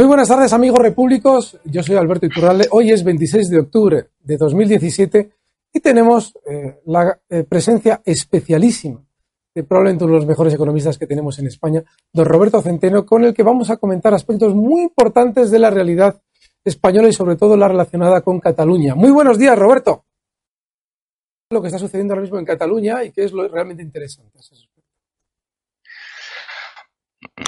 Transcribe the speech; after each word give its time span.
Muy 0.00 0.06
buenas 0.06 0.28
tardes, 0.28 0.54
amigos 0.54 0.78
repúblicos. 0.78 1.58
Yo 1.62 1.82
soy 1.82 1.96
Alberto 1.96 2.24
Iturralde. 2.24 2.68
Hoy 2.70 2.90
es 2.90 3.04
26 3.04 3.50
de 3.50 3.58
octubre 3.58 4.06
de 4.18 4.38
2017 4.38 5.30
y 5.74 5.80
tenemos 5.80 6.32
eh, 6.50 6.80
la 6.86 7.20
eh, 7.28 7.44
presencia 7.44 8.00
especialísima 8.02 9.04
de 9.54 9.62
probablemente 9.62 10.04
uno 10.04 10.14
de 10.14 10.20
los 10.20 10.26
mejores 10.26 10.54
economistas 10.54 10.96
que 10.96 11.06
tenemos 11.06 11.38
en 11.38 11.48
España, 11.48 11.84
don 12.14 12.24
Roberto 12.24 12.62
Centeno, 12.62 13.04
con 13.04 13.24
el 13.24 13.34
que 13.34 13.42
vamos 13.42 13.68
a 13.68 13.76
comentar 13.76 14.14
aspectos 14.14 14.54
muy 14.54 14.84
importantes 14.84 15.50
de 15.50 15.58
la 15.58 15.68
realidad 15.68 16.18
española 16.64 17.08
y 17.08 17.12
sobre 17.12 17.36
todo 17.36 17.54
la 17.58 17.68
relacionada 17.68 18.22
con 18.22 18.40
Cataluña. 18.40 18.94
Muy 18.94 19.10
buenos 19.10 19.36
días, 19.36 19.58
Roberto. 19.58 20.06
Lo 21.50 21.60
que 21.60 21.68
está 21.68 21.78
sucediendo 21.78 22.14
ahora 22.14 22.22
mismo 22.22 22.38
en 22.38 22.46
Cataluña 22.46 23.04
y 23.04 23.10
qué 23.10 23.24
es 23.24 23.32
lo 23.32 23.46
realmente 23.48 23.82
interesante. 23.82 24.38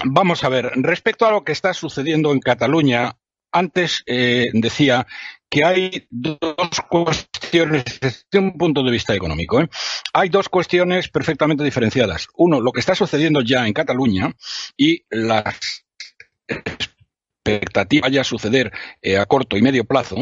Vamos 0.05 0.45
a 0.45 0.49
ver, 0.49 0.73
respecto 0.77 1.27
a 1.27 1.31
lo 1.31 1.45
que 1.45 1.53
está 1.53 1.75
sucediendo 1.75 2.33
en 2.33 2.41
Cataluña, 2.41 3.17
antes 3.53 4.03
eh, 4.07 4.49
decía 4.53 5.07
que 5.49 5.65
hay 5.65 6.07
dos 6.11 6.81
cuestiones 6.89 7.85
desde 8.01 8.39
un 8.39 8.57
punto 8.57 8.83
de 8.83 8.91
vista 8.91 9.15
económico. 9.15 9.61
¿eh? 9.61 9.69
Hay 10.15 10.31
dos 10.31 10.49
cuestiones 10.49 11.09
perfectamente 11.09 11.63
diferenciadas. 11.63 12.29
Uno, 12.35 12.61
lo 12.61 12.73
que 12.73 12.81
está 12.81 12.95
sucediendo 12.95 13.43
ya 13.43 13.67
en 13.67 13.75
Cataluña 13.75 14.35
y 14.77 15.05
las 15.11 15.85
expectativas 17.45 18.11
vaya 18.11 18.23
a 18.23 18.25
suceder 18.25 18.73
eh, 19.03 19.19
a 19.19 19.27
corto 19.27 19.57
y 19.57 19.63
medio 19.63 19.85
plazo. 19.85 20.17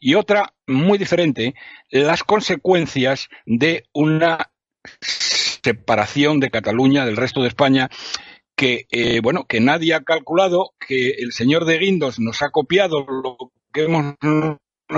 Y 0.00 0.14
otra, 0.14 0.52
muy 0.66 0.98
diferente, 0.98 1.54
las 1.90 2.24
consecuencias 2.24 3.28
de 3.44 3.84
una 3.92 4.50
separación 5.00 6.40
de 6.40 6.50
Cataluña 6.50 7.04
del 7.04 7.16
resto 7.16 7.42
de 7.42 7.48
España 7.48 7.90
que 8.56 8.86
eh, 8.90 9.20
bueno 9.20 9.44
que 9.46 9.60
nadie 9.60 9.94
ha 9.94 10.02
calculado 10.02 10.74
que 10.80 11.10
el 11.10 11.32
señor 11.32 11.66
de 11.66 11.78
Guindos 11.78 12.18
nos 12.18 12.42
ha 12.42 12.50
copiado 12.50 13.06
lo 13.06 13.52
que 13.72 13.84
hemos 13.84 14.16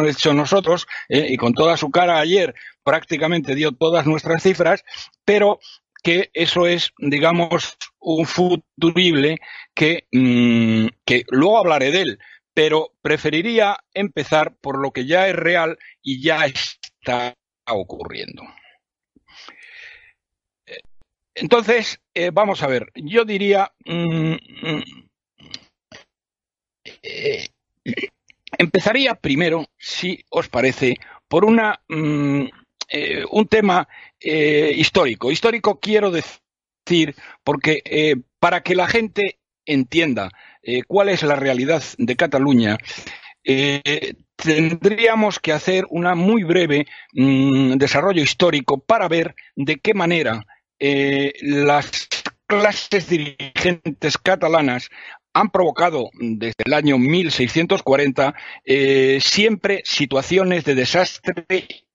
hecho 0.06 0.32
nosotros 0.32 0.86
eh, 1.08 1.26
y 1.30 1.36
con 1.36 1.52
toda 1.54 1.76
su 1.76 1.90
cara 1.90 2.18
ayer 2.18 2.54
prácticamente 2.82 3.54
dio 3.54 3.72
todas 3.72 4.06
nuestras 4.06 4.42
cifras, 4.42 4.84
pero 5.24 5.58
que 6.02 6.30
eso 6.32 6.66
es, 6.66 6.92
digamos, 6.98 7.76
un 7.98 8.24
futurible 8.24 9.38
que, 9.74 10.06
mm, 10.12 10.86
que 11.04 11.24
luego 11.28 11.58
hablaré 11.58 11.90
de 11.90 12.02
él, 12.02 12.18
pero 12.54 12.92
preferiría 13.02 13.78
empezar 13.92 14.56
por 14.60 14.78
lo 14.80 14.92
que 14.92 15.06
ya 15.06 15.28
es 15.28 15.36
real 15.36 15.78
y 16.02 16.22
ya 16.22 16.46
está 16.46 17.34
ocurriendo. 17.66 18.42
Entonces, 21.40 22.00
eh, 22.14 22.30
vamos 22.32 22.62
a 22.62 22.66
ver, 22.66 22.90
yo 22.94 23.24
diría, 23.24 23.72
mm, 23.84 24.32
mm, 24.32 24.82
eh, 27.02 27.48
empezaría 28.58 29.14
primero, 29.14 29.66
si 29.78 30.24
os 30.30 30.48
parece, 30.48 30.96
por 31.28 31.44
una, 31.44 31.80
mm, 31.88 32.44
eh, 32.88 33.24
un 33.30 33.46
tema 33.46 33.88
histórico. 34.20 35.30
Histórico 35.30 35.78
quiero 35.78 36.10
decir, 36.10 37.14
porque 37.44 38.16
para 38.40 38.62
que 38.62 38.74
la 38.74 38.88
gente 38.88 39.38
entienda 39.64 40.30
cuál 40.88 41.10
es 41.10 41.22
la 41.22 41.36
realidad 41.36 41.84
de 41.98 42.16
Cataluña, 42.16 42.76
tendríamos 44.34 45.38
que 45.38 45.52
hacer 45.52 45.84
un 45.90 46.04
muy 46.18 46.42
breve 46.42 46.86
desarrollo 47.12 48.22
histórico 48.22 48.80
para 48.80 49.06
ver 49.06 49.36
de 49.54 49.76
qué 49.76 49.94
manera 49.94 50.44
eh, 50.78 51.32
las 51.42 52.08
clases 52.46 53.08
dirigentes 53.08 54.16
catalanas 54.18 54.88
han 55.32 55.50
provocado 55.50 56.10
desde 56.14 56.64
el 56.64 56.72
año 56.72 56.98
1640 56.98 58.34
eh, 58.64 59.18
siempre 59.20 59.82
situaciones 59.84 60.64
de 60.64 60.74
desastre 60.74 61.46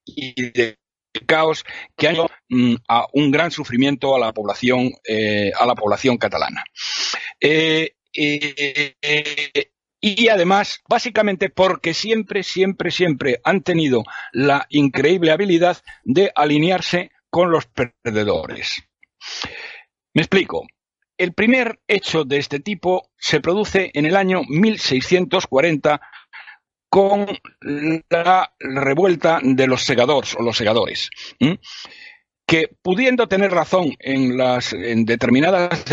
y 0.05 0.51
de 0.51 0.77
caos 1.25 1.65
que 1.95 2.07
han 2.07 2.15
llevado 2.15 2.31
mm, 2.49 2.75
a 2.87 3.07
un 3.13 3.31
gran 3.31 3.51
sufrimiento 3.51 4.15
a 4.15 4.19
la 4.19 4.33
población 4.33 4.91
eh, 5.07 5.51
a 5.57 5.65
la 5.65 5.75
población 5.75 6.17
catalana. 6.17 6.63
Y 10.05 10.27
además 10.27 10.81
básicamente 10.89 11.49
porque 11.49 11.93
siempre 11.93 12.43
siempre 12.43 12.91
siempre 12.91 13.39
han 13.45 13.63
tenido 13.63 14.03
la 14.33 14.65
increíble 14.69 15.31
habilidad 15.31 15.77
de 16.03 16.29
alinearse 16.35 17.11
con 17.33 17.49
los 17.49 17.65
perdedores. 17.65 18.83
Me 20.13 20.21
explico. 20.21 20.67
El 21.17 21.33
primer 21.33 21.79
hecho 21.87 22.25
de 22.25 22.37
este 22.37 22.59
tipo 22.59 23.09
se 23.17 23.39
produce 23.39 23.89
en 23.95 24.05
el 24.05 24.15
año 24.15 24.41
1640 24.47 25.99
con 26.89 27.25
la 28.09 28.53
revuelta 28.59 29.39
de 29.41 29.65
los 29.65 29.81
segadores 29.81 30.35
o 30.35 30.43
los 30.43 30.55
segadores, 30.55 31.09
que 32.45 32.69
pudiendo 32.83 33.27
tener 33.27 33.49
razón 33.49 33.95
en 33.97 34.37
las 34.37 34.71
en 34.73 35.03
determinadas 35.03 35.85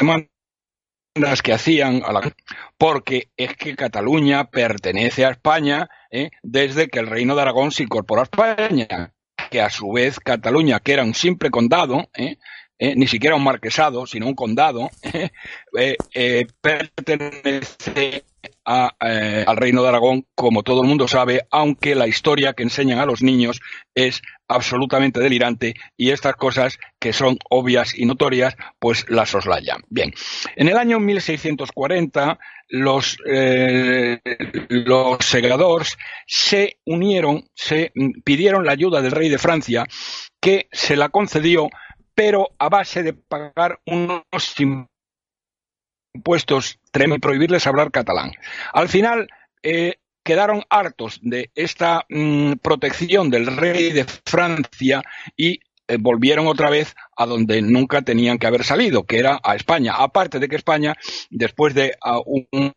demandas 0.00 1.42
que 1.44 1.52
hacían 1.52 2.02
a 2.04 2.12
la 2.12 2.34
porque 2.76 3.30
es 3.36 3.56
que 3.56 3.76
Cataluña 3.76 4.50
pertenece 4.50 5.24
a 5.24 5.30
España 5.30 5.88
¿eh? 6.10 6.30
desde 6.42 6.88
que 6.88 6.98
el 6.98 7.06
Reino 7.06 7.36
de 7.36 7.42
Aragón 7.42 7.70
se 7.70 7.84
incorporó 7.84 8.22
a 8.22 8.24
España 8.24 9.14
que 9.50 9.60
a 9.60 9.70
su 9.70 9.92
vez 9.92 10.18
Cataluña, 10.20 10.80
que 10.80 10.92
era 10.92 11.04
un 11.04 11.14
simple 11.14 11.50
condado, 11.50 12.08
¿eh? 12.14 12.38
¿Eh? 12.78 12.94
ni 12.96 13.06
siquiera 13.06 13.36
un 13.36 13.44
marquesado, 13.44 14.06
sino 14.06 14.26
un 14.26 14.34
condado, 14.34 14.90
¿eh? 15.74 16.46
pertenece 16.62 18.24
al 18.70 19.56
Reino 19.56 19.82
de 19.82 19.88
Aragón, 19.88 20.26
como 20.34 20.62
todo 20.62 20.82
el 20.82 20.88
mundo 20.88 21.08
sabe, 21.08 21.46
aunque 21.50 21.94
la 21.94 22.06
historia 22.06 22.52
que 22.52 22.62
enseñan 22.62 23.00
a 23.00 23.06
los 23.06 23.22
niños 23.22 23.60
es 23.94 24.22
absolutamente 24.48 25.20
delirante 25.20 25.74
y 25.96 26.10
estas 26.10 26.36
cosas 26.36 26.78
que 26.98 27.12
son 27.12 27.38
obvias 27.48 27.98
y 27.98 28.06
notorias, 28.06 28.56
pues 28.78 29.06
las 29.08 29.30
soslayan. 29.30 29.82
Bien, 29.88 30.12
en 30.56 30.68
el 30.68 30.76
año 30.76 31.00
1640 31.00 32.38
los, 32.68 33.18
eh, 33.26 34.20
los 34.68 35.18
segadores 35.24 35.98
se 36.26 36.78
unieron, 36.84 37.44
se 37.54 37.92
pidieron 38.24 38.64
la 38.64 38.72
ayuda 38.72 39.02
del 39.02 39.12
rey 39.12 39.28
de 39.28 39.38
Francia, 39.38 39.86
que 40.40 40.68
se 40.70 40.96
la 40.96 41.08
concedió, 41.08 41.68
pero 42.14 42.50
a 42.58 42.68
base 42.68 43.02
de 43.02 43.14
pagar 43.14 43.80
unos 43.86 44.22
impuestos 46.14 46.78
y 46.92 47.18
prohibirles 47.18 47.66
hablar 47.66 47.90
catalán. 47.90 48.32
Al 48.72 48.88
final, 48.88 49.28
eh, 49.62 49.96
quedaron 50.24 50.64
hartos 50.68 51.18
de 51.22 51.50
esta 51.54 52.04
mm, 52.08 52.54
protección 52.62 53.30
del 53.30 53.46
rey 53.56 53.92
de 53.92 54.04
Francia 54.04 55.02
y 55.36 55.60
eh, 55.90 55.96
volvieron 55.98 56.46
otra 56.46 56.70
vez 56.70 56.94
a 57.16 57.26
donde 57.26 57.62
nunca 57.62 58.02
tenían 58.02 58.38
que 58.38 58.46
haber 58.46 58.64
salido, 58.64 59.04
que 59.04 59.18
era 59.18 59.40
a 59.42 59.56
España. 59.56 59.94
Aparte 59.96 60.38
de 60.38 60.48
que 60.48 60.56
España, 60.56 60.94
después 61.30 61.74
de 61.74 61.96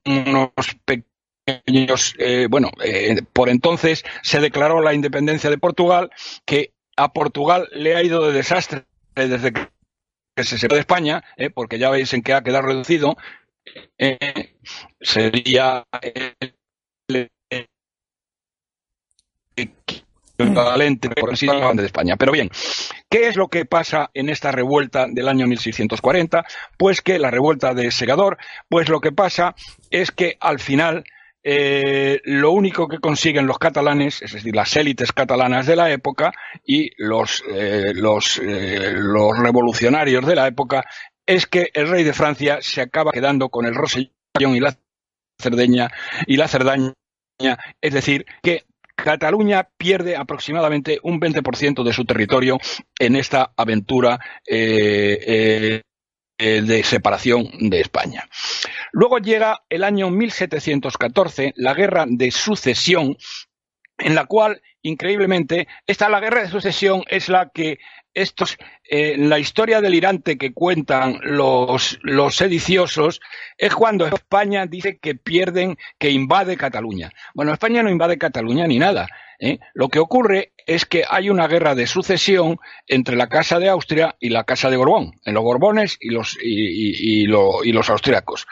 unos 0.06 0.50
pequeños, 0.84 2.16
eh, 2.18 2.48
bueno, 2.50 2.72
eh, 2.84 3.22
por 3.34 3.50
entonces 3.50 4.04
se 4.24 4.40
declaró 4.40 4.82
la 4.82 4.96
independencia 4.96 5.52
de 5.52 5.60
Portugal, 5.60 6.10
que 6.46 6.74
a 6.98 7.14
Portugal 7.14 7.68
le 7.74 7.96
ha 7.96 8.04
ido 8.04 8.26
de 8.26 8.34
desastre 8.34 8.86
desde 9.16 9.54
que 9.54 9.73
se 10.36 10.58
separó 10.58 10.76
de 10.76 10.82
España, 10.82 11.24
porque 11.54 11.80
ya 11.80 11.90
veis 11.90 12.14
en 12.14 12.22
qué 12.22 12.34
ha 12.34 12.44
quedado 12.44 12.64
reducido, 12.64 13.16
sería 15.00 15.86
el 17.08 17.30
equivalente 20.36 21.10
por 21.10 21.38
sí 21.38 21.48
de 21.48 21.86
España. 21.86 22.18
Pero 22.18 22.32
bien, 22.32 22.50
¿qué 23.10 23.28
es 23.28 23.36
lo 23.36 23.48
que 23.48 23.66
pasa 23.66 24.10
en 24.14 24.30
esta 24.30 24.52
revuelta 24.52 25.06
del 25.08 25.28
año 25.28 25.46
1640? 25.48 26.44
Pues 26.78 27.02
que 27.02 27.20
la 27.20 27.30
revuelta 27.30 27.74
de 27.74 27.92
Segador, 27.92 28.38
pues 28.68 28.90
lo 28.90 29.00
que 29.00 29.12
pasa 29.12 29.56
es 29.92 30.12
que 30.12 30.38
al 30.40 30.60
final 30.60 31.04
eh, 31.44 32.22
lo 32.24 32.52
único 32.52 32.88
que 32.88 33.00
consiguen 33.00 33.48
los 33.48 33.58
catalanes, 33.58 34.22
es 34.22 34.34
decir, 34.34 34.56
las 34.56 34.76
élites 34.76 35.12
catalanas 35.12 35.66
de 35.66 35.76
la 35.76 35.92
época 35.92 36.32
y 36.66 36.92
los, 36.98 37.44
eh, 37.54 37.94
los, 37.94 38.40
eh, 38.40 38.94
los 38.96 39.38
revolucionarios 39.38 40.26
de 40.26 40.36
la 40.36 40.48
época, 40.48 40.86
es 41.26 41.48
que 41.48 41.70
el 41.74 41.90
rey 41.90 42.04
de 42.04 42.14
Francia 42.14 42.60
se 42.62 42.82
acaba 42.82 43.12
quedando 43.12 43.50
con 43.50 43.66
el 43.66 43.76
Rosellón 43.76 44.12
y 44.56 44.60
la 44.60 44.78
Cerdeña 45.40 45.92
y 46.28 46.38
la 46.38 46.48
Cerdaña, 46.48 46.94
es 47.82 47.94
decir, 47.94 48.26
que 48.42 48.66
Cataluña 48.96 49.68
pierde 49.78 50.16
aproximadamente 50.16 51.00
un 51.04 51.20
20% 51.20 51.84
de 51.84 51.94
su 51.94 52.06
territorio 52.06 52.58
en 53.00 53.16
esta 53.16 53.52
aventura 53.58 54.20
eh, 54.48 55.20
eh, 55.26 55.82
de 56.38 56.84
separación 56.84 57.50
de 57.70 57.82
España. 57.82 58.28
Luego 58.92 59.20
llega 59.20 59.64
el 59.70 59.84
año 59.84 60.10
1714, 60.10 61.54
la 61.56 61.74
guerra 61.74 62.06
de 62.08 62.32
sucesión, 62.32 63.18
en 63.98 64.16
la 64.16 64.26
cual, 64.26 64.62
increíblemente, 64.82 65.68
esta 65.88 66.10
la 66.10 66.20
guerra 66.20 66.42
de 66.42 66.50
sucesión 66.50 67.04
es 67.08 67.30
la 67.30 67.50
que 67.54 67.80
estos, 68.14 68.58
eh, 68.84 69.16
la 69.18 69.40
historia 69.40 69.82
delirante 69.82 70.38
que 70.38 70.54
cuentan 70.54 71.20
los, 71.24 71.98
los 72.04 72.36
sediciosos 72.36 73.22
es 73.58 73.74
cuando 73.74 74.06
España 74.06 74.66
dice 74.68 75.00
que 75.00 75.16
pierden, 75.16 75.78
que 75.98 76.12
invade 76.12 76.58
Cataluña. 76.58 77.12
Bueno, 77.34 77.54
España 77.54 77.82
no 77.82 77.90
invade 77.90 78.18
Cataluña 78.18 78.68
ni 78.68 78.78
nada. 78.78 79.08
¿Eh? 79.40 79.60
Lo 79.74 79.90
que 79.90 80.00
ocurre 80.00 80.54
es 80.66 80.86
que 80.86 81.04
hay 81.10 81.30
una 81.30 81.48
guerra 81.48 81.76
de 81.76 81.88
sucesión 81.88 82.60
entre 82.88 83.16
la 83.16 83.28
Casa 83.28 83.60
de 83.60 83.70
Austria 83.70 84.16
y 84.20 84.30
la 84.30 84.44
Casa 84.44 84.70
de 84.70 84.78
Borbón, 84.78 85.14
en 85.26 85.34
los 85.34 85.44
Borbones 85.44 85.98
y 86.00 86.10
los, 86.10 86.38
y, 86.42 87.26
los 87.26 87.90
austriacos. 87.90 88.48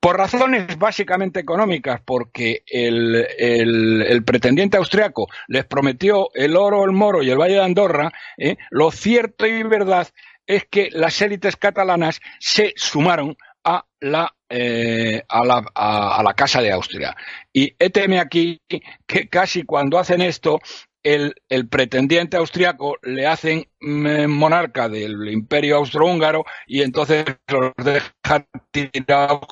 Por 0.00 0.16
razones 0.16 0.78
básicamente 0.78 1.40
económicas, 1.40 2.00
porque 2.04 2.62
el, 2.66 3.26
el, 3.38 4.24
pretendiente 4.24 4.76
austriaco 4.76 5.28
les 5.48 5.64
prometió 5.64 6.28
el 6.34 6.56
oro, 6.56 6.84
el 6.84 6.92
moro 6.92 7.22
y 7.22 7.30
el 7.30 7.38
Valle 7.38 7.54
de 7.54 7.64
Andorra, 7.64 8.12
¿eh? 8.36 8.56
lo 8.70 8.90
cierto 8.90 9.46
y 9.46 9.62
verdad 9.62 10.08
es 10.46 10.64
que 10.66 10.90
las 10.92 11.20
élites 11.22 11.56
catalanas 11.56 12.20
se 12.38 12.72
sumaron 12.76 13.36
a 13.64 13.84
la, 13.98 14.35
eh, 14.48 15.22
a, 15.28 15.44
la, 15.44 15.64
a, 15.74 16.22
la 16.22 16.34
Casa 16.34 16.60
de 16.60 16.72
Austria. 16.72 17.16
Y 17.52 17.74
éteme 17.78 18.20
aquí 18.20 18.60
que 19.06 19.28
casi 19.28 19.64
cuando 19.64 19.98
hacen 19.98 20.20
esto, 20.20 20.60
el, 21.02 21.34
el, 21.48 21.68
pretendiente 21.68 22.36
austriaco 22.36 22.96
le 23.02 23.26
hacen 23.26 23.68
mm, 23.80 24.26
monarca 24.26 24.88
del 24.88 25.28
imperio 25.28 25.76
austrohúngaro 25.76 26.44
y 26.66 26.82
entonces 26.82 27.24
los 27.48 27.72
dejan 27.76 28.46
tirados 28.72 29.46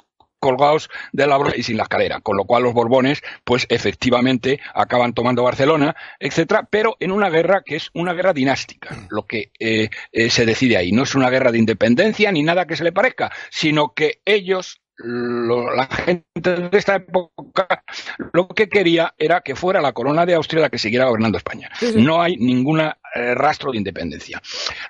colgados 0.44 0.90
de 1.12 1.26
la 1.26 1.38
y 1.56 1.62
sin 1.62 1.78
la 1.78 1.84
escalera, 1.84 2.20
con 2.20 2.36
lo 2.36 2.44
cual 2.44 2.64
los 2.64 2.74
Borbones, 2.74 3.22
pues 3.44 3.66
efectivamente 3.70 4.60
acaban 4.74 5.14
tomando 5.14 5.42
Barcelona, 5.42 5.96
etcétera, 6.18 6.68
pero 6.70 6.96
en 7.00 7.12
una 7.12 7.30
guerra 7.30 7.62
que 7.64 7.76
es 7.76 7.88
una 7.94 8.12
guerra 8.12 8.34
dinástica, 8.34 8.94
lo 9.08 9.26
que 9.26 9.52
eh, 9.58 9.88
eh, 10.12 10.28
se 10.28 10.44
decide 10.44 10.76
ahí. 10.76 10.92
No 10.92 11.04
es 11.04 11.14
una 11.14 11.30
guerra 11.30 11.50
de 11.50 11.58
independencia 11.58 12.30
ni 12.30 12.42
nada 12.42 12.66
que 12.66 12.76
se 12.76 12.84
le 12.84 12.92
parezca, 12.92 13.32
sino 13.50 13.94
que 13.94 14.20
ellos 14.26 14.82
la 14.96 15.86
gente 15.86 16.56
de 16.56 16.78
esta 16.78 16.94
época 16.96 17.84
lo 18.32 18.48
que 18.48 18.68
quería 18.68 19.14
era 19.18 19.40
que 19.40 19.56
fuera 19.56 19.80
la 19.80 19.92
corona 19.92 20.24
de 20.24 20.34
Austria 20.34 20.62
la 20.62 20.70
que 20.70 20.78
siguiera 20.78 21.06
gobernando 21.06 21.38
España. 21.38 21.68
No 21.96 22.22
hay 22.22 22.36
ningún 22.36 22.80
eh, 22.80 22.94
rastro 23.34 23.72
de 23.72 23.78
independencia. 23.78 24.40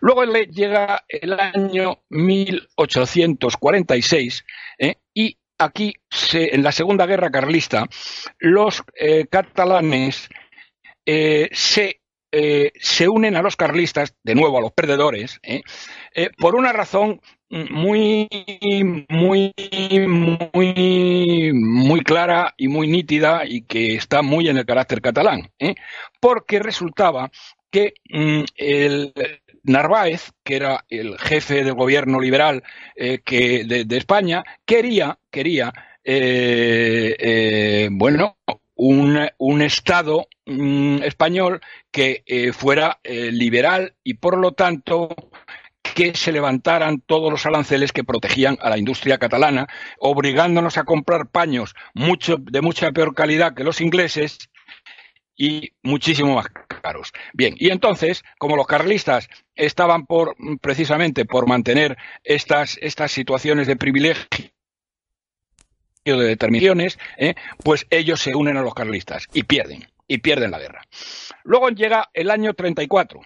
Luego 0.00 0.24
le 0.24 0.46
llega 0.46 1.04
el 1.08 1.38
año 1.40 2.00
1846 2.10 4.44
y 5.14 5.38
aquí, 5.58 5.94
en 6.32 6.62
la 6.62 6.72
Segunda 6.72 7.06
Guerra 7.06 7.30
Carlista, 7.30 7.86
los 8.38 8.82
eh, 8.94 9.26
catalanes 9.30 10.28
eh, 11.06 11.48
eh, 12.34 12.72
se, 12.80 13.08
unen 13.08 13.36
a 13.36 13.42
los 13.42 13.56
carlistas, 13.56 14.14
de 14.22 14.34
nuevo 14.34 14.58
a 14.58 14.60
los 14.60 14.72
perdedores, 14.72 15.40
por 16.38 16.54
una 16.54 16.72
razón 16.72 17.20
muy, 17.48 18.28
muy, 19.08 19.52
muy, 20.52 21.52
muy 21.52 22.00
clara 22.00 22.54
y 22.56 22.68
muy 22.68 22.88
nítida 22.88 23.42
y 23.46 23.62
que 23.62 23.94
está 23.94 24.22
muy 24.22 24.48
en 24.48 24.58
el 24.58 24.66
carácter 24.66 25.00
catalán, 25.00 25.50
porque 26.20 26.58
resultaba 26.58 27.30
que 27.70 27.94
mm, 28.10 28.42
el, 28.56 29.12
Narváez, 29.64 30.32
que 30.44 30.56
era 30.56 30.84
el 30.88 31.18
jefe 31.18 31.64
del 31.64 31.74
gobierno 31.74 32.20
liberal 32.20 32.62
eh, 32.96 33.20
que 33.24 33.64
de, 33.64 33.96
España, 33.96 34.44
quería, 34.64 35.18
quería, 35.30 35.72
eh, 36.04 37.16
eh, 37.18 37.88
bueno, 37.90 38.36
un, 38.74 39.62
Estado 39.62 40.26
mm, 40.46 41.02
español 41.02 41.60
que 41.90 42.22
fuera 42.56 42.98
liberal 43.04 43.94
y, 44.02 44.14
por 44.14 44.38
lo 44.38 44.52
tanto, 44.52 45.14
que 45.94 46.14
se 46.14 46.32
levantaran 46.32 47.00
todos 47.00 47.30
los 47.30 47.46
aranceles 47.46 47.92
que 47.92 48.04
protegían 48.04 48.58
a 48.60 48.68
la 48.68 48.78
industria 48.78 49.18
catalana, 49.18 49.68
obligándonos 49.98 50.76
a 50.76 50.84
comprar 50.84 51.28
paños 51.28 51.74
mucho, 51.94 52.36
de 52.38 52.60
mucha 52.60 52.90
peor 52.92 53.14
calidad 53.14 53.54
que 53.54 53.64
los 53.64 53.80
ingleses 53.80 54.50
y 55.36 55.72
muchísimo 55.82 56.34
más 56.34 56.46
caros. 56.82 57.12
Bien, 57.32 57.54
y 57.58 57.70
entonces, 57.70 58.24
como 58.38 58.56
los 58.56 58.66
carlistas 58.66 59.28
estaban 59.54 60.06
por 60.06 60.36
precisamente 60.60 61.24
por 61.24 61.46
mantener 61.46 61.96
estas, 62.22 62.78
estas 62.80 63.12
situaciones 63.12 63.66
de 63.66 63.76
privilegio 63.76 64.53
de 66.04 66.24
determinaciones, 66.24 66.98
¿eh? 67.16 67.34
pues 67.62 67.86
ellos 67.90 68.20
se 68.20 68.34
unen 68.34 68.56
a 68.56 68.62
los 68.62 68.74
carlistas 68.74 69.26
y 69.32 69.44
pierden, 69.44 69.86
y 70.06 70.18
pierden 70.18 70.50
la 70.50 70.58
guerra. 70.58 70.82
Luego 71.44 71.70
llega 71.70 72.10
el 72.12 72.30
año 72.30 72.54
34. 72.54 73.20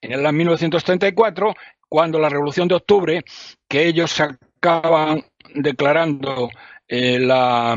En 0.00 0.12
el 0.12 0.26
año 0.26 0.38
1934, 0.38 1.54
cuando 1.88 2.18
la 2.18 2.28
Revolución 2.28 2.68
de 2.68 2.76
Octubre, 2.76 3.24
que 3.66 3.86
ellos 3.86 4.20
acaban 4.20 5.24
declarando 5.54 6.50
eh, 6.86 7.18
la, 7.18 7.76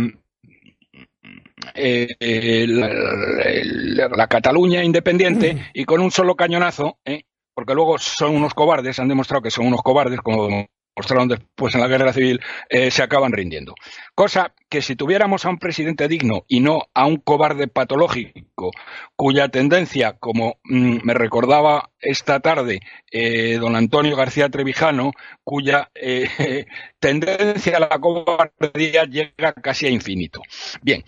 eh, 1.74 2.66
la, 2.68 4.28
Cataluña 4.28 4.84
independiente 4.84 5.70
y 5.74 5.86
con 5.86 6.02
un 6.02 6.12
solo 6.12 6.36
cañonazo, 6.36 7.00
¿eh? 7.06 7.24
porque 7.54 7.74
luego 7.74 7.98
son 7.98 8.36
unos 8.36 8.54
cobardes, 8.54 9.00
han 9.00 9.08
demostrado 9.08 9.42
que 9.42 9.52
son 9.52 9.68
unos 9.68 9.82
cobardes, 9.82 10.20
como 10.22 10.68
mostraron 10.96 11.28
después 11.28 11.74
en 11.76 11.82
la 11.82 11.88
guerra 11.88 12.14
civil, 12.14 12.40
eh, 12.70 12.92
se 12.92 13.04
acaban 13.04 13.32
rindiendo. 13.32 13.76
Cosa 14.14 14.54
que 14.70 14.82
si 14.82 14.96
tuviéramos 14.96 15.46
a 15.46 15.50
un 15.50 15.58
presidente 15.58 16.08
digno 16.08 16.44
y 16.48 16.60
no 16.60 16.84
a 16.94 17.06
un 17.06 17.18
cobarde 17.18 17.68
patológico, 17.68 18.72
cuya 19.16 19.50
tendencia, 19.50 20.18
como 20.20 20.58
mm, 20.64 21.00
me 21.04 21.14
recordaba 21.14 21.90
esta 22.00 22.40
tarde 22.40 22.80
eh, 23.12 23.58
don 23.60 23.76
Antonio 23.76 24.16
García 24.16 24.50
Trevijano, 24.50 25.12
cuya 25.44 25.90
eh, 25.96 26.66
tendencia 27.00 27.78
a 27.78 27.82
la 27.82 28.00
cobardía 28.00 29.06
llega 29.06 29.54
casi 29.54 29.88
a 29.88 29.90
infinito. 29.90 30.42
Bien. 30.82 31.04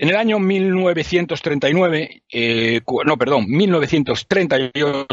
En 0.00 0.10
el 0.10 0.16
año 0.16 0.38
1939, 0.38 2.22
no, 3.04 3.18
perdón, 3.18 3.46
1938, 3.48 5.08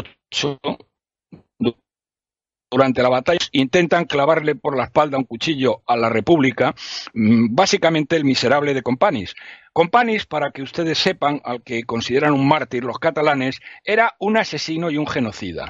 durante 2.70 3.02
la 3.02 3.08
batalla 3.08 3.38
intentan 3.52 4.04
clavarle 4.04 4.54
por 4.54 4.76
la 4.76 4.84
espalda 4.84 5.18
un 5.18 5.24
cuchillo 5.24 5.82
a 5.86 5.96
la 5.96 6.08
República, 6.08 6.74
mm, 7.14 7.54
básicamente 7.54 8.16
el 8.16 8.24
miserable 8.24 8.74
de 8.74 8.82
Companys. 8.82 9.34
Companys, 9.72 10.26
para 10.26 10.50
que 10.50 10.62
ustedes 10.62 10.98
sepan, 10.98 11.40
al 11.44 11.62
que 11.62 11.84
consideran 11.84 12.32
un 12.32 12.48
mártir 12.48 12.84
los 12.84 12.98
catalanes, 12.98 13.60
era 13.84 14.14
un 14.18 14.36
asesino 14.36 14.90
y 14.90 14.96
un 14.96 15.06
genocida. 15.06 15.68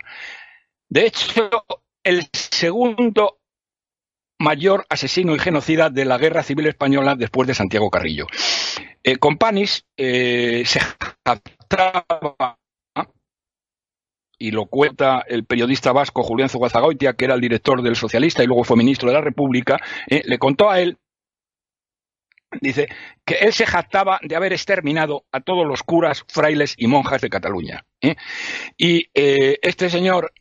De 0.89 1.07
hecho, 1.07 1.51
el 2.05 2.29
segundo 2.33 3.41
mayor 4.39 4.87
asesino 4.89 5.35
y 5.35 5.39
genocida 5.39 5.91
de 5.91 6.05
la 6.05 6.19
Guerra 6.19 6.43
Civil 6.43 6.67
Española 6.67 7.17
después 7.17 7.49
de 7.49 7.55
Santiago 7.55 7.91
Carrillo. 7.91 8.27
Eh, 9.03 9.17
Companis 9.17 9.87
eh, 9.97 10.63
se 10.67 10.81
jactaba 11.25 12.59
y 14.39 14.51
lo 14.51 14.67
cuenta 14.67 15.25
el 15.27 15.45
periodista 15.45 15.93
vasco 15.93 16.23
Julián 16.23 16.49
Zugazagoitia, 16.49 17.15
que 17.15 17.25
era 17.25 17.35
el 17.35 17.41
director 17.41 17.83
del 17.83 17.97
Socialista 17.97 18.43
y 18.43 18.47
luego 18.47 18.65
fue 18.65 18.77
ministro 18.77 19.09
de 19.09 19.15
la 19.15 19.21
República, 19.21 19.79
eh, 20.09 20.23
le 20.25 20.39
contó 20.39 20.71
a 20.71 20.81
él, 20.81 20.99
dice, 22.61 22.89
que 23.25 23.35
él 23.37 23.53
se 23.53 23.67
jactaba 23.67 24.21
de 24.23 24.37
haber 24.37 24.53
exterminado 24.53 25.25
a 25.33 25.41
todos 25.41 25.67
los 25.67 25.83
curas, 25.83 26.25
frailes 26.29 26.75
y 26.77 26.87
monjas 26.87 27.21
de 27.21 27.31
Cataluña. 27.31 27.85
¿eh? 28.01 28.17
Y 28.77 29.09
eh, 29.15 29.59
este 29.63 29.91
señor, 29.91 30.33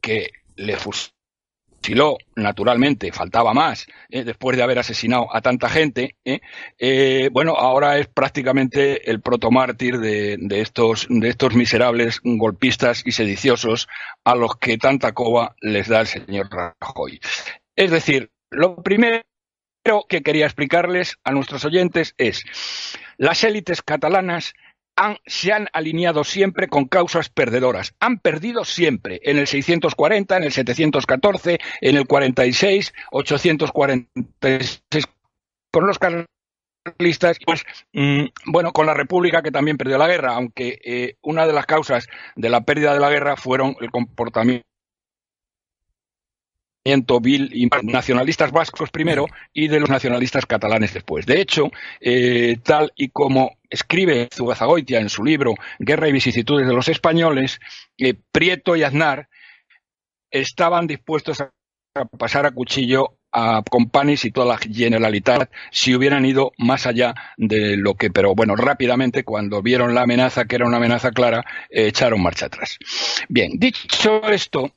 que 0.00 0.30
le 0.56 0.76
fusiló, 0.76 1.17
naturalmente, 2.36 3.12
faltaba 3.12 3.54
más, 3.54 3.86
¿eh? 4.10 4.24
después 4.24 4.56
de 4.56 4.62
haber 4.62 4.78
asesinado 4.78 5.34
a 5.34 5.40
tanta 5.40 5.68
gente, 5.68 6.16
¿eh? 6.24 6.40
Eh, 6.78 7.30
bueno, 7.32 7.54
ahora 7.56 7.98
es 7.98 8.08
prácticamente 8.08 9.10
el 9.10 9.20
protomártir 9.20 9.98
de, 9.98 10.36
de, 10.38 10.60
estos, 10.60 11.06
de 11.08 11.28
estos 11.28 11.54
miserables 11.54 12.20
golpistas 12.22 13.02
y 13.06 13.12
sediciosos 13.12 13.88
a 14.24 14.34
los 14.34 14.56
que 14.56 14.78
tanta 14.78 15.12
coba 15.12 15.54
les 15.60 15.88
da 15.88 16.00
el 16.00 16.06
señor 16.06 16.48
Rajoy. 16.50 17.20
Es 17.74 17.90
decir, 17.90 18.30
lo 18.50 18.76
primero 18.82 19.22
que 20.08 20.22
quería 20.22 20.46
explicarles 20.46 21.16
a 21.24 21.32
nuestros 21.32 21.64
oyentes 21.64 22.14
es 22.18 22.44
las 23.16 23.42
élites 23.44 23.82
catalanas 23.82 24.52
se 25.26 25.52
han 25.52 25.68
alineado 25.72 26.24
siempre 26.24 26.68
con 26.68 26.86
causas 26.86 27.28
perdedoras. 27.28 27.94
Han 28.00 28.18
perdido 28.18 28.64
siempre, 28.64 29.20
en 29.22 29.38
el 29.38 29.46
640, 29.46 30.36
en 30.36 30.44
el 30.44 30.52
714, 30.52 31.58
en 31.80 31.96
el 31.96 32.06
46, 32.06 32.92
846 33.10 35.04
con 35.70 35.86
los 35.86 35.98
carlistas, 35.98 37.38
pues 37.44 37.64
mm, 37.92 38.24
bueno, 38.46 38.72
con 38.72 38.86
la 38.86 38.94
República 38.94 39.42
que 39.42 39.50
también 39.50 39.76
perdió 39.76 39.98
la 39.98 40.08
guerra, 40.08 40.34
aunque 40.34 40.80
eh, 40.84 41.16
una 41.22 41.46
de 41.46 41.52
las 41.52 41.66
causas 41.66 42.08
de 42.36 42.48
la 42.48 42.62
pérdida 42.62 42.94
de 42.94 43.00
la 43.00 43.10
guerra 43.10 43.36
fueron 43.36 43.76
el 43.80 43.90
comportamiento 43.90 44.64
vil 47.20 47.70
nacionalistas 47.82 48.50
vascos 48.50 48.90
primero 48.90 49.26
y 49.52 49.68
de 49.68 49.78
los 49.78 49.90
nacionalistas 49.90 50.46
catalanes 50.46 50.94
después. 50.94 51.26
De 51.26 51.40
hecho, 51.40 51.70
eh, 52.00 52.56
tal 52.62 52.92
y 52.96 53.10
como 53.10 53.57
escribe 53.70 54.28
Zugazagoitia 54.32 55.00
en 55.00 55.08
su 55.08 55.24
libro 55.24 55.54
Guerra 55.78 56.08
y 56.08 56.12
vicisitudes 56.12 56.66
de 56.66 56.74
los 56.74 56.88
españoles, 56.88 57.60
eh, 57.96 58.14
Prieto 58.32 58.76
y 58.76 58.82
Aznar 58.82 59.28
estaban 60.30 60.86
dispuestos 60.86 61.40
a 61.40 61.50
pasar 62.18 62.46
a 62.46 62.50
cuchillo 62.50 63.18
a 63.32 63.62
Companis 63.68 64.24
y 64.24 64.30
toda 64.30 64.46
la 64.46 64.58
Generalitat 64.58 65.50
si 65.70 65.94
hubieran 65.94 66.24
ido 66.24 66.52
más 66.58 66.86
allá 66.86 67.14
de 67.36 67.76
lo 67.76 67.94
que, 67.94 68.10
pero 68.10 68.34
bueno, 68.34 68.56
rápidamente 68.56 69.24
cuando 69.24 69.62
vieron 69.62 69.94
la 69.94 70.02
amenaza, 70.02 70.46
que 70.46 70.56
era 70.56 70.66
una 70.66 70.78
amenaza 70.78 71.10
clara, 71.10 71.44
eh, 71.70 71.88
echaron 71.88 72.22
marcha 72.22 72.46
atrás. 72.46 72.78
Bien, 73.28 73.52
dicho 73.58 74.22
esto, 74.28 74.72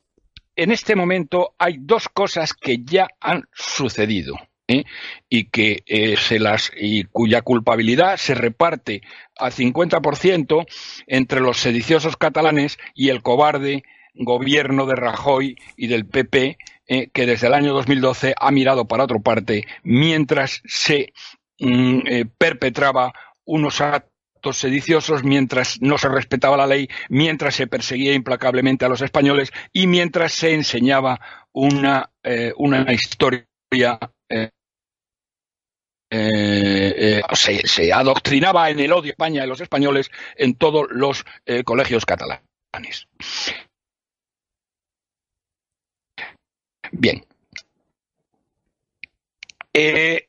en 0.54 0.70
este 0.70 0.94
momento 0.94 1.54
hay 1.58 1.78
dos 1.80 2.08
cosas 2.08 2.52
que 2.52 2.78
ya 2.84 3.08
han 3.20 3.44
sucedido. 3.52 4.36
¿Eh? 4.68 4.84
y 5.28 5.44
que 5.44 5.82
eh, 5.86 6.16
se 6.16 6.38
las 6.38 6.70
y 6.76 7.04
cuya 7.04 7.42
culpabilidad 7.42 8.16
se 8.16 8.34
reparte 8.34 9.02
al 9.36 9.52
50% 9.52 10.66
entre 11.06 11.40
los 11.40 11.58
sediciosos 11.58 12.16
catalanes 12.16 12.78
y 12.94 13.08
el 13.08 13.22
cobarde 13.22 13.84
gobierno 14.14 14.86
de 14.86 14.96
Rajoy 14.96 15.56
y 15.76 15.86
del 15.86 16.06
PP 16.06 16.58
eh, 16.86 17.08
que 17.12 17.26
desde 17.26 17.46
el 17.46 17.54
año 17.54 17.72
2012 17.72 18.34
ha 18.38 18.50
mirado 18.50 18.86
para 18.86 19.04
otra 19.04 19.18
parte 19.18 19.64
mientras 19.82 20.62
se 20.64 21.12
mm, 21.58 22.00
perpetraba 22.38 23.12
unos 23.44 23.80
actos 23.80 24.58
sediciosos 24.58 25.24
mientras 25.24 25.80
no 25.80 25.98
se 25.98 26.08
respetaba 26.08 26.56
la 26.56 26.66
ley, 26.66 26.88
mientras 27.08 27.54
se 27.54 27.66
perseguía 27.66 28.12
implacablemente 28.12 28.84
a 28.84 28.88
los 28.88 29.00
españoles 29.00 29.52
y 29.72 29.86
mientras 29.86 30.32
se 30.32 30.52
enseñaba 30.52 31.20
una, 31.52 32.10
una 32.56 32.92
historia. 32.92 33.46
Eh, 36.14 37.22
eh, 37.22 37.22
se, 37.64 37.90
adoctrinaba 37.90 38.68
en 38.68 38.80
el 38.80 38.92
odio 38.92 39.10
a 39.10 39.12
España 39.12 39.44
y 39.44 39.46
los 39.48 39.62
españoles 39.62 40.10
en 40.36 40.56
todos 40.56 40.86
los 40.90 41.24
colegios 41.64 42.04
catalanes. 42.04 43.08
Bien. 46.90 47.24
Eh, 49.72 50.26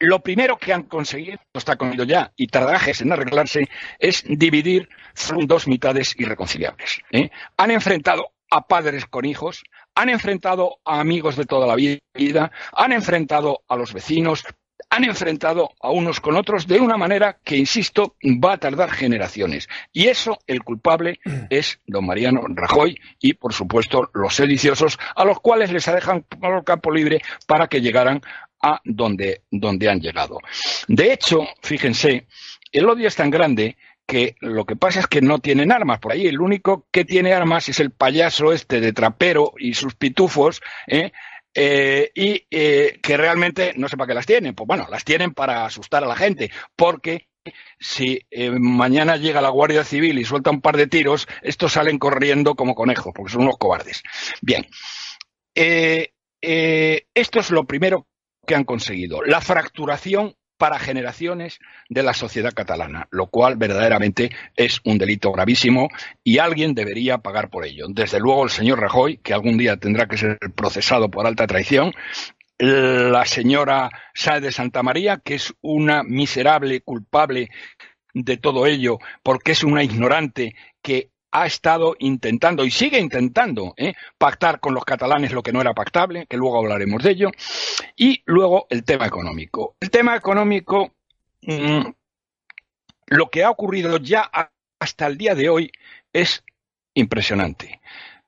lo 0.00 0.20
primero 0.20 0.58
que 0.58 0.72
han 0.72 0.82
conseguido, 0.82 1.38
está 1.54 1.76
comido 1.76 2.02
ya 2.02 2.32
y 2.34 2.48
tardajes 2.48 3.00
en 3.00 3.12
arreglarse, 3.12 3.68
es 4.00 4.24
dividir 4.26 4.88
en 5.30 5.46
dos 5.46 5.68
mitades 5.68 6.14
irreconciliables. 6.18 7.02
¿eh? 7.12 7.30
Han 7.56 7.70
enfrentado 7.70 8.32
a 8.50 8.66
padres 8.66 9.06
con 9.06 9.24
hijos, 9.24 9.62
han 9.98 10.10
enfrentado 10.10 10.78
a 10.84 11.00
amigos 11.00 11.34
de 11.34 11.44
toda 11.44 11.66
la 11.66 11.74
vida, 11.74 12.52
han 12.72 12.92
enfrentado 12.92 13.62
a 13.66 13.74
los 13.74 13.92
vecinos, 13.92 14.44
han 14.90 15.02
enfrentado 15.02 15.72
a 15.80 15.90
unos 15.90 16.20
con 16.20 16.36
otros 16.36 16.68
de 16.68 16.78
una 16.78 16.96
manera 16.96 17.40
que, 17.42 17.56
insisto, 17.56 18.14
va 18.24 18.52
a 18.52 18.58
tardar 18.58 18.92
generaciones. 18.92 19.68
Y 19.92 20.06
eso, 20.06 20.38
el 20.46 20.62
culpable, 20.62 21.18
es 21.50 21.80
don 21.84 22.06
Mariano 22.06 22.42
Rajoy 22.48 22.96
y, 23.18 23.34
por 23.34 23.52
supuesto, 23.52 24.08
los 24.14 24.36
sediciosos, 24.36 25.00
a 25.16 25.24
los 25.24 25.40
cuales 25.40 25.72
les 25.72 25.84
dejado 25.86 26.24
el 26.42 26.64
campo 26.64 26.92
libre 26.92 27.20
para 27.48 27.66
que 27.66 27.80
llegaran 27.80 28.22
a 28.62 28.80
donde, 28.84 29.42
donde 29.50 29.88
han 29.88 30.00
llegado. 30.00 30.38
De 30.86 31.12
hecho, 31.12 31.40
fíjense, 31.60 32.28
el 32.70 32.88
odio 32.88 33.08
es 33.08 33.16
tan 33.16 33.30
grande 33.30 33.76
que 34.08 34.36
lo 34.40 34.64
que 34.64 34.74
pasa 34.74 35.00
es 35.00 35.06
que 35.06 35.20
no 35.20 35.38
tienen 35.38 35.70
armas 35.70 36.00
por 36.00 36.12
ahí. 36.12 36.26
El 36.26 36.40
único 36.40 36.86
que 36.90 37.04
tiene 37.04 37.34
armas 37.34 37.68
es 37.68 37.78
el 37.78 37.90
payaso 37.90 38.54
este 38.54 38.80
de 38.80 38.94
trapero 38.94 39.52
y 39.58 39.74
sus 39.74 39.94
pitufos, 39.94 40.62
¿eh? 40.86 41.12
Eh, 41.54 42.10
y 42.14 42.46
eh, 42.50 43.00
que 43.02 43.16
realmente 43.18 43.74
no 43.76 43.86
sé 43.86 43.98
para 43.98 44.08
qué 44.08 44.14
las 44.14 44.24
tienen. 44.24 44.54
Pues 44.54 44.66
bueno, 44.66 44.86
las 44.90 45.04
tienen 45.04 45.34
para 45.34 45.66
asustar 45.66 46.02
a 46.02 46.06
la 46.06 46.16
gente, 46.16 46.50
porque 46.74 47.28
si 47.78 48.26
mañana 48.58 49.16
llega 49.18 49.42
la 49.42 49.50
Guardia 49.50 49.84
Civil 49.84 50.18
y 50.18 50.24
suelta 50.24 50.50
un 50.50 50.62
par 50.62 50.78
de 50.78 50.86
tiros, 50.86 51.28
estos 51.42 51.74
salen 51.74 51.98
corriendo 51.98 52.54
como 52.54 52.74
conejos, 52.74 53.12
porque 53.14 53.32
son 53.32 53.42
unos 53.42 53.58
cobardes. 53.58 54.02
Bien, 54.40 54.66
esto 55.54 57.40
es 57.40 57.50
lo 57.50 57.64
primero 57.64 58.06
que 58.46 58.54
han 58.54 58.64
conseguido. 58.64 59.22
La 59.22 59.40
fracturación 59.40 60.34
para 60.58 60.78
generaciones 60.78 61.60
de 61.88 62.02
la 62.02 62.12
sociedad 62.12 62.52
catalana, 62.52 63.08
lo 63.10 63.28
cual 63.28 63.56
verdaderamente 63.56 64.30
es 64.56 64.80
un 64.84 64.98
delito 64.98 65.32
gravísimo 65.32 65.88
y 66.24 66.38
alguien 66.38 66.74
debería 66.74 67.18
pagar 67.18 67.48
por 67.48 67.64
ello. 67.64 67.86
Desde 67.88 68.20
luego 68.20 68.44
el 68.44 68.50
señor 68.50 68.80
Rajoy, 68.80 69.18
que 69.18 69.32
algún 69.32 69.56
día 69.56 69.76
tendrá 69.76 70.06
que 70.06 70.18
ser 70.18 70.38
procesado 70.54 71.10
por 71.10 71.26
alta 71.26 71.46
traición, 71.46 71.92
la 72.58 73.24
señora 73.24 73.88
Sáez 74.14 74.42
de 74.42 74.52
Santa 74.52 74.82
María, 74.82 75.18
que 75.18 75.36
es 75.36 75.54
una 75.60 76.02
miserable 76.02 76.80
culpable 76.80 77.50
de 78.14 78.36
todo 78.36 78.66
ello, 78.66 78.98
porque 79.22 79.52
es 79.52 79.62
una 79.62 79.84
ignorante 79.84 80.56
que 80.82 81.10
ha 81.30 81.46
estado 81.46 81.94
intentando 81.98 82.64
y 82.64 82.70
sigue 82.70 82.98
intentando 82.98 83.74
¿eh? 83.76 83.94
pactar 84.16 84.60
con 84.60 84.74
los 84.74 84.84
catalanes 84.84 85.32
lo 85.32 85.42
que 85.42 85.52
no 85.52 85.60
era 85.60 85.74
pactable, 85.74 86.26
que 86.26 86.36
luego 86.36 86.58
hablaremos 86.58 87.02
de 87.02 87.10
ello, 87.10 87.30
y 87.96 88.22
luego 88.26 88.66
el 88.70 88.84
tema 88.84 89.06
económico. 89.06 89.76
El 89.80 89.90
tema 89.90 90.16
económico, 90.16 90.92
mm, 91.42 91.86
lo 93.06 93.30
que 93.30 93.44
ha 93.44 93.50
ocurrido 93.50 93.98
ya 93.98 94.30
hasta 94.78 95.06
el 95.06 95.18
día 95.18 95.34
de 95.34 95.48
hoy 95.48 95.72
es 96.12 96.44
impresionante, 96.94 97.80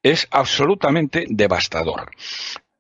es 0.03 0.29
absolutamente 0.31 1.27
devastador. 1.29 2.11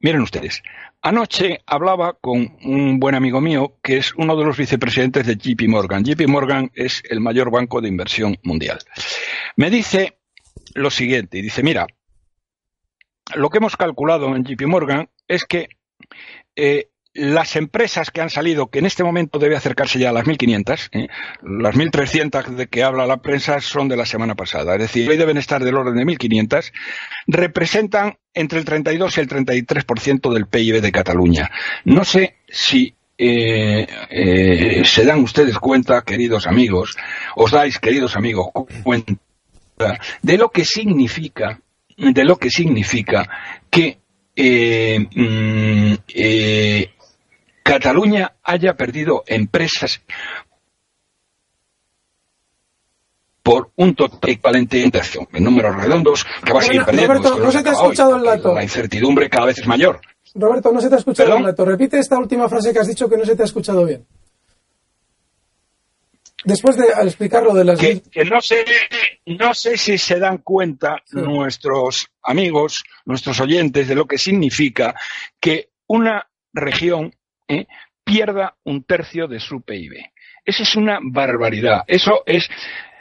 Miren 0.01 0.23
ustedes, 0.23 0.63
Anoche 1.03 1.63
hablaba 1.65 2.13
con 2.21 2.59
un 2.63 3.01
buen 3.01 3.15
amigo 3.15 3.41
mío 3.41 3.79
que 3.83 3.97
es 3.97 4.15
uno 4.17 4.37
de 4.37 4.45
los 4.45 4.59
vicepresidentes 4.59 5.27
de 5.27 5.37
JP 5.37 5.67
Morgan. 5.67 6.05
JP 6.05 6.29
Morgan 6.29 6.71
es 6.75 7.03
el 7.09 7.21
mayor 7.21 7.51
banco 7.51 7.81
de 7.81 7.89
inversión 7.89 8.37
mundial. 8.43 8.81
Me 9.57 9.71
dice 9.71 10.19
lo 10.75 10.91
siguiente, 10.91 11.39
y 11.39 11.43
dice, 11.43 11.63
mira, 11.63 11.87
lo 13.35 13.49
que 13.49 13.59
hemos 13.59 13.79
calculado 13.79 14.37
en 14.37 14.45
JP 14.45 14.67
Morgan 14.67 15.09
es 15.27 15.45
que 15.45 15.69
eh, 16.55 16.91
las 17.21 17.55
empresas 17.57 18.11
que 18.11 18.23
han 18.23 18.31
salido, 18.31 18.69
que 18.69 18.79
en 18.79 18.87
este 18.87 19.05
momento 19.05 19.39
debe 19.39 19.55
acercarse 19.55 19.99
ya 19.99 20.09
a 20.09 20.13
las 20.13 20.25
1.500, 20.25 20.89
¿eh? 20.93 21.09
las 21.43 21.75
1.300 21.77 22.57
de 22.57 22.67
que 22.67 22.83
habla 22.83 23.07
la 23.07 23.19
prensa 23.19 23.61
son 23.61 23.89
de 23.89 23.97
la 23.97 24.07
semana 24.07 24.35
pasada, 24.35 24.75
es 24.75 24.81
decir, 24.81 25.09
hoy 25.09 25.19
deben 25.19 25.37
estar 25.37 25.63
del 25.63 25.77
orden 25.77 25.97
de 25.97 26.05
1.500, 26.05 26.73
representan 27.27 28.17
entre 28.33 28.59
el 28.59 28.65
32 28.65 29.19
y 29.19 29.21
el 29.21 29.29
33% 29.29 30.33
del 30.33 30.47
PIB 30.47 30.81
de 30.81 30.93
Cataluña. 30.93 31.51
No 31.85 32.05
sé 32.05 32.37
si 32.49 32.95
eh, 33.19 33.87
eh, 34.09 34.83
se 34.87 35.05
dan 35.05 35.23
ustedes 35.23 35.59
cuenta, 35.59 36.03
queridos 36.03 36.47
amigos, 36.47 36.97
os 37.37 37.51
dais, 37.51 37.79
queridos 37.79 38.17
amigos, 38.17 38.49
cuenta 38.83 39.15
de 40.23 40.39
lo 40.39 40.49
que 40.51 40.65
significa, 40.65 41.61
de 41.99 42.25
lo 42.25 42.37
que 42.37 42.49
significa 42.49 43.29
que 43.69 43.99
mm, 45.15 45.95
Cataluña 47.63 48.37
haya 48.43 48.75
perdido 48.75 49.23
empresas 49.27 50.01
por 53.43 53.71
un 53.77 53.95
total 53.95 54.31
equivalente 54.31 54.83
en 54.83 55.45
números 55.45 55.77
redondos 55.77 56.25
que 56.45 56.53
va 56.53 56.61
a 56.61 56.63
seguir 56.63 56.85
perdiendo. 56.85 57.15
Roberto, 57.15 57.39
no 57.39 57.51
se 57.51 57.63
te 57.63 57.69
ha 57.71 57.73
escuchado 57.73 58.17
el 58.17 58.23
dato. 58.23 58.55
La 58.55 58.63
incertidumbre 58.63 59.31
cada 59.31 59.47
vez 59.47 59.59
es 59.59 59.67
mayor. 59.67 60.01
Roberto, 60.35 60.73
no 60.73 60.81
se 60.81 60.89
te 60.89 60.95
ha 60.95 60.99
escuchado 60.99 61.37
el 61.37 61.43
dato. 61.45 61.65
Repite 61.65 61.99
esta 61.99 62.19
última 62.19 62.49
frase 62.49 62.73
que 62.73 62.79
has 62.79 62.87
dicho 62.87 63.09
que 63.09 63.17
no 63.17 63.25
se 63.25 63.35
te 63.35 63.43
ha 63.43 63.47
escuchado 63.47 63.85
bien. 63.85 64.07
Después 66.45 66.77
de 66.77 66.87
explicar 67.03 67.43
lo 67.43 67.53
de 67.53 67.65
las... 67.65 67.79
Que, 67.79 68.03
no, 68.25 68.41
sé, 68.41 68.65
no 69.27 69.53
sé 69.53 69.77
si 69.77 69.99
se 69.99 70.19
dan 70.19 70.39
cuenta 70.39 71.03
nuestros 71.13 72.09
amigos, 72.23 72.85
nuestros 73.05 73.41
oyentes, 73.41 73.89
de 73.89 73.95
lo 73.95 74.07
que 74.07 74.17
significa 74.17 74.95
que 75.39 75.71
una 75.87 76.29
región 76.53 77.15
¿eh? 77.51 77.67
pierda 78.05 78.55
un 78.65 78.85
tercio 78.85 79.29
de 79.29 79.41
su 79.41 79.63
PIB. 79.63 79.93
Eso 80.45 80.63
es 80.63 80.77
una 80.77 80.99
barbaridad. 81.03 81.85
Eso 81.87 82.23
es 82.27 82.49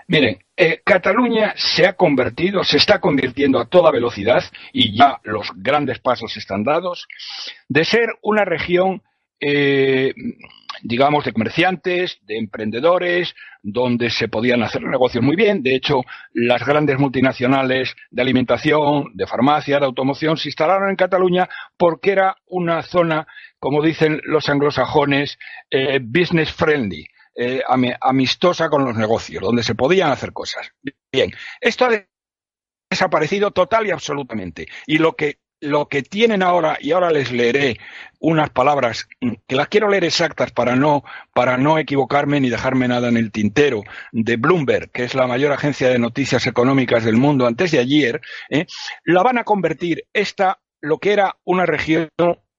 Miren, 0.10 0.39
eh, 0.58 0.82
Cataluña 0.84 1.53
se 1.56 1.86
ha 1.86 1.94
convertido, 1.94 2.63
se 2.63 2.77
está 2.77 3.00
convirtiendo 3.00 3.60
a 3.60 3.68
toda 3.68 3.91
velocidad, 3.91 4.44
y 4.74 4.98
ya 4.98 5.20
los 5.24 5.51
grandes 5.56 6.00
pasos 6.00 6.36
están 6.36 6.63
dados, 6.63 7.08
de 7.68 7.86
ser 7.86 8.08
una 8.24 8.44
región, 8.44 9.03
eh, 9.39 10.13
digamos, 10.84 11.25
de 11.25 11.34
comerciantes, 11.34 12.19
de 12.22 12.38
emprendedores, 12.38 13.36
donde 13.62 14.10
se 14.10 14.27
podían 14.27 14.63
hacer 14.63 14.81
negocios 14.84 15.24
muy 15.24 15.36
bien. 15.36 15.62
De 15.62 15.75
hecho, 15.75 16.01
las 16.34 16.65
grandes 16.65 16.98
multinacionales 17.00 17.96
de 18.12 18.22
alimentación, 18.22 19.12
de 19.13 19.27
farmacia, 19.27 19.79
de 19.79 19.86
automoción, 19.86 20.38
se 20.38 20.50
instalaron 20.50 20.89
en 20.89 20.96
Cataluña 20.96 21.50
porque 21.77 22.12
era 22.12 22.36
una 22.48 22.81
zona, 22.81 23.27
como 23.60 23.81
dicen 23.81 24.22
los 24.24 24.50
anglosajones, 24.50 25.38
eh, 25.69 26.00
business 26.01 26.51
friendly 26.51 27.05
eh, 27.36 27.62
amistosa 28.01 28.69
con 28.69 28.84
los 28.84 28.98
negocios, 28.98 29.41
donde 29.41 29.63
se 29.63 29.75
podían 29.75 30.12
hacer 30.12 30.34
cosas. 30.34 30.72
Bien, 31.12 31.31
esto 31.62 31.86
ha 31.86 32.05
desaparecido 32.89 33.51
total 33.51 33.88
y 33.88 33.91
absolutamente. 33.91 34.67
Y 34.86 34.98
lo 34.98 35.15
que 35.15 35.39
lo 35.62 35.88
que 35.88 36.01
tienen 36.01 36.44
ahora, 36.44 36.78
y 36.80 36.92
ahora 36.92 37.12
les 37.12 37.32
leeré 37.32 37.78
unas 38.20 38.50
palabras 38.50 39.08
que 39.48 39.56
las 39.56 39.68
quiero 39.68 39.89
leer 39.89 40.04
exactas 40.04 40.51
para 40.51 40.75
no, 40.75 41.04
para 41.34 41.58
no 41.58 41.78
equivocarme 41.78 42.39
ni 42.39 42.50
dejarme 42.50 42.88
nada 42.88 43.10
en 43.10 43.18
el 43.18 43.32
tintero, 43.32 43.84
de 44.12 44.38
Bloomberg, 44.38 44.92
que 44.92 45.04
es 45.04 45.16
la 45.16 45.28
mayor 45.28 45.51
agencia 45.51 45.89
de 45.89 46.00
noticias 46.00 46.46
económicas 46.48 47.04
del 47.04 47.18
mundo 47.18 47.48
antes 47.48 47.72
de 47.72 47.80
ayer, 47.80 48.22
¿eh? 48.50 48.66
la 49.04 49.24
van 49.24 49.38
a 49.38 49.44
convertir 49.44 50.06
esta, 50.13 50.60
lo 50.82 50.98
que 50.98 51.13
era 51.13 51.38
una 51.44 51.66
región 51.66 52.10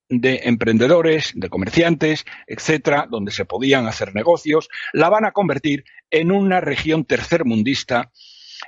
de 0.09 0.41
emprendedores, 0.43 1.31
de 1.35 1.49
comerciantes, 1.49 2.25
etcétera, 2.45 3.07
donde 3.09 3.31
se 3.31 3.45
podían 3.45 3.87
hacer 3.87 4.13
negocios, 4.13 4.69
la 4.93 5.09
van 5.09 5.25
a 5.25 5.31
convertir 5.31 5.85
en 6.09 6.31
una 6.31 6.59
región 6.59 7.05
tercermundista 7.05 8.11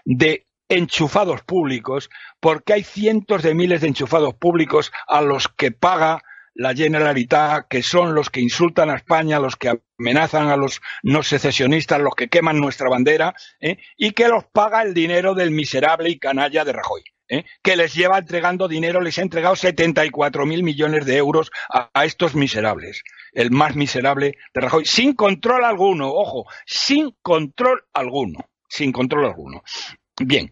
de 0.06 0.48
enchufados 0.75 1.42
públicos, 1.42 2.10
porque 2.39 2.74
hay 2.74 2.84
cientos 2.84 3.44
de 3.44 3.53
miles 3.53 3.82
de 3.82 3.88
enchufados 3.88 4.34
públicos 4.36 4.92
a 5.08 5.22
los 5.22 5.48
que 5.48 5.72
paga 5.72 6.22
la 6.56 6.74
Generalitat, 6.74 7.68
que 7.68 7.82
son 7.82 8.13
los 8.13 8.30
que 8.30 8.42
insultan 8.42 8.89
a 8.89 8.96
España, 8.96 9.39
los 9.39 9.56
que 9.56 9.80
amenazan 10.00 10.50
a 10.50 10.58
los 10.58 10.82
no 11.01 11.24
secesionistas, 11.24 12.00
los 12.00 12.15
que 12.15 12.30
queman 12.30 12.60
nuestra 12.60 12.89
bandera, 12.89 13.34
¿eh? 13.60 13.77
y 13.98 14.12
que 14.12 14.27
los 14.27 14.46
paga 14.46 14.84
el 14.84 14.94
dinero 14.94 15.34
del 15.34 15.51
miserable 15.51 16.10
y 16.10 16.20
canalla 16.20 16.63
de 16.63 16.74
Rajoy. 16.74 17.03
¿eh? 17.30 17.46
que 17.63 17.75
les 17.75 17.94
lleva 17.94 18.20
entregando 18.20 18.68
dinero, 18.68 19.01
les 19.01 19.18
ha 19.18 19.22
entregado 19.22 19.56
74 19.56 20.46
mil 20.46 20.63
millones 20.63 21.06
de 21.06 21.18
euros 21.18 21.51
a, 21.70 22.06
estos 22.06 22.36
miserables. 22.36 23.03
El 23.32 23.50
más 23.51 23.75
miserable 23.75 24.38
de 24.53 24.62
Rajoy, 24.62 24.86
sin 24.86 25.13
control 25.13 25.63
alguno, 25.63 26.10
ojo, 26.10 26.46
sin 26.65 27.15
control 27.22 27.84
alguno, 27.94 28.50
sin 28.68 28.92
control 28.92 29.25
alguno. 29.25 29.63
Bien, 30.20 30.50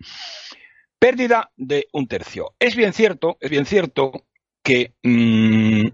pérdida 1.00 1.52
de 1.56 1.88
un 1.94 2.08
tercio. 2.08 2.56
Es 2.60 2.76
bien 2.76 2.94
cierto, 2.94 3.38
es 3.40 3.50
bien 3.50 3.66
cierto 3.66 4.26
que 4.64 4.94
mm, 5.04 5.88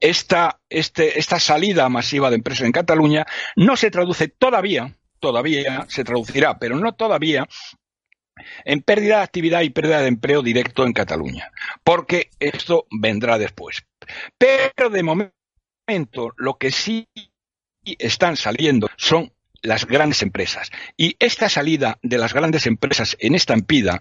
esta, 0.00 0.60
este, 0.68 1.18
esta 1.18 1.38
salida 1.38 1.88
masiva 1.88 2.30
de 2.30 2.36
empresas 2.36 2.66
en 2.66 2.72
Cataluña 2.72 3.26
no 3.56 3.76
se 3.76 3.90
traduce 3.90 4.28
todavía, 4.28 4.96
todavía 5.20 5.86
se 5.88 6.04
traducirá, 6.04 6.58
pero 6.58 6.76
no 6.76 6.94
todavía 6.94 7.46
en 8.64 8.82
pérdida 8.82 9.18
de 9.18 9.22
actividad 9.22 9.62
y 9.62 9.70
pérdida 9.70 10.00
de 10.00 10.08
empleo 10.08 10.42
directo 10.42 10.84
en 10.84 10.92
Cataluña, 10.92 11.50
porque 11.84 12.30
esto 12.40 12.86
vendrá 12.90 13.38
después. 13.38 13.84
Pero 14.38 14.90
de 14.90 15.02
momento 15.02 16.32
lo 16.36 16.58
que 16.58 16.70
sí 16.70 17.08
están 17.84 18.36
saliendo 18.36 18.88
son 18.96 19.32
las 19.62 19.86
grandes 19.86 20.22
empresas. 20.22 20.70
Y 20.96 21.16
esta 21.18 21.48
salida 21.48 21.98
de 22.02 22.18
las 22.18 22.34
grandes 22.34 22.66
empresas 22.66 23.16
en 23.20 23.34
estampida, 23.34 24.00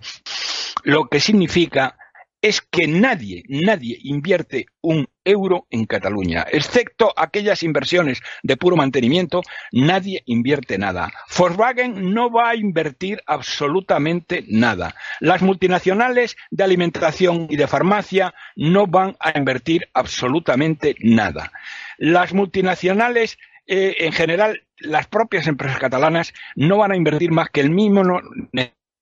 lo 0.83 1.07
que 1.07 1.19
significa 1.19 1.95
es 2.41 2.61
que 2.61 2.87
nadie, 2.87 3.43
nadie 3.47 3.99
invierte 4.01 4.65
un 4.81 5.07
euro 5.23 5.67
en 5.69 5.85
Cataluña, 5.85 6.45
excepto 6.51 7.13
aquellas 7.15 7.61
inversiones 7.61 8.21
de 8.41 8.57
puro 8.57 8.75
mantenimiento, 8.75 9.43
nadie 9.71 10.23
invierte 10.25 10.79
nada. 10.79 11.11
Volkswagen 11.37 12.13
no 12.13 12.31
va 12.31 12.49
a 12.49 12.55
invertir 12.55 13.21
absolutamente 13.27 14.43
nada. 14.47 14.95
Las 15.19 15.43
multinacionales 15.43 16.35
de 16.49 16.63
alimentación 16.63 17.45
y 17.49 17.57
de 17.57 17.67
farmacia 17.67 18.33
no 18.55 18.87
van 18.87 19.15
a 19.19 19.37
invertir 19.37 19.87
absolutamente 19.93 20.95
nada. 20.99 21.51
Las 21.99 22.33
multinacionales, 22.33 23.37
eh, 23.67 23.97
en 23.99 24.13
general, 24.13 24.63
las 24.81 25.07
propias 25.07 25.47
empresas 25.47 25.79
catalanas 25.79 26.33
no 26.55 26.77
van 26.77 26.91
a 26.91 26.97
invertir 26.97 27.31
más 27.31 27.49
que 27.49 27.61
el 27.61 27.69
mínimo 27.69 28.21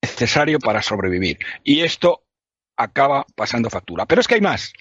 necesario 0.01 0.59
para 0.59 0.81
sobrevivir. 0.81 1.39
Y 1.63 1.81
esto 1.81 2.23
acaba 2.77 3.25
pasando 3.35 3.69
factura. 3.69 4.05
Pero 4.05 4.21
es 4.21 4.27
que 4.27 4.35
hay 4.35 4.41
más. 4.41 4.73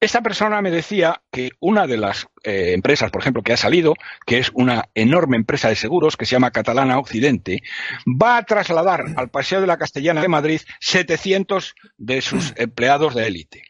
Esta 0.00 0.20
persona 0.20 0.60
me 0.60 0.70
decía 0.70 1.22
que 1.32 1.52
una 1.60 1.86
de 1.86 1.96
las 1.96 2.26
eh, 2.42 2.72
empresas, 2.74 3.10
por 3.10 3.22
ejemplo, 3.22 3.42
que 3.42 3.54
ha 3.54 3.56
salido, 3.56 3.94
que 4.26 4.38
es 4.38 4.50
una 4.52 4.90
enorme 4.94 5.38
empresa 5.38 5.70
de 5.70 5.76
seguros 5.76 6.18
que 6.18 6.26
se 6.26 6.32
llama 6.32 6.50
Catalana 6.50 6.98
Occidente, 6.98 7.62
va 8.06 8.36
a 8.36 8.42
trasladar 8.42 9.02
al 9.16 9.30
Paseo 9.30 9.62
de 9.62 9.66
la 9.66 9.78
Castellana 9.78 10.20
de 10.20 10.28
Madrid 10.28 10.60
700 10.80 11.74
de 11.96 12.20
sus 12.20 12.52
empleados 12.56 13.14
de 13.14 13.26
élite. 13.26 13.62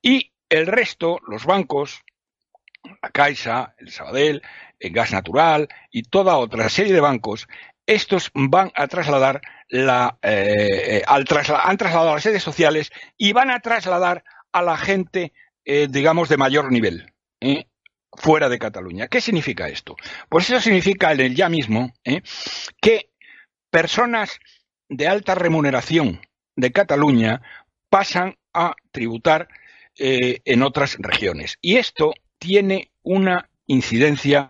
Y 0.00 0.32
el 0.48 0.68
resto, 0.68 1.18
los 1.26 1.44
bancos, 1.46 2.00
la 3.02 3.10
Caixa, 3.10 3.74
el 3.78 3.90
Sabadell, 3.90 4.42
el 4.80 4.92
Gas 4.92 5.12
Natural 5.12 5.68
y 5.90 6.02
toda 6.02 6.38
otra 6.38 6.68
serie 6.68 6.92
de 6.92 7.00
bancos, 7.00 7.46
estos 7.86 8.30
van 8.34 8.72
a 8.74 8.86
trasladar 8.88 9.40
la, 9.68 10.18
eh, 10.22 10.98
eh, 10.98 11.02
han 11.06 11.24
trasladado 11.24 12.14
las 12.14 12.22
sedes 12.22 12.42
sociales 12.42 12.90
y 13.16 13.32
van 13.32 13.50
a 13.50 13.60
trasladar 13.60 14.24
a 14.52 14.62
la 14.62 14.76
gente, 14.76 15.32
eh, 15.64 15.86
digamos, 15.90 16.28
de 16.28 16.36
mayor 16.36 16.72
nivel, 16.72 17.12
fuera 18.12 18.48
de 18.48 18.58
Cataluña. 18.58 19.08
¿Qué 19.08 19.20
significa 19.20 19.68
esto? 19.68 19.96
Pues 20.28 20.50
eso 20.50 20.60
significa 20.60 21.12
en 21.12 21.20
el 21.20 21.34
ya 21.34 21.48
mismo 21.48 21.92
que 22.80 23.10
personas 23.70 24.38
de 24.88 25.06
alta 25.06 25.34
remuneración 25.34 26.20
de 26.56 26.72
Cataluña 26.72 27.42
pasan 27.88 28.36
a 28.52 28.74
tributar 28.90 29.48
en 29.96 30.62
otras 30.62 30.96
regiones. 30.98 31.58
Y 31.60 31.76
esto 31.76 32.14
tiene 32.38 32.90
una 33.02 33.49
incidencia 33.72 34.46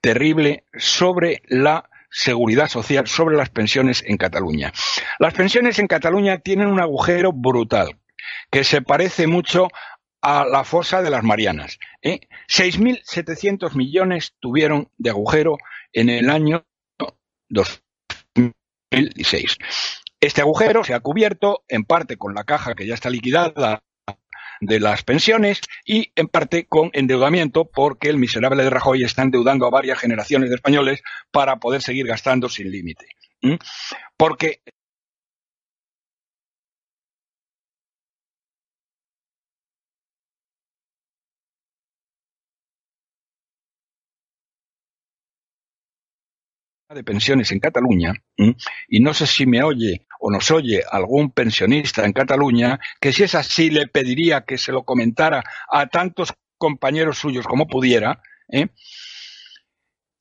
terrible 0.00 0.64
sobre 0.76 1.42
la 1.48 1.90
seguridad 2.10 2.68
social 2.68 3.06
sobre 3.06 3.36
las 3.36 3.50
pensiones 3.50 4.02
en 4.06 4.16
Cataluña. 4.16 4.72
Las 5.18 5.34
pensiones 5.34 5.78
en 5.78 5.86
Cataluña 5.86 6.38
tienen 6.38 6.68
un 6.68 6.80
agujero 6.80 7.32
brutal 7.32 7.98
que 8.50 8.64
se 8.64 8.80
parece 8.80 9.26
mucho 9.26 9.68
a 10.22 10.46
la 10.46 10.64
fosa 10.64 11.02
de 11.02 11.10
las 11.10 11.22
Marianas. 11.22 11.78
¿eh? 12.02 12.20
6.700 12.48 13.74
millones 13.74 14.32
tuvieron 14.40 14.90
de 14.96 15.10
agujero 15.10 15.58
en 15.92 16.08
el 16.08 16.30
año 16.30 16.64
2016. 17.48 19.58
Este 20.20 20.40
agujero 20.40 20.84
se 20.84 20.94
ha 20.94 21.00
cubierto 21.00 21.64
en 21.68 21.84
parte 21.84 22.16
con 22.16 22.34
la 22.34 22.44
caja 22.44 22.74
que 22.74 22.86
ya 22.86 22.94
está 22.94 23.10
liquidada 23.10 23.82
de 24.60 24.80
las 24.80 25.02
pensiones 25.02 25.60
y 25.84 26.12
en 26.16 26.28
parte 26.28 26.66
con 26.66 26.90
endeudamiento 26.92 27.64
porque 27.64 28.08
el 28.08 28.18
miserable 28.18 28.64
de 28.64 28.70
Rajoy 28.70 29.02
está 29.02 29.22
endeudando 29.22 29.66
a 29.66 29.70
varias 29.70 29.98
generaciones 29.98 30.50
de 30.50 30.56
españoles 30.56 31.02
para 31.30 31.56
poder 31.56 31.82
seguir 31.82 32.06
gastando 32.06 32.48
sin 32.48 32.70
límite. 32.70 33.06
Porque 34.16 34.60
de 46.94 47.02
pensiones 47.02 47.50
en 47.50 47.58
Cataluña, 47.58 48.14
y 48.88 49.00
no 49.00 49.12
sé 49.12 49.26
si 49.26 49.44
me 49.44 49.62
oye 49.62 50.05
o 50.20 50.30
nos 50.30 50.50
oye 50.50 50.82
algún 50.90 51.30
pensionista 51.30 52.04
en 52.04 52.12
Cataluña, 52.12 52.78
que 53.00 53.12
si 53.12 53.24
es 53.24 53.34
así 53.34 53.70
le 53.70 53.86
pediría 53.86 54.42
que 54.42 54.58
se 54.58 54.72
lo 54.72 54.84
comentara 54.84 55.44
a 55.70 55.86
tantos 55.86 56.32
compañeros 56.58 57.18
suyos 57.18 57.46
como 57.46 57.66
pudiera, 57.66 58.20
¿eh? 58.48 58.68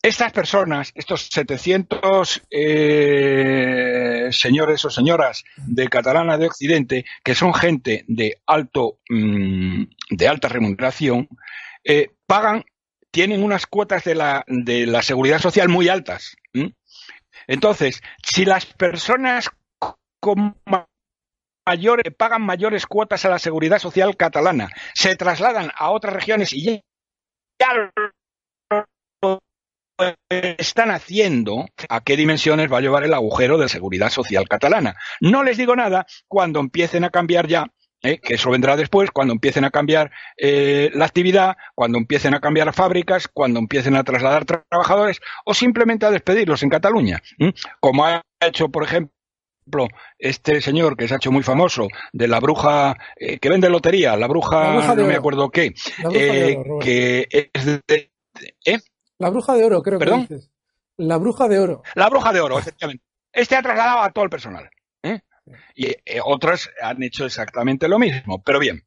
Estas 0.06 0.32
personas, 0.34 0.92
estos 0.94 1.30
700 1.32 2.44
eh, 2.52 4.30
señores 4.30 4.86
o 4.86 4.92
señoras 4.92 5.44
de 5.58 5.88
Catalana 5.88 6.38
de 6.38 6.46
Occidente, 6.46 7.06
que 7.24 7.34
son 7.34 7.56
gente 7.56 8.06
de 8.08 8.40
alto, 8.46 9.00
mm, 9.10 9.84
de 10.12 10.28
alta 10.28 10.48
remuneración, 10.48 11.28
eh, 11.84 12.12
pagan, 12.28 12.66
tienen 13.10 13.42
unas 13.42 13.66
cuotas 13.66 14.04
de 14.04 14.14
la, 14.14 14.44
de 14.46 14.86
la 14.86 15.02
seguridad 15.02 15.40
social 15.40 15.70
muy 15.70 15.90
altas. 15.90 16.36
Entonces, 17.48 18.04
si 18.22 18.46
las 18.46 18.68
personas 18.68 19.50
mayores, 21.66 22.14
pagan 22.18 22.42
mayores 22.42 22.86
cuotas 22.86 23.26
a 23.26 23.30
la 23.30 23.40
seguridad 23.40 23.80
social 23.80 24.16
catalana 24.16 24.70
se 24.94 25.16
trasladan 25.16 25.72
a 25.76 25.92
otras 25.92 26.14
regiones 26.14 26.54
y 26.54 26.82
ya 27.60 27.92
están 30.30 30.92
haciendo, 30.92 31.66
a 31.90 32.02
qué 32.02 32.18
dimensiones 32.18 32.72
va 32.72 32.80
a 32.80 32.82
llevar 32.82 33.04
el 33.04 33.14
agujero 33.14 33.58
de 33.58 33.70
seguridad 33.70 34.10
social 34.10 34.48
catalana. 34.48 34.96
No 35.22 35.44
les 35.44 35.58
digo 35.58 35.76
nada 35.76 36.06
cuando 36.28 36.60
empiecen 36.60 37.04
a 37.04 37.10
cambiar 37.10 37.48
ya 37.48 37.68
¿eh? 38.04 38.20
que 38.20 38.36
eso 38.36 38.52
vendrá 38.52 38.76
después, 38.76 39.12
cuando 39.12 39.34
empiecen 39.34 39.64
a 39.66 39.72
cambiar 39.72 40.12
eh, 40.38 40.92
la 40.94 41.06
actividad, 41.06 41.58
cuando 41.74 41.98
empiecen 41.98 42.34
a 42.34 42.40
cambiar 42.40 42.74
fábricas, 42.74 43.28
cuando 43.28 43.60
empiecen 43.60 43.96
a 43.96 44.04
trasladar 44.04 44.46
trabajadores 44.46 45.20
o 45.46 45.54
simplemente 45.54 46.06
a 46.06 46.12
despedirlos 46.12 46.64
en 46.64 46.70
Cataluña, 46.70 47.22
como 47.80 48.06
ha 48.06 48.22
hecho, 48.42 48.70
por 48.70 48.84
ejemplo, 48.84 49.15
este 50.18 50.62
señor 50.62 50.96
que 50.96 51.08
se 51.08 51.14
ha 51.14 51.18
hecho 51.18 51.32
muy 51.32 51.44
famoso 51.44 51.88
de 52.14 52.28
la 52.28 52.40
bruja 52.40 52.96
eh, 53.16 53.40
que 53.40 53.50
vende 53.50 53.70
lotería, 53.70 54.16
la 54.16 54.28
bruja, 54.28 54.96
no 54.96 55.08
me 55.08 55.16
acuerdo 55.16 55.50
qué, 55.50 55.74
que 56.82 57.28
es 57.54 57.66
de, 57.66 58.12
la 59.18 59.30
bruja 59.30 59.54
de 59.54 59.64
oro, 59.64 59.82
creo 59.82 60.00
que 60.00 60.12
dices. 60.12 60.52
La 60.98 61.18
bruja 61.18 61.48
de 61.48 61.60
oro. 61.60 61.84
La 61.96 62.10
bruja 62.10 62.34
de 62.34 62.42
oro, 62.42 62.60
efectivamente. 62.60 63.04
Este 63.32 63.56
ha 63.56 63.62
trasladado 63.62 64.02
a 64.02 64.12
todo 64.12 64.24
el 64.24 64.30
personal. 64.30 64.70
¿eh? 65.04 65.22
Y 65.76 65.88
eh, 65.88 66.20
otras 66.24 66.70
han 66.82 67.04
hecho 67.04 67.26
exactamente 67.26 67.88
lo 67.88 68.00
mismo. 68.00 68.42
Pero 68.44 68.60
bien. 68.60 68.86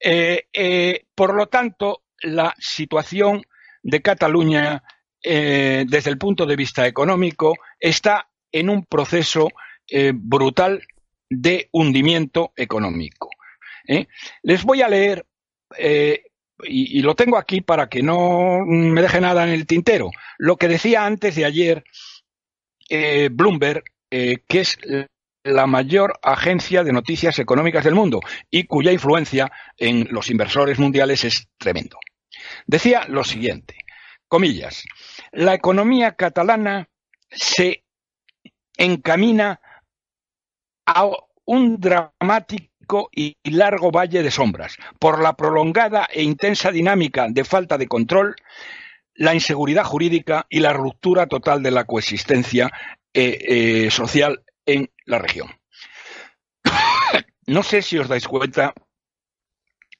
Eh, 0.00 1.04
por 1.14 1.34
lo 1.34 1.46
tanto, 1.46 2.02
la 2.22 2.54
situación 2.58 3.42
de 3.82 4.02
Cataluña, 4.02 4.82
desde 5.22 6.10
el 6.10 6.18
punto 6.18 6.46
de 6.46 6.56
vista 6.56 6.86
económico, 6.86 7.54
está 7.78 8.28
en 8.52 8.70
un 8.70 8.84
proceso 8.84 9.48
brutal 10.14 10.86
de 11.28 11.68
hundimiento 11.72 12.52
económico. 12.56 13.30
Les 14.42 14.62
voy 14.64 14.82
a 14.82 14.88
leer 14.88 15.26
y, 16.64 17.02
lo 17.02 17.14
tengo 17.14 17.36
aquí 17.36 17.60
para 17.60 17.88
que 17.88 18.02
no 18.02 18.64
me 18.64 19.02
deje 19.02 19.20
nada 19.20 19.44
en 19.44 19.50
el 19.50 19.66
tintero. 19.66 20.10
Lo 20.38 20.56
que 20.56 20.68
decía 20.68 21.04
antes 21.04 21.34
de 21.34 21.44
ayer 21.44 21.84
eh, 22.88 23.28
Bloomberg, 23.32 23.84
eh, 24.10 24.38
que 24.46 24.60
es 24.60 24.78
la 25.44 25.66
mayor 25.66 26.18
agencia 26.22 26.84
de 26.84 26.92
noticias 26.92 27.38
económicas 27.38 27.84
del 27.84 27.94
mundo 27.94 28.20
y 28.50 28.64
cuya 28.64 28.92
influencia 28.92 29.50
en 29.76 30.08
los 30.10 30.30
inversores 30.30 30.78
mundiales 30.78 31.24
es 31.24 31.48
tremendo. 31.58 31.98
Decía 32.66 33.06
lo 33.08 33.24
siguiente, 33.24 33.76
comillas, 34.28 34.84
la 35.32 35.54
economía 35.54 36.12
catalana 36.12 36.88
se 37.30 37.81
encamina 38.76 39.60
a 40.86 41.08
un 41.44 41.80
dramático 41.80 43.08
y 43.12 43.36
largo 43.44 43.90
valle 43.90 44.22
de 44.22 44.30
sombras, 44.30 44.76
por 44.98 45.22
la 45.22 45.34
prolongada 45.34 46.08
e 46.12 46.22
intensa 46.22 46.70
dinámica 46.70 47.28
de 47.28 47.44
falta 47.44 47.78
de 47.78 47.88
control, 47.88 48.36
la 49.14 49.34
inseguridad 49.34 49.84
jurídica 49.84 50.46
y 50.48 50.60
la 50.60 50.72
ruptura 50.72 51.26
total 51.26 51.62
de 51.62 51.70
la 51.70 51.84
coexistencia 51.84 52.70
eh, 53.14 53.38
eh, 53.86 53.90
social 53.90 54.44
en 54.66 54.90
la 55.04 55.18
región. 55.18 55.48
no 57.46 57.62
sé 57.62 57.82
si 57.82 57.98
os 57.98 58.08
dais 58.08 58.26
cuenta 58.26 58.74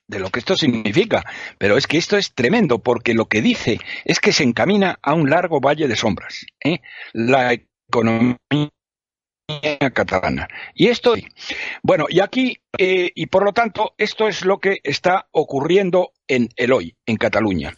de 0.07 0.19
lo 0.19 0.31
que 0.31 0.41
esto 0.41 0.57
significa, 0.57 1.25
pero 1.59 1.77
es 1.77 1.87
que 1.87 1.99
esto 1.99 2.17
es 2.17 2.35
tremendo, 2.35 2.83
porque 2.83 3.15
lo 3.15 3.27
que 3.27 3.41
dice 3.41 3.79
es 4.05 4.21
que 4.21 4.33
se 4.33 4.45
encamina 4.45 4.99
a 5.03 5.15
un 5.15 5.31
largo 5.31 5.61
valle 5.61 5.89
de 5.89 5.97
sombras. 5.97 6.45
¿eh? 6.63 6.81
La 7.13 7.57
economía 7.93 8.71
catalana. 9.93 10.49
Y 10.75 10.89
esto, 10.89 11.15
bueno, 11.83 12.07
y 12.09 12.21
aquí, 12.21 12.57
eh, 12.79 13.11
y 13.15 13.27
por 13.27 13.45
lo 13.45 13.53
tanto, 13.53 13.95
esto 13.99 14.29
es 14.29 14.45
lo 14.45 14.59
que 14.59 14.81
está 14.83 15.29
ocurriendo 15.33 16.13
en 16.27 16.49
el 16.57 16.73
hoy, 16.73 16.97
en 17.05 17.17
Cataluña. 17.17 17.75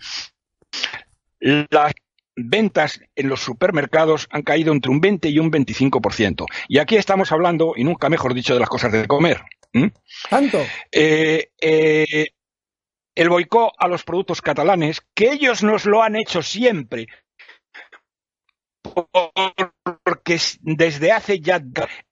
Las 1.41 1.93
ventas 2.37 3.01
en 3.17 3.29
los 3.29 3.41
supermercados 3.41 4.29
han 4.31 4.43
caído 4.43 4.73
entre 4.73 4.91
un 4.91 5.01
20 5.01 5.29
y 5.29 5.39
un 5.39 5.51
25%. 5.51 6.47
Y 6.69 6.79
aquí 6.79 6.97
estamos 6.97 7.33
hablando, 7.33 7.75
y 7.77 7.85
nunca 7.85 8.09
mejor 8.09 8.35
dicho, 8.35 8.55
de 8.55 8.61
las 8.61 8.69
cosas 8.69 8.93
de 8.93 9.07
comer. 9.07 9.43
¿Tanto? 10.31 10.65
Eh, 10.93 11.51
eh, 11.61 12.29
el 13.17 13.29
boicot 13.29 13.73
a 13.79 13.89
los 13.89 14.05
productos 14.05 14.41
catalanes, 14.41 15.03
que 15.15 15.33
ellos 15.33 15.63
nos 15.63 15.85
lo 15.85 16.03
han 16.03 16.17
hecho 16.17 16.43
siempre, 16.43 17.07
porque 20.05 20.39
desde 20.61 21.13
hace 21.13 21.41
ya 21.41 21.63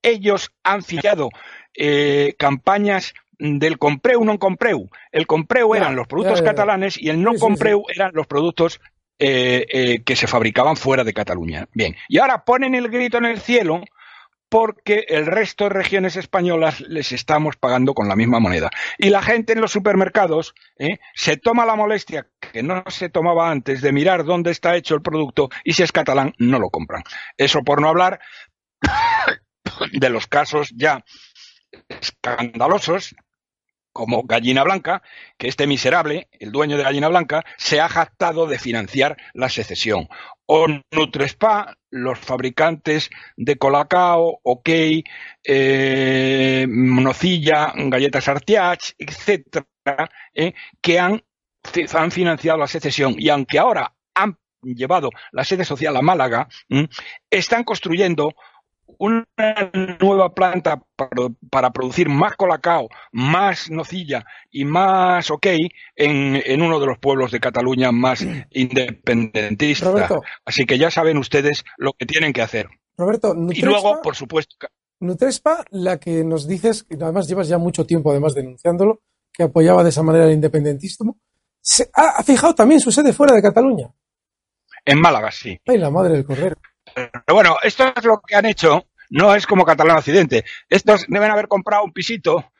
ellos 0.02 0.50
han 0.64 0.82
fijado 0.82 1.28
eh, 1.74 2.34
campañas 2.38 3.14
del 3.38 3.78
compreu 3.78 4.24
no 4.24 4.38
compreu. 4.38 4.88
El 5.10 5.26
compreu 5.26 5.74
eran 5.74 5.96
los 5.96 6.06
productos 6.06 6.42
catalanes 6.42 6.96
y 6.96 7.10
el 7.10 7.22
no 7.22 7.34
compreu 7.34 7.82
eran 7.88 8.12
los 8.14 8.26
productos 8.26 8.80
eh, 9.18 9.66
eh, 9.68 10.02
que 10.04 10.16
se 10.16 10.26
fabricaban 10.26 10.76
fuera 10.76 11.04
de 11.04 11.12
Cataluña. 11.12 11.68
Bien, 11.74 11.96
y 12.08 12.18
ahora 12.18 12.44
ponen 12.44 12.74
el 12.74 12.88
grito 12.88 13.18
en 13.18 13.26
el 13.26 13.40
cielo 13.40 13.82
porque 14.48 15.06
el 15.08 15.26
resto 15.26 15.64
de 15.64 15.70
regiones 15.70 16.16
españolas 16.16 16.80
les 16.80 17.12
estamos 17.12 17.56
pagando 17.56 17.94
con 17.94 18.06
la 18.06 18.16
misma 18.16 18.38
moneda. 18.38 18.70
Y 18.98 19.10
la 19.10 19.22
gente 19.22 19.54
en 19.54 19.60
los 19.60 19.72
supermercados 19.72 20.54
¿eh? 20.78 20.98
se 21.14 21.36
toma 21.36 21.64
la 21.64 21.74
molestia 21.74 22.26
que 22.52 22.62
no 22.62 22.84
se 22.88 23.08
tomaba 23.08 23.50
antes 23.50 23.80
de 23.80 23.92
mirar 23.92 24.24
dónde 24.24 24.50
está 24.50 24.76
hecho 24.76 24.94
el 24.94 25.02
producto 25.02 25.48
y 25.64 25.72
si 25.72 25.82
es 25.82 25.92
catalán 25.92 26.34
no 26.38 26.58
lo 26.58 26.70
compran. 26.70 27.02
Eso 27.36 27.62
por 27.62 27.80
no 27.80 27.88
hablar 27.88 28.20
de 29.92 30.10
los 30.10 30.26
casos 30.26 30.72
ya 30.76 31.04
escandalosos 31.88 33.14
como 33.92 34.22
Gallina 34.24 34.64
Blanca, 34.64 35.02
que 35.36 35.48
este 35.48 35.66
miserable, 35.66 36.28
el 36.40 36.50
dueño 36.50 36.76
de 36.76 36.82
Gallina 36.82 37.08
Blanca, 37.08 37.44
se 37.58 37.80
ha 37.80 37.88
jactado 37.88 38.46
de 38.46 38.58
financiar 38.58 39.16
la 39.34 39.48
secesión. 39.48 40.08
O 40.46 40.66
Nutrespa, 40.90 41.76
los 41.90 42.18
fabricantes 42.18 43.10
de 43.36 43.56
Colacao, 43.56 44.40
OK, 44.42 44.68
eh, 45.44 46.66
Nocilla, 46.68 47.72
Galletas 47.76 48.28
Artiach, 48.28 48.92
etcétera, 48.98 49.66
eh, 50.34 50.54
que 50.80 50.98
han, 50.98 51.22
han 51.94 52.10
financiado 52.10 52.58
la 52.58 52.66
secesión. 52.66 53.14
Y 53.18 53.28
aunque 53.28 53.58
ahora 53.58 53.94
han 54.14 54.36
llevado 54.62 55.10
la 55.32 55.44
sede 55.44 55.64
social 55.64 55.96
a 55.96 56.02
Málaga, 56.02 56.48
están 57.30 57.64
construyendo 57.64 58.34
una 58.98 59.26
nueva 60.00 60.32
planta 60.32 60.82
para, 61.50 61.70
producir 61.72 62.08
más 62.08 62.36
colacao, 62.36 62.88
más 63.10 63.70
nocilla 63.70 64.24
y 64.50 64.64
más 64.64 65.30
ok 65.30 65.46
en, 65.96 66.62
uno 66.62 66.78
de 66.78 66.86
los 66.86 66.98
pueblos 66.98 67.32
de 67.32 67.40
Cataluña 67.40 67.90
más 67.90 68.24
independentistas. 68.50 70.12
Así 70.44 70.66
que 70.66 70.78
ya 70.78 70.90
saben 70.90 71.18
ustedes 71.18 71.64
lo 71.78 71.92
que 71.94 72.06
tienen 72.06 72.32
que 72.32 72.42
hacer. 72.42 72.68
Roberto, 72.96 73.34
y 73.50 73.62
luego, 73.62 74.00
por 74.02 74.14
supuesto. 74.14 74.56
Nutrespa, 75.00 75.64
la 75.70 75.98
que 75.98 76.22
nos 76.22 76.46
dices, 76.46 76.84
que 76.84 76.94
además 76.94 77.26
llevas 77.26 77.48
ya 77.48 77.58
mucho 77.58 77.84
tiempo 77.84 78.12
además 78.12 78.34
denunciándolo, 78.34 79.00
que 79.32 79.42
apoyaba 79.42 79.82
de 79.82 79.88
esa 79.88 80.04
manera 80.04 80.26
el 80.26 80.32
independentismo, 80.32 81.18
se 81.62 81.88
ha, 81.94 82.22
fijado 82.22 82.54
también 82.54 82.80
su 82.80 82.90
sede 82.90 83.12
fuera 83.12 83.34
de 83.34 83.42
Cataluña. 83.42 83.88
En 84.84 85.00
Málaga, 85.00 85.30
sí. 85.30 85.58
Ay, 85.66 85.78
la 85.78 85.90
madre 85.90 86.14
del 86.14 86.24
cordero. 86.24 86.56
Pero 86.94 87.22
bueno, 87.32 87.56
esto 87.62 87.92
es 87.96 88.04
lo 88.04 88.20
que 88.20 88.34
han 88.34 88.46
hecho. 88.46 88.86
No 89.10 89.34
es 89.34 89.46
como 89.46 89.64
Catalán 89.64 89.98
Occidente. 89.98 90.44
Estos 90.68 91.06
deben 91.06 91.30
haber 91.30 91.46
comprado 91.46 91.84
un 91.84 91.92
pisito 91.92 92.51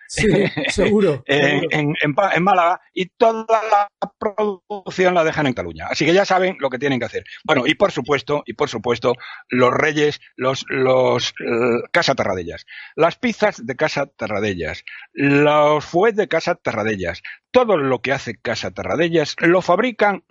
seguro, 0.68 1.22
en, 1.26 1.94
Málaga 2.40 2.80
y 2.92 3.06
toda 3.06 3.62
la 3.70 3.88
producción 4.18 5.14
la 5.14 5.24
dejan 5.24 5.46
en 5.46 5.54
Cataluña. 5.54 5.86
Así 5.90 6.04
que 6.04 6.12
ya 6.12 6.24
saben 6.24 6.56
lo 6.60 6.70
que 6.70 6.78
tienen 6.78 6.98
que 6.98 7.06
hacer. 7.06 7.24
Bueno, 7.44 7.66
y 7.66 7.74
por 7.74 7.92
supuesto, 7.92 8.42
y 8.46 8.54
por 8.54 8.68
supuesto, 8.68 9.14
los 9.48 9.72
reyes, 9.72 10.20
los, 10.36 10.64
los 10.68 11.30
eh, 11.40 11.82
Casa 11.90 12.14
Terradellas, 12.14 12.66
las 12.94 13.16
pizzas 13.16 13.64
de 13.64 13.76
Casa 13.76 14.06
Terradellas, 14.06 14.84
los 15.12 15.84
fuets 15.84 16.16
de 16.16 16.28
Casa 16.28 16.54
Terradellas, 16.56 17.22
todo 17.50 17.76
lo 17.76 18.00
que 18.00 18.12
hace 18.12 18.36
Casa 18.36 18.70
Terradellas 18.70 19.36
lo 19.38 19.62
fabrican 19.62 20.24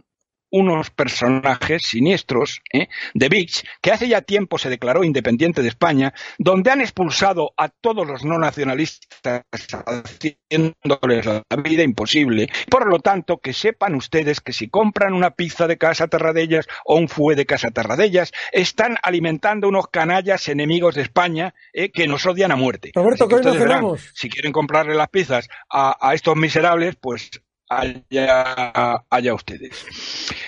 unos 0.52 0.90
personajes 0.90 1.84
siniestros 1.84 2.62
¿eh? 2.72 2.88
de 3.14 3.30
VIX, 3.30 3.64
que 3.82 3.92
hace 3.92 4.08
ya 4.08 4.22
tiempo 4.22 4.58
se 4.58 4.70
declaró 4.70 5.04
independiente 5.04 5.62
de 5.62 5.70
España, 5.70 6.14
donde 6.38 6.72
han 6.72 6.82
expulsado 6.82 7.54
a 7.58 7.70
todos 7.70 8.06
los 8.06 8.24
no 8.24 8.38
nacionalistas, 8.38 9.44
haciéndoles 9.86 11.26
la 11.26 11.44
vida 11.64 11.84
imposible. 11.84 12.50
Por 12.70 12.88
lo 12.88 13.00
tanto, 13.00 13.38
que 13.38 13.54
sepan 13.54 13.96
ustedes 13.96 14.42
que 14.42 14.54
si 14.54 14.70
compran 14.70 15.14
una 15.14 15.32
pizza 15.32 15.68
de 15.68 15.78
Casa 15.78 16.08
Terradellas 16.08 16.68
o 16.86 16.98
un 16.98 17.08
fue 17.08 17.36
de 17.36 17.46
Casa 17.46 17.72
Terradellas, 17.72 18.32
están 18.52 18.98
alimentando 19.02 19.70
unos 19.70 19.88
canallas 19.88 20.48
enemigos 20.50 20.96
de 20.96 21.04
España 21.04 21.54
¿eh? 21.74 21.92
que 21.92 22.08
nos 22.08 22.26
odian 22.26 22.52
a 22.52 22.56
muerte. 22.56 22.92
Roberto, 22.94 23.28
¿qué 23.28 23.36
nos 23.38 23.58
verán, 23.58 23.86
si 24.14 24.30
quieren 24.30 24.52
comprarle 24.52 24.96
las 24.96 25.10
pizzas 25.10 25.48
a, 25.70 25.98
a 26.00 26.14
estos 26.14 26.36
miserables, 26.36 26.96
pues 27.00 27.32
allá, 27.72 29.06
allá 29.10 29.34
ustedes. 29.34 29.86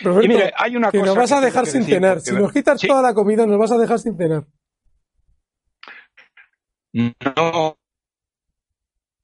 y 0.02 0.28
mire, 0.28 0.52
hay 0.58 0.76
una 0.76 0.92
que 0.92 1.00
cosa 1.00 1.10
nos 1.10 1.18
vas 1.18 1.32
a 1.32 1.42
dejar 1.42 1.66
sin 1.66 1.84
cenar. 1.84 2.20
Si 2.22 2.34
nos 2.34 2.52
quitas 2.52 2.82
toda 2.82 3.02
la 3.02 3.14
comida, 3.14 3.46
nos 3.46 3.58
vas 3.58 3.72
a 3.72 3.78
dejar 3.78 4.00
sin 4.00 4.18
cenar. 4.18 4.46
No, 6.94 7.78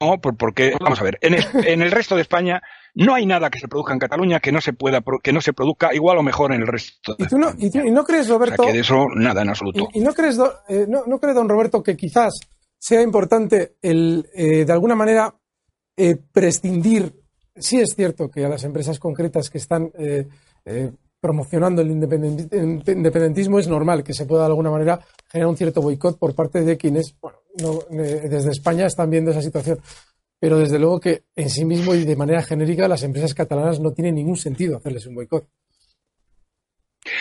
no, 0.01 0.21
porque, 0.21 0.75
vamos 0.79 0.99
a 1.01 1.03
ver, 1.03 1.19
en 1.21 1.81
el, 1.81 1.91
resto 1.91 2.15
de 2.15 2.21
España 2.21 2.61
no 2.95 3.13
hay 3.13 3.25
nada 3.25 3.49
que 3.49 3.59
se 3.59 3.67
produzca 3.67 3.93
en 3.93 3.99
Cataluña 3.99 4.39
que 4.39 4.51
no 4.51 4.61
se 4.61 4.73
pueda, 4.73 5.03
que 5.21 5.33
no 5.33 5.41
se 5.41 5.53
produzca 5.53 5.93
igual 5.93 6.17
o 6.17 6.23
mejor 6.23 6.53
en 6.53 6.61
el 6.61 6.67
resto. 6.67 7.15
¿Y, 7.17 7.27
tú 7.27 7.37
no, 7.37 7.51
y, 7.57 7.69
no 7.91 8.03
crees, 8.05 8.29
Roberto? 8.29 8.63
que 8.63 8.73
de 8.73 8.79
eso 8.79 9.05
nada 9.13 9.41
en 9.41 9.49
absoluto. 9.49 9.89
¿Y, 9.93 9.99
no 9.99 10.13
crees, 10.13 10.39
eh, 10.69 10.85
no, 10.87 11.03
no 11.05 11.19
cree, 11.19 11.33
don 11.33 11.49
Roberto, 11.49 11.83
que 11.83 11.97
quizás 11.97 12.39
sea 12.77 13.01
importante 13.01 13.75
el, 13.81 14.27
eh, 14.33 14.65
de 14.65 14.73
alguna 14.73 14.95
manera, 14.95 15.35
eh, 15.97 16.15
prescindir 16.15 17.18
sí 17.59 17.79
es 17.79 17.95
cierto 17.95 18.29
que 18.29 18.45
a 18.45 18.49
las 18.49 18.63
empresas 18.63 18.99
concretas 18.99 19.49
que 19.49 19.57
están 19.57 19.91
eh, 19.97 20.27
eh, 20.65 20.91
promocionando 21.19 21.81
el 21.81 21.91
independentismo 21.91 23.59
es 23.59 23.67
normal 23.67 24.03
que 24.03 24.13
se 24.13 24.25
pueda 24.25 24.43
de 24.43 24.47
alguna 24.47 24.71
manera 24.71 24.99
generar 25.27 25.49
un 25.49 25.57
cierto 25.57 25.81
boicot 25.81 26.17
por 26.17 26.33
parte 26.33 26.61
de 26.61 26.77
quienes, 26.77 27.15
bueno, 27.19 27.39
eh, 27.91 28.27
desde 28.29 28.51
España 28.51 28.85
están 28.85 29.09
viendo 29.09 29.31
esa 29.31 29.41
situación. 29.41 29.79
Pero 30.39 30.57
desde 30.57 30.79
luego 30.79 31.01
que 31.01 31.23
en 31.35 31.49
sí 31.49 31.65
mismo 31.65 31.93
y 31.93 32.05
de 32.05 32.15
manera 32.15 32.41
genérica 32.41 32.87
las 32.87 33.03
empresas 33.03 33.33
catalanas 33.33 33.81
no 33.81 33.91
tienen 33.91 34.15
ningún 34.15 34.37
sentido 34.37 34.77
hacerles 34.77 35.05
un 35.05 35.15
boicot. 35.15 35.49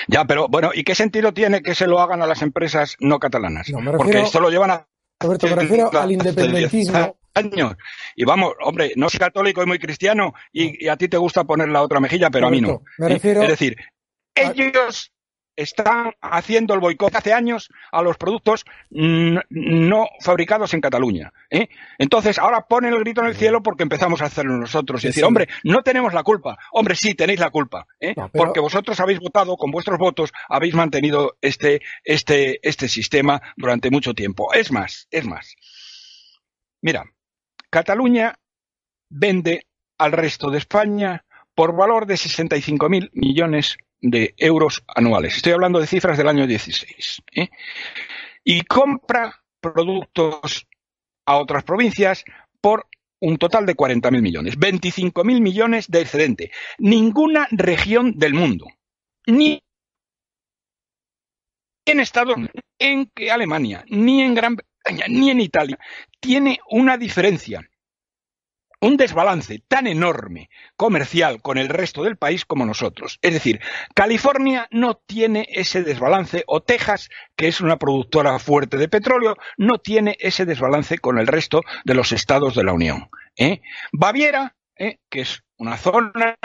Ya, 0.07 0.24
pero 0.24 0.46
bueno, 0.48 0.70
¿y 0.72 0.85
qué 0.85 0.94
sentido 0.94 1.33
tiene 1.33 1.61
que 1.61 1.74
se 1.74 1.88
lo 1.88 1.98
hagan 1.98 2.22
a 2.22 2.27
las 2.27 2.42
empresas 2.42 2.96
no 3.01 3.18
catalanas? 3.18 3.66
Porque 3.96 4.20
esto 4.20 4.40
lo 4.40 4.51
llevan 4.51 4.70
a... 4.70 4.88
Roberto, 5.20 5.48
me 5.48 5.57
refiero 5.57 5.90
al 5.92 6.12
independentismo 6.12 7.17
años. 7.35 7.77
Y 8.17 8.25
vamos, 8.25 8.55
hombre, 8.61 8.93
no 8.97 9.09
soy 9.09 9.21
católico 9.21 9.62
y 9.62 9.67
muy 9.67 9.79
cristiano 9.79 10.35
y, 10.53 10.88
a 10.88 10.97
ti 10.97 11.09
te 11.09 11.17
gusta 11.17 11.45
poner 11.45 11.69
la 11.69 11.83
otra 11.83 12.01
mejilla, 12.01 12.31
pero 12.31 12.47
a 12.47 12.51
mí 12.51 12.61
no. 12.61 12.83
Me 12.99 13.09
refiero 13.09 13.43
es 13.43 13.49
decir, 13.49 13.77
ellos 14.35 15.12
están 15.59 16.12
haciendo 16.21 16.73
el 16.75 16.81
boicot 16.81 17.17
hace 17.17 17.33
años 17.33 17.69
a 17.91 18.01
los 18.01 18.17
productos 18.17 18.64
no 18.91 20.07
fabricados 20.21 20.73
en 20.73 20.81
Cataluña. 20.81 21.33
¿eh? 21.51 21.69
Entonces, 21.99 22.38
ahora 22.38 22.67
ponen 22.69 22.95
el 22.95 23.01
grito 23.01 23.23
en 23.23 23.27
el 23.27 23.37
cielo 23.37 23.61
porque 23.61 23.83
empezamos 23.83 24.23
a 24.23 24.27
hacerlo 24.27 24.57
nosotros 24.57 25.03
y 25.03 25.09
decir, 25.09 25.25
hombre, 25.25 25.49
no 25.64 25.83
tenemos 25.83 26.14
la 26.14 26.23
culpa. 26.23 26.59
Hombre, 26.71 26.95
sí, 26.95 27.14
tenéis 27.14 27.41
la 27.41 27.51
culpa. 27.51 27.88
¿eh? 27.99 28.14
Porque 28.33 28.61
vosotros 28.61 29.01
habéis 29.01 29.19
votado, 29.19 29.57
con 29.57 29.73
vuestros 29.73 29.99
votos, 29.99 30.33
habéis 30.49 30.75
mantenido 30.75 31.37
este, 31.41 31.83
este, 32.05 32.61
este 32.62 32.88
sistema 32.88 33.43
durante 33.57 33.91
mucho 33.91 34.14
tiempo. 34.14 34.53
Es 34.55 34.71
más, 34.71 35.09
es 35.11 35.27
más. 35.27 35.57
Mira, 36.81 37.05
Cataluña 37.70 38.35
vende 39.11 39.66
al 39.98 40.12
resto 40.12 40.50
de 40.50 40.59
España 40.59 41.24
por 41.54 41.74
valor 41.74 42.07
de 42.07 42.14
65.000 42.14 43.11
millones 43.12 43.76
de 44.00 44.35
euros 44.37 44.85
anuales. 44.87 45.37
Estoy 45.37 45.52
hablando 45.52 45.81
de 45.81 45.87
cifras 45.87 46.16
del 46.16 46.28
año 46.28 46.46
16. 46.46 47.22
¿eh? 47.35 47.48
Y 48.44 48.62
compra 48.62 49.42
productos 49.61 50.66
a 51.26 51.37
otras 51.37 51.64
provincias 51.64 52.24
por 52.61 52.87
un 53.20 53.37
total 53.38 53.66
de 53.66 53.76
40.000 53.76 54.22
millones. 54.22 54.59
25.000 54.59 55.40
millones 55.40 55.88
de 55.88 56.00
excedente. 56.00 56.52
Ninguna 56.78 57.48
región 57.50 58.12
del 58.16 58.35
mundo, 58.35 58.66
ni 59.26 59.61
en 61.85 62.00
Estados 62.00 62.37
Unidos, 62.37 62.62
en 62.78 63.11
Alemania, 63.31 63.85
ni 63.88 64.22
en 64.22 64.35
Gran 64.35 64.57
ni 65.09 65.31
en 65.31 65.40
Italia, 65.40 65.79
tiene 66.20 66.59
una 66.70 66.96
diferencia, 66.96 67.68
un 68.81 68.96
desbalance 68.96 69.62
tan 69.66 69.87
enorme 69.87 70.51
comercial 70.77 71.42
con 71.42 71.59
el 71.59 71.68
resto 71.68 72.05
del 72.05 72.16
país 72.16 72.44
como 72.44 72.64
nosotros. 72.64 73.18
Es 73.22 73.33
decir, 73.33 73.61
California 73.94 74.68
no 74.70 74.94
tiene 74.94 75.48
ese 75.51 75.83
desbalance, 75.83 76.44
o 76.46 76.62
Texas, 76.62 77.09
que 77.37 77.48
es 77.48 77.61
una 77.61 77.79
productora 77.79 78.38
fuerte 78.38 78.77
de 78.77 78.88
petróleo, 78.88 79.37
no 79.57 79.79
tiene 79.79 80.16
ese 80.20 80.44
desbalance 80.44 80.98
con 80.98 81.18
el 81.18 81.27
resto 81.27 81.62
de 81.85 81.94
los 81.94 82.12
estados 82.12 82.55
de 82.55 82.64
la 82.64 82.72
Unión. 82.72 83.11
¿eh? 83.37 83.62
Baviera, 83.92 84.57
¿eh? 84.77 84.98
que 85.11 85.22
es 85.22 85.42
una 85.57 85.77
zona 85.77 86.37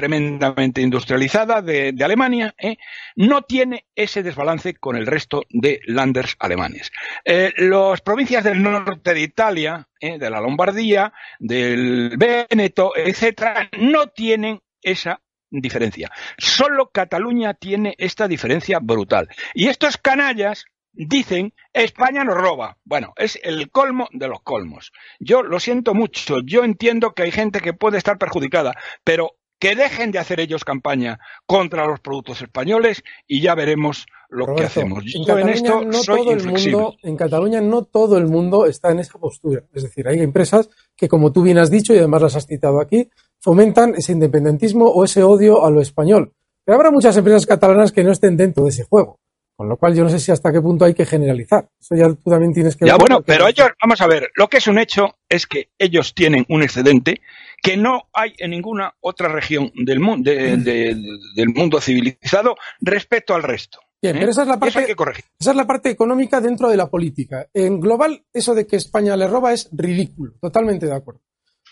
tremendamente 0.00 0.80
industrializada 0.80 1.60
de, 1.60 1.94
Alemania, 2.02 2.54
¿eh? 2.56 2.78
no 3.16 3.42
tiene 3.42 3.84
ese 3.94 4.22
desbalance 4.22 4.72
con 4.72 4.96
el 4.96 5.06
resto 5.06 5.42
de 5.50 5.80
landers 5.84 6.36
alemanes. 6.38 6.90
Eh, 7.22 7.52
las 7.58 8.00
provincias 8.00 8.42
del 8.42 8.62
norte 8.62 9.12
de 9.12 9.20
Italia, 9.20 9.86
¿eh? 10.00 10.18
de 10.18 10.30
la 10.30 10.40
Lombardía, 10.40 11.12
del 11.38 12.16
Véneto, 12.16 12.96
etcétera, 12.96 13.68
no 13.78 14.06
tienen 14.06 14.62
esa 14.80 15.20
diferencia. 15.50 16.10
Solo 16.38 16.90
Cataluña 16.90 17.52
tiene 17.52 17.94
esta 17.98 18.26
diferencia 18.26 18.78
brutal. 18.80 19.28
Y 19.52 19.68
estos 19.68 19.98
canallas 19.98 20.64
dicen 20.92 21.52
España 21.74 22.24
nos 22.24 22.38
roba. 22.38 22.78
Bueno, 22.84 23.12
es 23.16 23.38
el 23.42 23.70
colmo 23.70 24.08
de 24.12 24.28
los 24.28 24.40
colmos. 24.40 24.92
Yo 25.18 25.42
lo 25.42 25.60
siento 25.60 25.92
mucho, 25.92 26.38
yo 26.42 26.64
entiendo 26.64 27.12
que 27.12 27.24
hay 27.24 27.32
gente 27.32 27.60
que 27.60 27.74
puede 27.74 27.98
estar 27.98 28.16
perjudicada, 28.16 28.72
pero 29.04 29.36
que 29.60 29.76
dejen 29.76 30.10
de 30.10 30.18
hacer 30.18 30.40
ellos 30.40 30.64
campaña 30.64 31.20
contra 31.46 31.86
los 31.86 32.00
productos 32.00 32.40
españoles 32.40 33.02
y 33.28 33.42
ya 33.42 33.54
veremos 33.54 34.06
lo 34.30 34.54
que 34.54 34.64
hacemos. 34.64 35.04
en 35.14 35.24
Cataluña, 35.24 35.84
no 35.84 36.02
todo 36.02 36.32
el 36.32 36.44
mundo, 36.44 36.96
en 37.02 37.16
Cataluña 37.16 37.60
no 37.60 37.84
todo 37.84 38.16
el 38.16 38.26
mundo 38.26 38.66
está 38.66 38.90
en 38.90 39.00
esa 39.00 39.18
postura. 39.18 39.62
Es 39.74 39.82
decir, 39.82 40.08
hay 40.08 40.20
empresas 40.20 40.70
que, 40.96 41.08
como 41.08 41.30
tú 41.30 41.42
bien 41.42 41.58
has 41.58 41.70
dicho 41.70 41.94
y 41.94 41.98
además 41.98 42.22
las 42.22 42.36
has 42.36 42.46
citado 42.46 42.80
aquí, 42.80 43.10
fomentan 43.38 43.94
ese 43.96 44.12
independentismo 44.12 44.86
o 44.86 45.04
ese 45.04 45.22
odio 45.22 45.64
a 45.64 45.70
lo 45.70 45.82
español. 45.82 46.32
Pero 46.64 46.76
habrá 46.76 46.90
muchas 46.90 47.16
empresas 47.16 47.44
catalanas 47.44 47.92
que 47.92 48.02
no 48.02 48.12
estén 48.12 48.36
dentro 48.36 48.64
de 48.64 48.70
ese 48.70 48.84
juego. 48.84 49.20
Con 49.60 49.68
lo 49.68 49.76
cual 49.76 49.94
yo 49.94 50.04
no 50.04 50.08
sé 50.08 50.18
si 50.18 50.32
hasta 50.32 50.50
qué 50.50 50.62
punto 50.62 50.86
hay 50.86 50.94
que 50.94 51.04
generalizar. 51.04 51.68
Eso 51.78 51.94
ya 51.94 52.08
tú 52.08 52.30
también 52.30 52.54
tienes 52.54 52.76
que... 52.76 52.86
Ya, 52.86 52.96
bueno, 52.96 53.20
pero 53.20 53.46
ellos, 53.46 53.68
vamos 53.82 54.00
a 54.00 54.06
ver, 54.06 54.30
lo 54.34 54.48
que 54.48 54.56
es 54.56 54.66
un 54.66 54.78
hecho 54.78 55.16
es 55.28 55.46
que 55.46 55.68
ellos 55.78 56.14
tienen 56.14 56.46
un 56.48 56.62
excedente 56.62 57.20
que 57.62 57.76
no 57.76 58.04
hay 58.14 58.32
en 58.38 58.52
ninguna 58.52 58.94
otra 59.00 59.28
región 59.28 59.70
del, 59.74 60.00
mundo, 60.00 60.30
del 60.30 61.48
mundo 61.54 61.78
civilizado 61.78 62.54
respecto 62.80 63.34
al 63.34 63.42
resto. 63.42 63.80
Bien, 64.00 64.14
pero 64.14 64.28
¿eh? 64.28 64.30
esa 64.30 64.42
es, 64.44 64.48
la 64.48 64.58
parte, 64.58 64.96
esa 65.38 65.50
es 65.50 65.56
la 65.56 65.66
parte 65.66 65.90
económica 65.90 66.40
dentro 66.40 66.70
de 66.70 66.78
la 66.78 66.88
política. 66.88 67.46
En 67.52 67.80
global, 67.80 68.24
eso 68.32 68.54
de 68.54 68.66
que 68.66 68.76
España 68.76 69.14
le 69.14 69.26
roba 69.26 69.52
es 69.52 69.68
ridículo, 69.72 70.32
totalmente 70.40 70.86
de 70.86 70.94
acuerdo. 70.94 71.20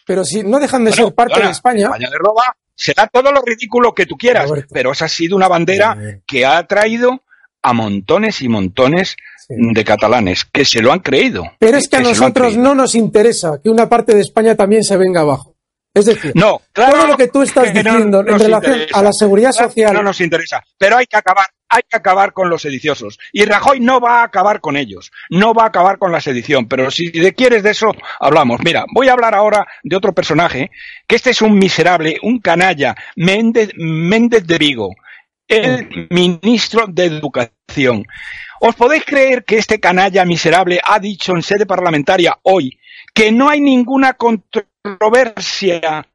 Pero 0.07 0.27
si 0.27 0.43
no 0.43 0.61
dejan 0.61 0.85
de 0.85 0.93
ser 0.93 1.15
parte 1.15 1.41
de 1.41 1.49
España. 1.49 1.87
España 1.87 2.11
le 2.11 2.19
roba, 2.19 2.55
será 2.75 3.07
todo 3.07 3.33
lo 3.33 3.41
ridículo 3.41 3.95
que 3.95 4.05
tú 4.05 4.17
quieras, 4.19 4.53
pero 4.71 4.93
esa 4.93 5.07
ha 5.07 5.09
sido 5.09 5.37
una 5.37 5.49
bandera 5.49 6.21
que 6.27 6.45
ha 6.45 6.67
traído 6.67 7.23
a 7.63 7.73
montones 7.73 8.43
y 8.43 8.49
montones 8.49 9.17
de 9.49 9.85
catalanes 9.85 10.45
que 10.45 10.65
se 10.65 10.83
lo 10.83 10.93
han 10.93 11.01
creído. 11.01 11.45
Pero 11.59 11.79
es 11.79 11.89
que, 11.89 11.97
a 11.97 12.01
nosotros 12.01 12.57
no 12.57 12.75
nos 12.75 12.95
interesa 12.95 13.61
que 13.63 13.71
una 13.71 13.89
parte 13.89 14.15
de 14.15 14.21
España 14.21 14.55
también 14.55 14.85
se 14.85 14.97
venga 14.97 15.23
abajo. 15.23 15.55
Es 15.95 16.05
decir, 16.05 16.33
no, 16.35 16.61
todo 16.73 17.07
lo 17.07 17.17
que 17.17 17.29
tú 17.29 17.43
estás 17.43 17.73
diciendo 17.73 18.21
en 18.21 18.39
relación 18.39 18.81
a 18.93 19.03
la 19.03 19.13
seguridad 19.13 19.53
social. 19.53 19.95
No 19.95 20.03
nos 20.03 20.21
interesa, 20.21 20.63
pero 20.77 20.97
hay 20.97 21.07
que 21.07 21.17
acabar, 21.17 21.47
hay 21.69 21.83
que 21.89 21.97
acabar 21.97 22.33
con 22.33 22.51
los 22.51 22.63
sediciosos. 22.63 23.19
Y 23.33 23.45
Rajoy 23.47 23.81
no 23.81 23.99
va 23.99 24.21
a 24.21 24.25
acabar 24.25 24.61
con 24.61 24.77
ellos, 24.77 25.11
no 25.31 25.55
va 25.55 25.65
a 25.65 25.69
acabar 25.69 25.99
con 25.99 26.13
la 26.13 26.21
sedición. 26.21 26.69
Pero 26.69 26.91
si 26.91 27.11
de 27.11 27.35
quieres 27.35 27.63
de 27.63 27.71
eso, 27.71 27.91
hablamos. 28.21 28.61
Mira, 28.63 28.85
voy 28.95 29.09
a 29.09 29.13
hablar 29.13 29.35
ahora 29.35 29.67
de 29.83 29.97
otro 29.97 30.13
personaje, 30.13 30.71
que 31.07 31.17
este 31.17 31.31
es 31.31 31.43
un 31.43 31.59
miserable, 31.59 32.19
un 32.23 32.39
canalla, 32.39 32.95
Méndez, 33.17 33.71
Méndez 33.75 34.47
de 34.47 34.59
Vigo, 34.59 34.95
el 35.49 36.09
ministro 36.11 36.87
de 36.87 37.07
Educación. 37.07 38.07
¿Os 38.61 38.75
podéis 38.75 39.05
creer 39.05 39.45
que 39.45 39.59
este 39.59 39.81
canalla 39.81 40.25
miserable 40.25 40.81
ha 40.85 40.99
dicho 40.99 41.35
en 41.35 41.43
sede 41.43 41.65
parlamentaria 41.67 42.39
hoy 42.43 42.79
que 43.15 43.33
no 43.33 43.49
hay 43.49 43.61
ninguna 43.61 44.15
controversia 44.15 46.07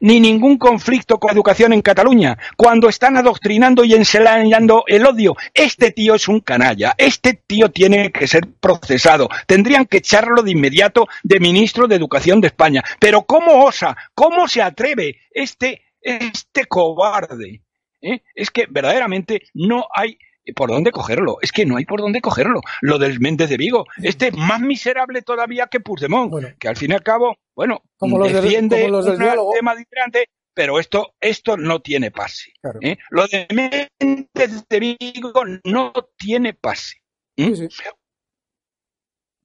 ni 0.00 0.20
ningún 0.20 0.58
conflicto 0.58 1.18
con 1.18 1.28
la 1.28 1.34
educación 1.34 1.72
en 1.72 1.80
Cataluña, 1.80 2.36
cuando 2.56 2.88
están 2.90 3.16
adoctrinando 3.16 3.84
y 3.84 3.94
enseñando 3.94 4.84
el 4.86 5.06
odio. 5.06 5.34
Este 5.54 5.92
tío 5.92 6.14
es 6.14 6.28
un 6.28 6.40
canalla, 6.40 6.94
este 6.98 7.34
tío 7.46 7.70
tiene 7.70 8.12
que 8.12 8.26
ser 8.26 8.46
procesado. 8.60 9.28
Tendrían 9.46 9.86
que 9.86 9.98
echarlo 9.98 10.42
de 10.42 10.50
inmediato 10.50 11.08
de 11.22 11.40
ministro 11.40 11.86
de 11.86 11.96
Educación 11.96 12.40
de 12.42 12.48
España. 12.48 12.82
Pero 12.98 13.22
¿cómo 13.22 13.64
osa? 13.64 13.96
¿Cómo 14.14 14.46
se 14.46 14.60
atreve 14.60 15.20
este, 15.30 15.82
este 16.02 16.66
cobarde? 16.66 17.63
¿Eh? 18.04 18.22
es 18.34 18.50
que 18.50 18.66
verdaderamente 18.70 19.42
no 19.54 19.86
hay 19.94 20.18
por 20.54 20.70
dónde 20.70 20.92
cogerlo. 20.92 21.38
Es 21.40 21.52
que 21.52 21.64
no 21.64 21.76
hay 21.76 21.86
por 21.86 22.00
dónde 22.00 22.20
cogerlo. 22.20 22.60
Lo 22.82 22.98
del 22.98 23.18
Méndez 23.20 23.48
de 23.48 23.56
Vigo, 23.56 23.86
este 24.02 24.28
es 24.28 24.36
más 24.36 24.60
miserable 24.60 25.22
todavía 25.22 25.66
que 25.66 25.80
Puigdemont, 25.80 26.58
que 26.58 26.68
al 26.68 26.76
fin 26.76 26.90
y 26.90 26.94
al 26.94 27.02
cabo, 27.02 27.36
bueno, 27.54 27.82
como 27.96 28.18
los 28.18 28.32
defiende 28.32 28.88
los 28.88 29.06
del 29.06 29.18
tema 29.18 29.74
diferente, 29.74 30.28
pero 30.52 30.78
esto, 30.78 31.14
esto 31.20 31.56
no 31.56 31.80
tiene 31.80 32.10
pase. 32.10 32.52
¿eh? 32.82 32.96
Lo 33.10 33.26
de 33.26 33.46
Méndez 33.50 34.68
de 34.68 34.80
Vigo 34.80 35.32
no 35.64 35.92
tiene 36.16 36.54
pase. 36.54 36.98
¿eh? 37.36 37.54
Sí, 37.56 37.68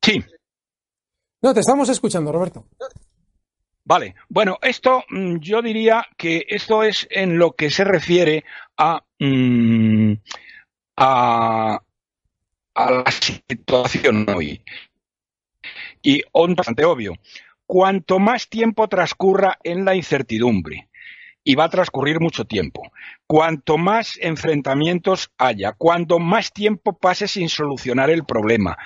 sí. 0.02 0.24
No, 1.42 1.54
te 1.54 1.62
estamos 1.62 1.88
escuchando, 1.90 2.32
Roberto. 2.32 2.66
Vale, 3.90 4.14
bueno, 4.28 4.60
esto 4.62 5.04
mm, 5.10 5.38
yo 5.40 5.64
diría 5.64 6.06
que 6.16 6.46
esto 6.48 6.84
es 6.84 7.08
en 7.10 7.40
lo 7.40 7.54
que 7.54 7.72
se 7.72 7.84
refiere 7.84 8.46
a, 8.78 9.04
mm, 9.18 10.14
a, 10.96 11.80
la 12.76 13.12
situación 13.12 14.28
hoy. 14.30 14.64
Y 16.04 16.22
bastante 16.56 16.86
obvio, 16.86 17.16
cuanto 17.66 18.20
más 18.20 18.48
tiempo 18.48 18.88
transcurra 18.88 19.58
en 19.64 19.84
la 19.86 19.96
incertidumbre, 19.96 20.88
y 21.44 21.56
va 21.56 21.64
a 21.64 21.70
transcurrir 21.70 22.20
mucho 22.20 22.46
tiempo, 22.46 22.92
cuanto 23.26 23.80
más 23.80 24.20
enfrentamientos 24.22 25.32
haya, 25.40 25.72
cuanto 25.72 26.20
más 26.20 26.54
tiempo 26.54 26.96
pase 26.96 27.28
sin 27.28 27.50
solucionar 27.50 28.12
el 28.12 28.24
problema, 28.24 28.78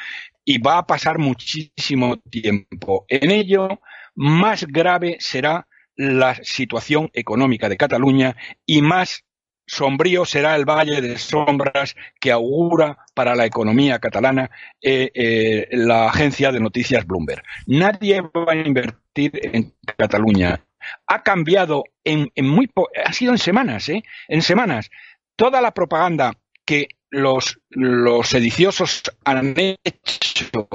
y 0.45 0.59
va 0.59 0.77
a 0.77 0.87
pasar 0.87 1.19
muchísimo 1.19 2.19
tiempo 2.19 3.05
en 3.09 3.31
ello, 3.31 3.81
más 4.15 4.65
grave 4.65 5.17
será 5.19 5.67
la 5.95 6.35
situación 6.43 7.09
económica 7.13 7.69
de 7.69 7.77
Cataluña 7.77 8.35
y 8.65 8.81
más 8.81 9.23
sombrío 9.65 10.25
será 10.25 10.55
el 10.55 10.65
valle 10.65 11.01
de 11.01 11.17
sombras 11.17 11.95
que 12.19 12.31
augura 12.31 12.97
para 13.13 13.35
la 13.35 13.45
economía 13.45 13.99
catalana 13.99 14.51
eh, 14.81 15.11
eh, 15.13 15.67
la 15.71 16.07
agencia 16.07 16.51
de 16.51 16.59
noticias 16.59 17.05
Bloomberg. 17.05 17.43
Nadie 17.67 18.21
va 18.21 18.51
a 18.51 18.55
invertir 18.55 19.31
en 19.41 19.73
Cataluña. 19.97 20.61
Ha 21.07 21.23
cambiado 21.23 21.85
en, 22.03 22.29
muy 22.41 22.69
ha 23.05 23.13
sido 23.13 23.31
en 23.31 23.37
semanas, 23.37 23.87
¿eh? 23.87 24.03
En 24.27 24.41
semanas. 24.41 24.89
Toda 25.35 25.61
la 25.61 25.73
propaganda 25.73 26.33
que 26.65 26.89
los, 27.09 27.59
los 27.69 28.27
sediciosos 28.27 29.03
han 29.23 29.55
hecho 29.57 30.67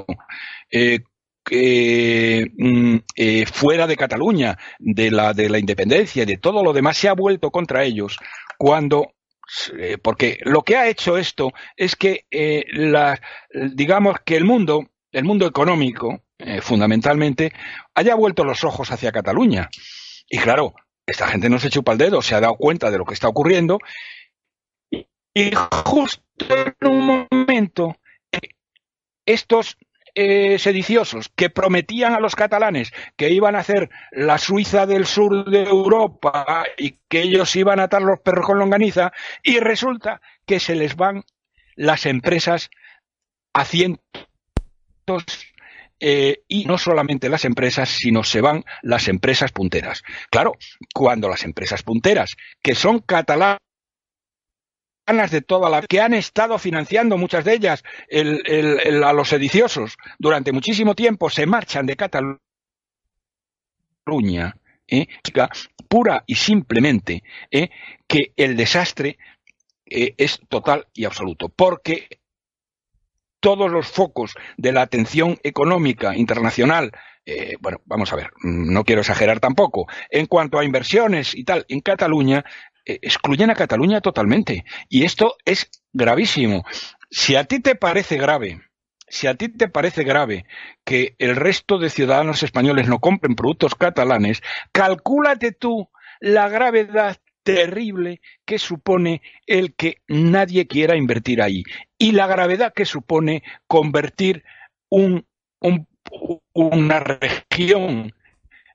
eh, 0.70 1.01
mm, 1.50 2.96
eh, 3.16 3.46
fuera 3.46 3.87
de 3.87 3.96
Cataluña, 3.96 4.58
de 4.78 5.11
la, 5.11 5.32
de 5.32 5.48
la 5.48 5.58
independencia 5.58 6.22
y 6.22 6.26
de 6.26 6.38
todo 6.38 6.62
lo 6.62 6.72
demás, 6.72 6.96
se 6.96 7.08
ha 7.08 7.14
vuelto 7.14 7.50
contra 7.50 7.84
ellos 7.84 8.18
cuando 8.58 9.12
eh, 9.78 9.96
porque 9.98 10.38
lo 10.42 10.62
que 10.62 10.76
ha 10.76 10.88
hecho 10.88 11.16
esto 11.16 11.52
es 11.76 11.96
que 11.96 12.26
eh, 12.30 12.64
la, 12.70 13.20
digamos 13.72 14.16
que 14.24 14.37
el 14.37 14.44
mundo, 14.44 14.90
el 15.11 15.24
mundo 15.24 15.46
económico, 15.46 16.22
eh, 16.38 16.61
fundamentalmente, 16.61 17.52
haya 17.94 18.14
vuelto 18.14 18.44
los 18.44 18.62
ojos 18.64 18.90
hacia 18.90 19.12
Cataluña. 19.12 19.70
Y 20.28 20.38
claro, 20.38 20.74
esta 21.06 21.28
gente 21.28 21.48
no 21.48 21.58
se 21.58 21.70
chupa 21.70 21.92
el 21.92 21.98
dedo, 21.98 22.20
se 22.20 22.34
ha 22.34 22.40
dado 22.40 22.56
cuenta 22.56 22.90
de 22.90 22.98
lo 22.98 23.06
que 23.06 23.14
está 23.14 23.28
ocurriendo. 23.28 23.78
Y 24.90 25.50
justo 25.87 26.22
en 26.40 26.88
un 26.88 27.26
momento, 27.30 27.96
estos 29.24 29.78
eh, 30.20 30.59
sediciosos 30.59 31.31
que 31.37 31.48
prometían 31.48 32.12
a 32.12 32.18
los 32.18 32.35
catalanes 32.35 32.92
que 33.14 33.31
iban 33.31 33.54
a 33.54 33.61
hacer 33.61 33.88
la 34.11 34.37
Suiza 34.38 34.85
del 34.85 35.07
sur 35.07 35.48
de 35.48 35.62
Europa 35.62 36.64
y 36.76 36.96
que 37.09 37.22
ellos 37.22 37.54
iban 37.54 37.78
a 37.78 37.85
atar 37.85 38.02
los 38.02 38.18
perros 38.18 38.44
con 38.44 38.59
longaniza 38.59 39.12
y 39.44 39.61
resulta 39.61 40.20
que 40.44 40.59
se 40.59 40.74
les 40.74 40.96
van 40.96 41.22
las 41.76 42.04
empresas 42.04 42.68
a 43.52 43.64
cientos 43.64 44.02
eh, 46.00 46.42
y 46.48 46.64
no 46.64 46.78
solamente 46.78 47.28
las 47.28 47.44
empresas, 47.44 47.88
sino 47.88 48.24
se 48.24 48.40
van 48.40 48.64
las 48.83 49.07
empresas 49.07 49.52
punteras. 49.52 50.02
Claro, 50.31 50.57
cuando 50.92 51.28
las 51.28 51.44
empresas 51.44 51.85
punteras, 51.85 52.35
que 52.61 52.74
son 52.74 52.98
catalanas, 52.98 53.59
de 55.08 55.40
toda 55.40 55.70
la 55.70 55.80
que 55.82 56.02
han 56.02 56.12
estado 56.12 56.58
financiando 56.58 57.16
muchas 57.16 57.42
de 57.44 57.54
ellas 57.54 57.82
a 58.12 59.12
los 59.14 59.28
sediciosos 59.28 59.96
durante 60.18 60.52
muchísimo 60.52 60.94
tiempo 60.94 61.30
se 61.30 61.46
marchan 61.46 61.86
de 61.86 61.96
Cataluña 61.96 62.38
¿eh? 64.86 65.06
pura 65.88 66.24
y 66.26 66.34
simplemente 66.34 67.22
¿eh? 67.50 67.70
que 68.06 68.34
el 68.36 68.54
desastre 68.54 69.16
eh, 69.86 70.12
es 70.18 70.40
total 70.46 70.86
y 70.92 71.06
absoluto 71.06 71.48
porque 71.48 72.20
todos 73.40 73.70
los 73.70 73.86
focos 73.86 74.34
de 74.58 74.72
la 74.72 74.82
atención 74.82 75.38
económica 75.42 76.14
internacional 76.14 76.92
bueno, 77.60 77.82
vamos 77.84 78.10
a 78.10 78.16
ver, 78.16 78.30
no 78.42 78.84
quiero 78.84 79.02
exagerar 79.02 79.38
tampoco, 79.38 79.86
en 80.08 80.24
cuanto 80.24 80.58
a 80.58 80.64
inversiones 80.64 81.34
y 81.34 81.44
tal, 81.44 81.66
en 81.68 81.82
Cataluña 81.82 82.42
eh, 82.42 82.42
excluyen 82.88 83.51
a 83.51 83.55
Cataluña 83.55 84.01
totalmente. 84.01 84.64
Y 84.88 85.05
esto 85.05 85.37
es 85.44 85.70
gravísimo. 85.92 86.64
Si 87.11 87.37
a 87.37 87.44
ti 87.44 87.61
te 87.61 87.74
parece 87.74 88.16
grave, 88.16 88.62
si 89.09 89.27
a 89.27 89.35
ti 89.35 89.48
te 89.48 89.68
parece 89.68 90.05
grave 90.05 90.46
que 90.85 91.14
el 91.18 91.37
resto 91.37 91.79
de 91.79 91.90
ciudadanos 91.90 92.42
españoles 92.42 92.88
no 92.88 92.98
compren 92.98 93.35
productos 93.35 93.74
catalanes, 93.74 94.42
calcúlate 94.72 95.53
tú 95.53 95.90
la 96.20 96.48
gravedad 96.48 97.18
terrible 97.42 98.20
que 98.44 98.59
supone 98.59 99.22
el 99.46 99.74
que 99.74 100.03
nadie 100.07 100.66
quiera 100.66 100.96
invertir 100.96 101.40
ahí 101.40 101.62
y 101.96 102.12
la 102.12 102.27
gravedad 102.27 102.74
que 102.74 102.85
supone 102.85 103.42
convertir 103.66 104.44
un, 104.90 105.27
una 106.53 107.01
región 107.01 108.12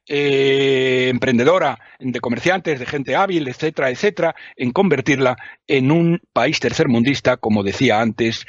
eh, 0.08 1.08
emprendedora, 1.10 1.80
de 2.00 2.20
comerciantes, 2.20 2.80
de 2.80 2.86
gente 2.86 3.16
hábil, 3.16 3.48
etcétera, 3.48 3.90
etcétera, 3.90 4.36
en 4.56 4.72
convertirla 4.72 5.38
en 5.68 5.92
un 5.92 6.22
país 6.34 6.60
tercermundista, 6.60 7.38
como 7.38 7.64
decía 7.64 8.02
antes, 8.02 8.46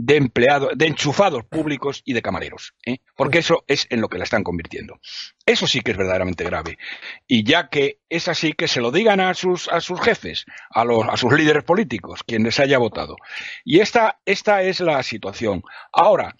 de 0.00 0.16
empleados, 0.16 0.70
de 0.76 0.86
enchufados 0.86 1.44
públicos 1.44 2.02
y 2.04 2.12
de 2.12 2.22
camareros, 2.22 2.74
¿eh? 2.86 2.98
porque 3.16 3.38
eso 3.38 3.64
es 3.66 3.88
en 3.90 4.00
lo 4.00 4.08
que 4.08 4.18
la 4.18 4.24
están 4.24 4.44
convirtiendo. 4.44 5.00
Eso 5.44 5.66
sí 5.66 5.80
que 5.80 5.90
es 5.90 5.96
verdaderamente 5.96 6.44
grave. 6.44 6.78
Y 7.26 7.42
ya 7.42 7.68
que 7.68 7.98
es 8.08 8.28
así, 8.28 8.52
que 8.52 8.68
se 8.68 8.80
lo 8.80 8.92
digan 8.92 9.18
a 9.18 9.34
sus, 9.34 9.68
a 9.68 9.80
sus 9.80 10.00
jefes, 10.00 10.44
a, 10.70 10.84
los, 10.84 11.04
a 11.08 11.16
sus 11.16 11.32
líderes 11.32 11.64
políticos, 11.64 12.22
quienes 12.24 12.60
haya 12.60 12.78
votado. 12.78 13.16
Y 13.64 13.80
esta, 13.80 14.20
esta 14.24 14.62
es 14.62 14.78
la 14.78 15.02
situación. 15.02 15.62
Ahora, 15.92 16.36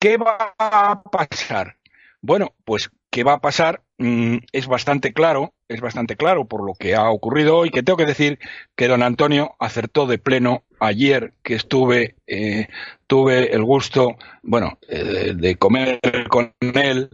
¿qué 0.00 0.16
va 0.16 0.54
a 0.58 1.00
pasar? 1.00 1.76
Bueno, 2.20 2.56
pues 2.64 2.90
qué 3.12 3.24
va 3.24 3.34
a 3.34 3.40
pasar 3.40 3.82
mm, 3.98 4.38
es 4.52 4.66
bastante 4.66 5.12
claro, 5.12 5.52
es 5.68 5.82
bastante 5.82 6.16
claro 6.16 6.48
por 6.48 6.64
lo 6.64 6.72
que 6.72 6.94
ha 6.94 7.10
ocurrido 7.10 7.58
hoy, 7.58 7.70
que 7.70 7.82
tengo 7.82 7.98
que 7.98 8.06
decir 8.06 8.38
que 8.74 8.88
don 8.88 9.02
Antonio 9.02 9.54
acertó 9.60 10.06
de 10.06 10.16
pleno 10.16 10.64
ayer 10.80 11.34
que 11.42 11.54
estuve, 11.54 12.16
eh, 12.26 12.68
tuve 13.06 13.54
el 13.54 13.62
gusto, 13.62 14.16
bueno, 14.42 14.78
eh, 14.88 15.34
de 15.36 15.56
comer 15.56 16.00
con 16.30 16.54
él 16.60 17.10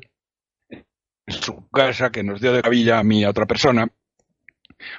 en 0.70 0.84
su 1.26 1.68
casa, 1.68 2.10
que 2.12 2.22
nos 2.22 2.40
dio 2.40 2.52
de 2.52 2.62
cabilla 2.62 3.00
a 3.00 3.04
mí 3.04 3.24
a 3.24 3.30
otra 3.30 3.46
persona, 3.46 3.88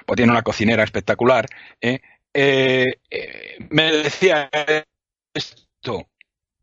pues 0.04 0.16
tiene 0.16 0.32
una 0.32 0.42
cocinera 0.42 0.84
espectacular, 0.84 1.46
eh, 1.80 1.98
me 3.70 3.90
decía 3.90 4.50
esto, 5.32 6.06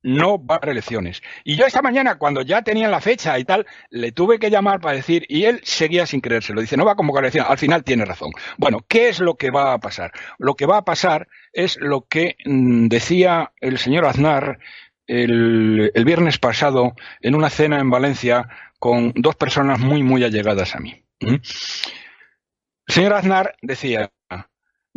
no 0.03 0.43
va 0.43 0.59
a 0.61 0.69
elecciones. 0.69 1.21
Y 1.43 1.55
yo 1.55 1.65
esta 1.65 1.81
mañana, 1.81 2.17
cuando 2.17 2.41
ya 2.41 2.61
tenían 2.61 2.91
la 2.91 3.01
fecha 3.01 3.37
y 3.39 3.45
tal, 3.45 3.65
le 3.89 4.11
tuve 4.11 4.39
que 4.39 4.49
llamar 4.49 4.79
para 4.79 4.95
decir, 4.95 5.25
y 5.27 5.45
él 5.45 5.61
seguía 5.63 6.05
sin 6.05 6.21
creérselo. 6.21 6.61
Dice, 6.61 6.77
no 6.77 6.85
va 6.85 6.93
a 6.93 6.95
convocar 6.95 7.23
elecciones. 7.23 7.49
Al 7.49 7.57
final 7.57 7.83
tiene 7.83 8.05
razón. 8.05 8.31
Bueno, 8.57 8.85
¿qué 8.87 9.09
es 9.09 9.19
lo 9.19 9.35
que 9.35 9.51
va 9.51 9.73
a 9.73 9.79
pasar? 9.79 10.11
Lo 10.37 10.55
que 10.55 10.65
va 10.65 10.77
a 10.77 10.85
pasar 10.85 11.27
es 11.53 11.77
lo 11.79 12.01
que 12.07 12.35
mm, 12.45 12.87
decía 12.87 13.51
el 13.59 13.77
señor 13.77 14.05
Aznar 14.05 14.59
el, 15.07 15.91
viernes 16.05 16.37
pasado 16.37 16.93
en 17.21 17.35
una 17.35 17.49
cena 17.49 17.79
en 17.79 17.89
Valencia 17.89 18.49
con 18.79 19.13
dos 19.15 19.35
personas 19.35 19.79
muy, 19.79 20.03
muy 20.03 20.23
allegadas 20.23 20.75
a 20.75 20.79
mí. 20.79 21.03
¿Mm? 21.21 21.35
El 22.87 22.93
señor 22.93 23.13
Aznar 23.13 23.55
decía, 23.61 24.11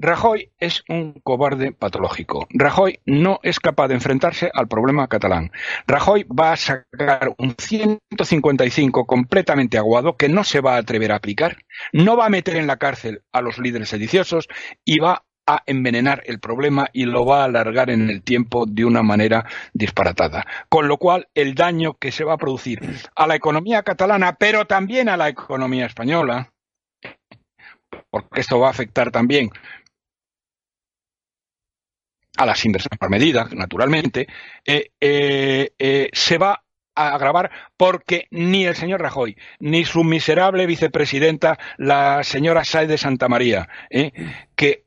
Rajoy 0.02 0.50
es 0.58 0.82
un 0.88 1.20
cobarde 1.22 1.72
patológico. 1.72 2.46
Rajoy 2.48 3.00
no 3.04 3.38
es 3.42 3.60
capaz 3.60 3.88
de 3.88 3.94
enfrentarse 3.94 4.50
al 4.54 4.66
problema 4.66 5.08
catalán. 5.08 5.52
Rajoy 5.86 6.24
va 6.24 6.52
a 6.52 6.56
sacar 6.56 7.34
un 7.36 7.54
155 7.58 9.04
completamente 9.04 9.76
aguado 9.76 10.16
que 10.16 10.30
no 10.30 10.42
se 10.42 10.62
va 10.62 10.76
a 10.76 10.78
atrever 10.78 11.12
a 11.12 11.16
aplicar, 11.16 11.58
no 11.92 12.16
va 12.16 12.24
a 12.24 12.30
meter 12.30 12.56
en 12.56 12.66
la 12.66 12.78
cárcel 12.78 13.20
a 13.30 13.42
los 13.42 13.58
líderes 13.58 13.90
sediciosos 13.90 14.48
y 14.86 15.00
va 15.00 15.22
a 15.46 15.62
envenenar 15.66 16.22
el 16.24 16.40
problema 16.40 16.88
y 16.94 17.04
lo 17.04 17.26
va 17.26 17.42
a 17.42 17.44
alargar 17.44 17.90
en 17.90 18.08
el 18.08 18.22
tiempo 18.22 18.64
de 18.64 18.86
una 18.86 19.02
manera 19.02 19.44
disparatada. 19.74 20.46
Con 20.70 20.88
lo 20.88 20.96
cual, 20.96 21.28
el 21.34 21.54
daño 21.54 21.98
que 21.98 22.10
se 22.10 22.24
va 22.24 22.34
a 22.34 22.38
producir 22.38 22.80
a 23.14 23.26
la 23.26 23.34
economía 23.34 23.82
catalana, 23.82 24.36
pero 24.36 24.64
también 24.64 25.10
a 25.10 25.18
la 25.18 25.28
economía 25.28 25.84
española, 25.84 26.50
porque 28.10 28.40
esto 28.40 28.58
va 28.58 28.68
a 28.68 28.70
afectar 28.70 29.10
también 29.10 29.50
a 32.40 32.46
las 32.46 32.64
inversiones 32.64 32.98
por 32.98 33.10
medida, 33.10 33.46
naturalmente, 33.52 34.26
eh, 34.64 34.92
eh, 34.98 35.72
eh, 35.78 36.08
se 36.10 36.38
va 36.38 36.62
a 36.94 37.14
agravar 37.14 37.50
porque 37.76 38.28
ni 38.30 38.64
el 38.64 38.74
señor 38.74 39.02
Rajoy, 39.02 39.36
ni 39.58 39.84
su 39.84 40.04
miserable 40.04 40.64
vicepresidenta, 40.64 41.58
la 41.76 42.24
señora 42.24 42.64
Sáez 42.64 42.88
de 42.88 42.96
Santa 42.96 43.28
María, 43.28 43.68
que, 44.56 44.84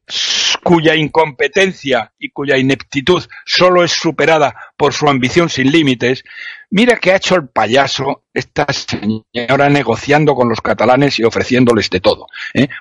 cuya 0.63 0.95
incompetencia 0.95 2.11
y 2.17 2.31
cuya 2.31 2.57
ineptitud 2.57 3.23
solo 3.45 3.83
es 3.83 3.91
superada 3.91 4.55
por 4.75 4.93
su 4.93 5.07
ambición 5.07 5.47
sin 5.47 5.71
límites, 5.71 6.23
mira 6.71 6.97
que 6.97 7.11
ha 7.11 7.17
hecho 7.17 7.35
el 7.35 7.49
payaso 7.49 8.23
esta 8.33 8.65
señora 8.73 9.69
negociando 9.69 10.33
con 10.33 10.49
los 10.49 10.59
catalanes 10.59 11.19
y 11.19 11.23
ofreciéndoles 11.23 11.87
de 11.91 11.99
todo. 11.99 12.25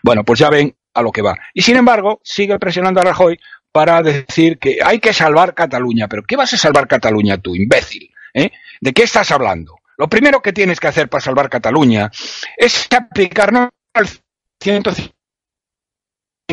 Bueno, 0.03 0.25
pues 0.25 0.39
ya 0.41 0.49
ven 0.49 0.75
a 0.95 1.03
lo 1.03 1.13
que 1.13 1.23
va. 1.23 1.37
Y 1.53 1.63
sin 1.63 1.77
embargo, 1.77 2.21
sigue 2.23 2.59
presionando 2.59 3.01
a 3.01 3.05
Rajoy 3.05 3.39
para 3.73 4.03
decir 4.03 4.59
que 4.59 4.79
hay 4.85 5.01
que 5.01 5.13
salvar 5.13 5.55
Cataluña. 5.55 6.07
¿Pero 6.09 6.23
qué 6.23 6.37
vas 6.37 6.53
a 6.53 6.59
salvar 6.59 6.87
Cataluña 6.87 7.39
tú, 7.39 7.57
imbécil? 7.57 8.11
¿Eh? 8.35 8.51
¿De 8.81 8.93
qué 8.93 9.03
estás 9.03 9.31
hablando? 9.31 9.79
Lo 9.97 10.09
primero 10.09 10.41
que 10.41 10.53
tienes 10.53 10.79
que 10.79 10.89
hacer 10.89 11.09
para 11.09 11.23
salvar 11.23 11.49
Cataluña 11.49 12.11
es 12.57 12.89
aplicarnos 12.91 13.71
al 13.95 14.09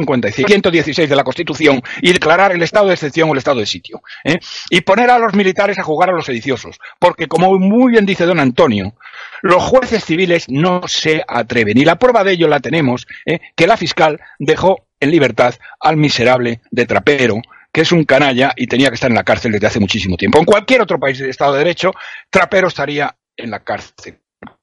116 0.06 1.10
de 1.10 1.16
la 1.16 1.24
Constitución 1.24 1.82
y 2.02 2.14
declarar 2.14 2.52
el 2.52 2.62
estado 2.62 2.88
de 2.88 2.94
excepción 2.94 3.30
o 3.30 3.34
el 3.34 3.38
estado 3.38 3.60
de 3.60 3.66
sitio. 3.66 4.02
¿eh? 4.24 4.40
Y 4.70 4.82
poner 4.82 5.10
a 5.10 5.20
los 5.20 5.34
militares 5.34 5.78
a 5.80 5.84
jugar 5.84 6.10
a 6.10 6.14
los 6.14 6.26
sediciosos. 6.26 6.80
Porque, 7.00 7.28
como 7.28 7.58
muy 7.60 7.92
bien 7.92 8.06
dice 8.06 8.26
don 8.26 8.40
Antonio, 8.40 8.94
los 9.42 9.64
jueces 9.64 10.04
civiles 10.04 10.46
no 10.50 10.88
se 10.88 11.24
atreven. 11.28 11.78
Y 11.78 11.86
la 11.86 11.98
prueba 11.98 12.24
de 12.24 12.34
ello 12.34 12.48
la 12.48 12.60
tenemos, 12.60 13.08
¿eh? 13.26 13.40
que 13.56 13.68
la 13.68 13.78
fiscal 13.78 14.20
dejó 14.38 14.88
en 15.00 15.12
libertad 15.12 15.56
al 15.80 15.98
miserable 15.98 16.62
de 16.72 16.86
Trapero, 16.86 17.42
que 17.72 17.82
es 17.82 17.92
un 17.92 18.04
canalla 18.04 18.54
y 18.56 18.68
tenía 18.68 18.90
que 18.90 18.96
estar 18.96 19.10
en 19.10 19.16
la 19.16 19.24
cárcel 19.24 19.52
desde 19.52 19.68
hace 19.68 19.80
muchísimo 19.80 20.18
tiempo. 20.18 20.40
En 20.40 20.46
cualquier 20.46 20.82
otro 20.82 21.00
país 21.00 21.20
de 21.20 21.30
Estado 21.30 21.54
de 21.54 21.60
Derecho, 21.60 21.92
Trapero 22.30 22.68
estaría 22.68 23.16
en 23.38 23.52
la 23.52 23.64
cárcel. 23.64 24.20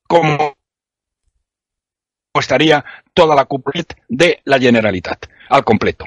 Como 0.07 0.56
estaría 2.41 2.85
toda 3.15 3.35
la 3.35 3.45
cúpula 3.45 3.83
de 4.09 4.41
la 4.45 4.59
Generalitat 4.59 5.27
al 5.49 5.65
completo. 5.65 6.07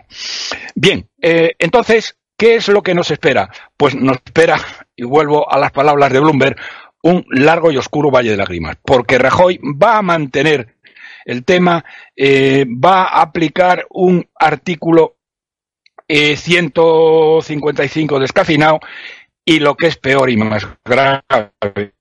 Bien, 0.76 1.08
eh, 1.22 1.56
entonces, 1.60 2.18
¿qué 2.38 2.56
es 2.56 2.68
lo 2.68 2.84
que 2.84 2.94
nos 2.94 3.12
espera? 3.12 3.50
Pues 3.78 3.96
nos 3.96 4.18
espera, 4.18 4.60
y 4.96 5.04
vuelvo 5.04 5.52
a 5.52 5.58
las 5.58 5.72
palabras 5.72 6.12
de 6.12 6.20
Bloomberg, 6.20 6.58
un 7.02 7.26
largo 7.30 7.72
y 7.72 7.78
oscuro 7.78 8.12
valle 8.12 8.32
de 8.32 8.38
lágrimas, 8.38 8.78
porque 8.84 9.18
Rajoy 9.18 9.60
va 9.64 9.98
a 9.98 10.02
mantener 10.02 10.76
el 11.26 11.46
tema, 11.46 11.86
eh, 12.16 12.66
va 12.66 13.04
a 13.04 13.22
aplicar 13.22 13.86
un 13.90 14.28
artículo 14.36 15.16
155 16.08 18.18
eh, 18.18 18.20
descafinado 18.20 18.80
y 19.46 19.60
lo 19.60 19.76
que 19.76 19.88
es 19.88 19.98
peor 19.98 20.30
y 20.30 20.38
más 20.38 20.68
grave, 20.84 21.94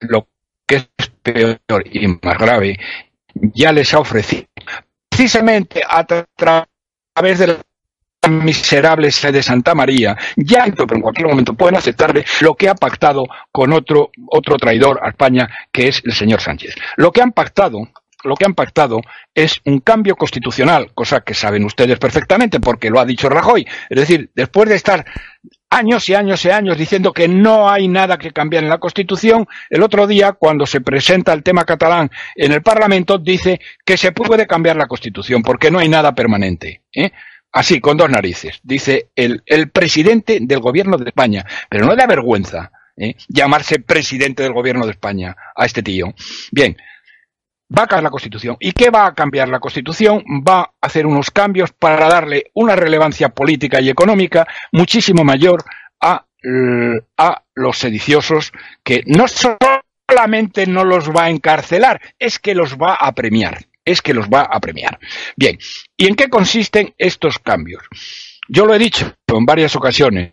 lo 0.00 0.28
que 0.66 0.76
es 0.76 0.88
peor 1.24 1.58
y 1.90 2.06
más 2.06 2.38
grave, 2.38 2.78
ya 3.34 3.72
les 3.72 3.92
ha 3.94 3.98
ofrecido 3.98 4.44
precisamente 5.08 5.82
a 5.88 6.04
través 6.04 7.38
de 7.38 7.46
la 7.46 7.58
miserable 8.28 9.08
de 9.08 9.42
Santa 9.42 9.74
María, 9.74 10.16
ya 10.36 10.64
pero 10.76 10.96
en 10.96 11.02
cualquier 11.02 11.28
momento 11.28 11.54
pueden 11.54 11.76
aceptarle 11.76 12.24
lo 12.40 12.54
que 12.54 12.68
ha 12.68 12.74
pactado 12.74 13.26
con 13.52 13.72
otro, 13.72 14.10
otro 14.26 14.56
traidor 14.56 15.00
a 15.02 15.10
España, 15.10 15.48
que 15.70 15.88
es 15.88 16.02
el 16.04 16.12
señor 16.12 16.40
Sánchez. 16.40 16.74
Lo 16.96 17.12
que 17.12 17.22
han 17.22 17.32
pactado 17.32 17.88
lo 18.24 18.36
que 18.36 18.46
han 18.46 18.54
pactado 18.54 19.02
es 19.34 19.60
un 19.66 19.80
cambio 19.80 20.16
constitucional, 20.16 20.92
cosa 20.94 21.20
que 21.20 21.34
saben 21.34 21.64
ustedes 21.64 21.98
perfectamente 21.98 22.58
porque 22.58 22.88
lo 22.88 22.98
ha 22.98 23.04
dicho 23.04 23.28
Rajoy. 23.28 23.66
Es 23.90 23.98
decir, 23.98 24.30
después 24.34 24.66
de 24.68 24.76
estar 24.76 25.04
años 25.74 26.08
y 26.08 26.14
años 26.14 26.44
y 26.44 26.50
años 26.50 26.78
diciendo 26.78 27.12
que 27.12 27.26
no 27.26 27.68
hay 27.68 27.88
nada 27.88 28.16
que 28.16 28.32
cambiar 28.32 28.62
en 28.62 28.70
la 28.70 28.78
Constitución, 28.78 29.46
el 29.68 29.82
otro 29.82 30.06
día, 30.06 30.32
cuando 30.32 30.66
se 30.66 30.80
presenta 30.80 31.32
el 31.32 31.42
tema 31.42 31.64
catalán 31.64 32.10
en 32.36 32.52
el 32.52 32.62
Parlamento, 32.62 33.18
dice 33.18 33.60
que 33.84 33.96
se 33.96 34.12
puede 34.12 34.46
cambiar 34.46 34.76
la 34.76 34.86
Constitución 34.86 35.42
porque 35.42 35.70
no 35.70 35.78
hay 35.78 35.88
nada 35.88 36.14
permanente. 36.14 36.82
¿eh? 36.92 37.10
Así, 37.52 37.80
con 37.80 37.96
dos 37.96 38.10
narices. 38.10 38.60
Dice 38.62 39.10
el, 39.14 39.42
presidente 39.70 40.38
del 40.40 40.60
gobierno 40.60 40.96
de 40.96 41.08
España. 41.08 41.44
Pero 41.68 41.86
no 41.86 41.96
da 41.96 42.06
vergüenza 42.06 42.70
¿eh? 42.96 43.16
llamarse 43.28 43.80
presidente 43.80 44.42
del 44.42 44.52
gobierno 44.52 44.86
de 44.86 44.92
España 44.92 45.36
a 45.54 45.66
este 45.66 45.82
tío. 45.82 46.14
Bien, 46.52 46.76
va 47.76 47.84
a 47.84 47.86
cambiar 47.86 48.02
la 48.04 48.10
Constitución. 48.10 48.56
¿Y 48.60 48.72
qué 48.72 48.90
va 48.90 49.06
a 49.06 49.14
cambiar 49.14 49.48
la 49.48 49.60
Constitución? 49.60 50.22
Va 50.46 50.60
a 50.60 50.70
hacer 50.80 51.06
unos 51.06 51.30
cambios 51.30 51.72
para 51.72 52.08
darle 52.08 52.50
una 52.54 52.76
relevancia 52.76 53.28
política 53.28 53.80
y 53.80 53.90
económica 53.90 54.46
muchísimo 54.72 55.24
mayor 55.24 55.64
a, 56.00 56.24
a 57.18 57.42
los 57.54 57.78
sediciosos 57.78 58.52
que 58.82 59.02
no 59.06 59.26
solamente 59.28 60.66
no 60.66 60.84
los 60.84 61.10
va 61.10 61.24
a 61.24 61.30
encarcelar, 61.30 62.00
es 62.18 62.38
que 62.38 62.54
los 62.54 62.76
va 62.76 62.94
a 62.94 63.12
premiar 63.12 63.66
es 63.84 64.00
que 64.00 64.14
los 64.14 64.28
va 64.28 64.42
a 64.42 64.60
premiar. 64.60 64.98
Bien, 65.36 65.58
¿y 65.96 66.06
en 66.06 66.14
qué 66.14 66.28
consisten 66.28 66.94
estos 66.98 67.38
cambios? 67.38 67.82
Yo 68.48 68.66
lo 68.66 68.74
he 68.74 68.78
dicho 68.78 69.14
en 69.26 69.44
varias 69.44 69.76
ocasiones. 69.76 70.32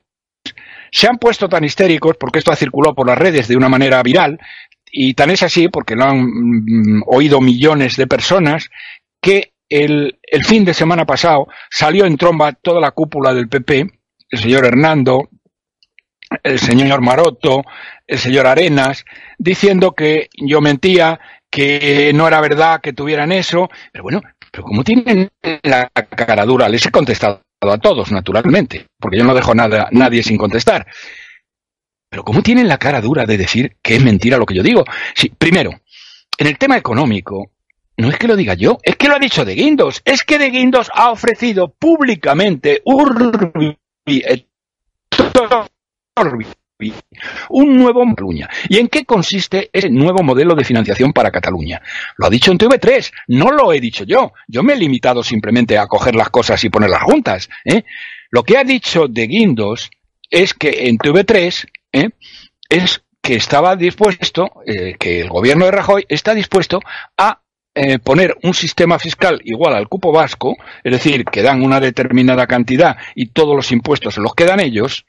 Se 0.91 1.07
han 1.07 1.17
puesto 1.17 1.47
tan 1.47 1.63
histéricos 1.63 2.17
porque 2.19 2.39
esto 2.39 2.51
ha 2.51 2.55
circulado 2.55 2.95
por 2.95 3.07
las 3.07 3.17
redes 3.17 3.47
de 3.47 3.55
una 3.55 3.69
manera 3.69 4.01
viral 4.03 4.39
y 4.91 5.13
tan 5.13 5.29
es 5.29 5.43
así 5.43 5.67
porque 5.67 5.95
lo 5.95 6.05
han 6.05 6.21
mm, 6.21 7.03
oído 7.07 7.41
millones 7.41 7.95
de 7.95 8.07
personas 8.07 8.69
que 9.21 9.53
el, 9.69 10.19
el 10.23 10.43
fin 10.43 10.65
de 10.65 10.73
semana 10.73 11.05
pasado 11.05 11.47
salió 11.69 12.05
en 12.05 12.17
tromba 12.17 12.53
toda 12.53 12.81
la 12.81 12.91
cúpula 12.91 13.33
del 13.33 13.47
PP, 13.47 13.89
el 14.29 14.39
señor 14.39 14.65
Hernando, 14.65 15.29
el 16.43 16.59
señor 16.59 17.01
Maroto, 17.01 17.63
el 18.07 18.19
señor 18.19 18.47
Arenas, 18.47 19.05
diciendo 19.37 19.93
que 19.93 20.29
yo 20.37 20.61
mentía, 20.61 21.19
que 21.49 22.11
no 22.13 22.27
era 22.27 22.41
verdad 22.41 22.81
que 22.81 22.93
tuvieran 22.93 23.31
eso, 23.31 23.69
pero 23.91 24.03
bueno, 24.03 24.21
pero 24.51 24.63
como 24.63 24.83
tienen 24.83 25.29
la 25.63 25.89
cara 25.89 26.45
dura, 26.45 26.69
les 26.69 26.85
he 26.85 26.91
contestado 26.91 27.41
a 27.61 27.77
todos, 27.77 28.11
naturalmente, 28.11 28.87
porque 28.99 29.17
yo 29.17 29.23
no 29.23 29.35
dejo 29.35 29.53
nada, 29.53 29.87
nadie 29.91 30.23
sin 30.23 30.37
contestar. 30.37 30.87
Pero 32.11 32.25
¿cómo 32.25 32.43
tienen 32.43 32.67
la 32.67 32.77
cara 32.77 32.99
dura 32.99 33.25
de 33.25 33.37
decir 33.37 33.77
que 33.81 33.95
es 33.95 34.03
mentira 34.03 34.37
lo 34.37 34.45
que 34.45 34.53
yo 34.53 34.63
digo? 34.63 34.83
Sí, 35.15 35.29
primero, 35.29 35.71
en 36.37 36.47
el 36.47 36.57
tema 36.57 36.75
económico, 36.75 37.51
no 37.95 38.09
es 38.09 38.17
que 38.17 38.27
lo 38.27 38.35
diga 38.35 38.53
yo, 38.53 38.79
es 38.83 38.97
que 38.97 39.07
lo 39.07 39.15
ha 39.15 39.19
dicho 39.19 39.45
De 39.45 39.55
Guindos. 39.55 40.01
Es 40.03 40.25
que 40.25 40.37
De 40.37 40.49
Guindos 40.49 40.91
ha 40.93 41.09
ofrecido 41.09 41.69
públicamente 41.69 42.81
urbi 42.83 43.77
un 47.49 47.77
nuevo 47.77 48.05
Cataluña. 48.05 48.49
¿Y 48.67 48.79
en 48.79 48.89
qué 48.89 49.05
consiste 49.05 49.69
ese 49.71 49.89
nuevo 49.89 50.21
modelo 50.21 50.53
de 50.53 50.65
financiación 50.65 51.13
para 51.13 51.31
Cataluña? 51.31 51.81
Lo 52.17 52.25
ha 52.25 52.29
dicho 52.29 52.51
en 52.51 52.57
TV3, 52.57 53.09
no 53.27 53.51
lo 53.51 53.71
he 53.71 53.79
dicho 53.79 54.03
yo. 54.03 54.33
Yo 54.49 54.63
me 54.63 54.73
he 54.73 54.77
limitado 54.77 55.23
simplemente 55.23 55.77
a 55.77 55.87
coger 55.87 56.15
las 56.15 56.29
cosas 56.29 56.61
y 56.65 56.69
ponerlas 56.69 57.03
juntas. 57.03 57.49
¿eh? 57.63 57.85
Lo 58.31 58.43
que 58.43 58.57
ha 58.57 58.65
dicho 58.65 59.07
de 59.07 59.27
Guindos 59.27 59.89
es 60.29 60.53
que 60.53 60.89
en 60.89 60.97
TV3 60.97 61.67
¿eh? 61.91 62.09
es 62.69 63.03
que 63.21 63.35
estaba 63.35 63.75
dispuesto, 63.75 64.51
eh, 64.65 64.95
que 64.99 65.21
el 65.21 65.29
gobierno 65.29 65.65
de 65.65 65.71
Rajoy 65.71 66.05
está 66.09 66.33
dispuesto 66.33 66.79
a 67.17 67.41
eh, 67.73 67.99
poner 67.99 68.35
un 68.43 68.53
sistema 68.53 68.99
fiscal 68.99 69.41
igual 69.45 69.75
al 69.75 69.87
cupo 69.87 70.11
vasco, 70.11 70.57
es 70.83 70.91
decir, 70.91 71.23
que 71.25 71.41
dan 71.41 71.63
una 71.63 71.79
determinada 71.79 72.47
cantidad 72.47 72.97
y 73.15 73.27
todos 73.27 73.55
los 73.55 73.71
impuestos 73.71 74.17
los 74.17 74.33
quedan 74.33 74.59
ellos, 74.59 75.05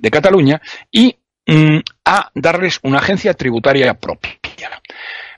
de 0.00 0.10
Cataluña, 0.10 0.60
y 0.90 1.16
mm, 1.46 1.78
a 2.04 2.30
darles 2.34 2.80
una 2.82 2.98
agencia 2.98 3.34
tributaria 3.34 3.94
propia. 3.94 4.38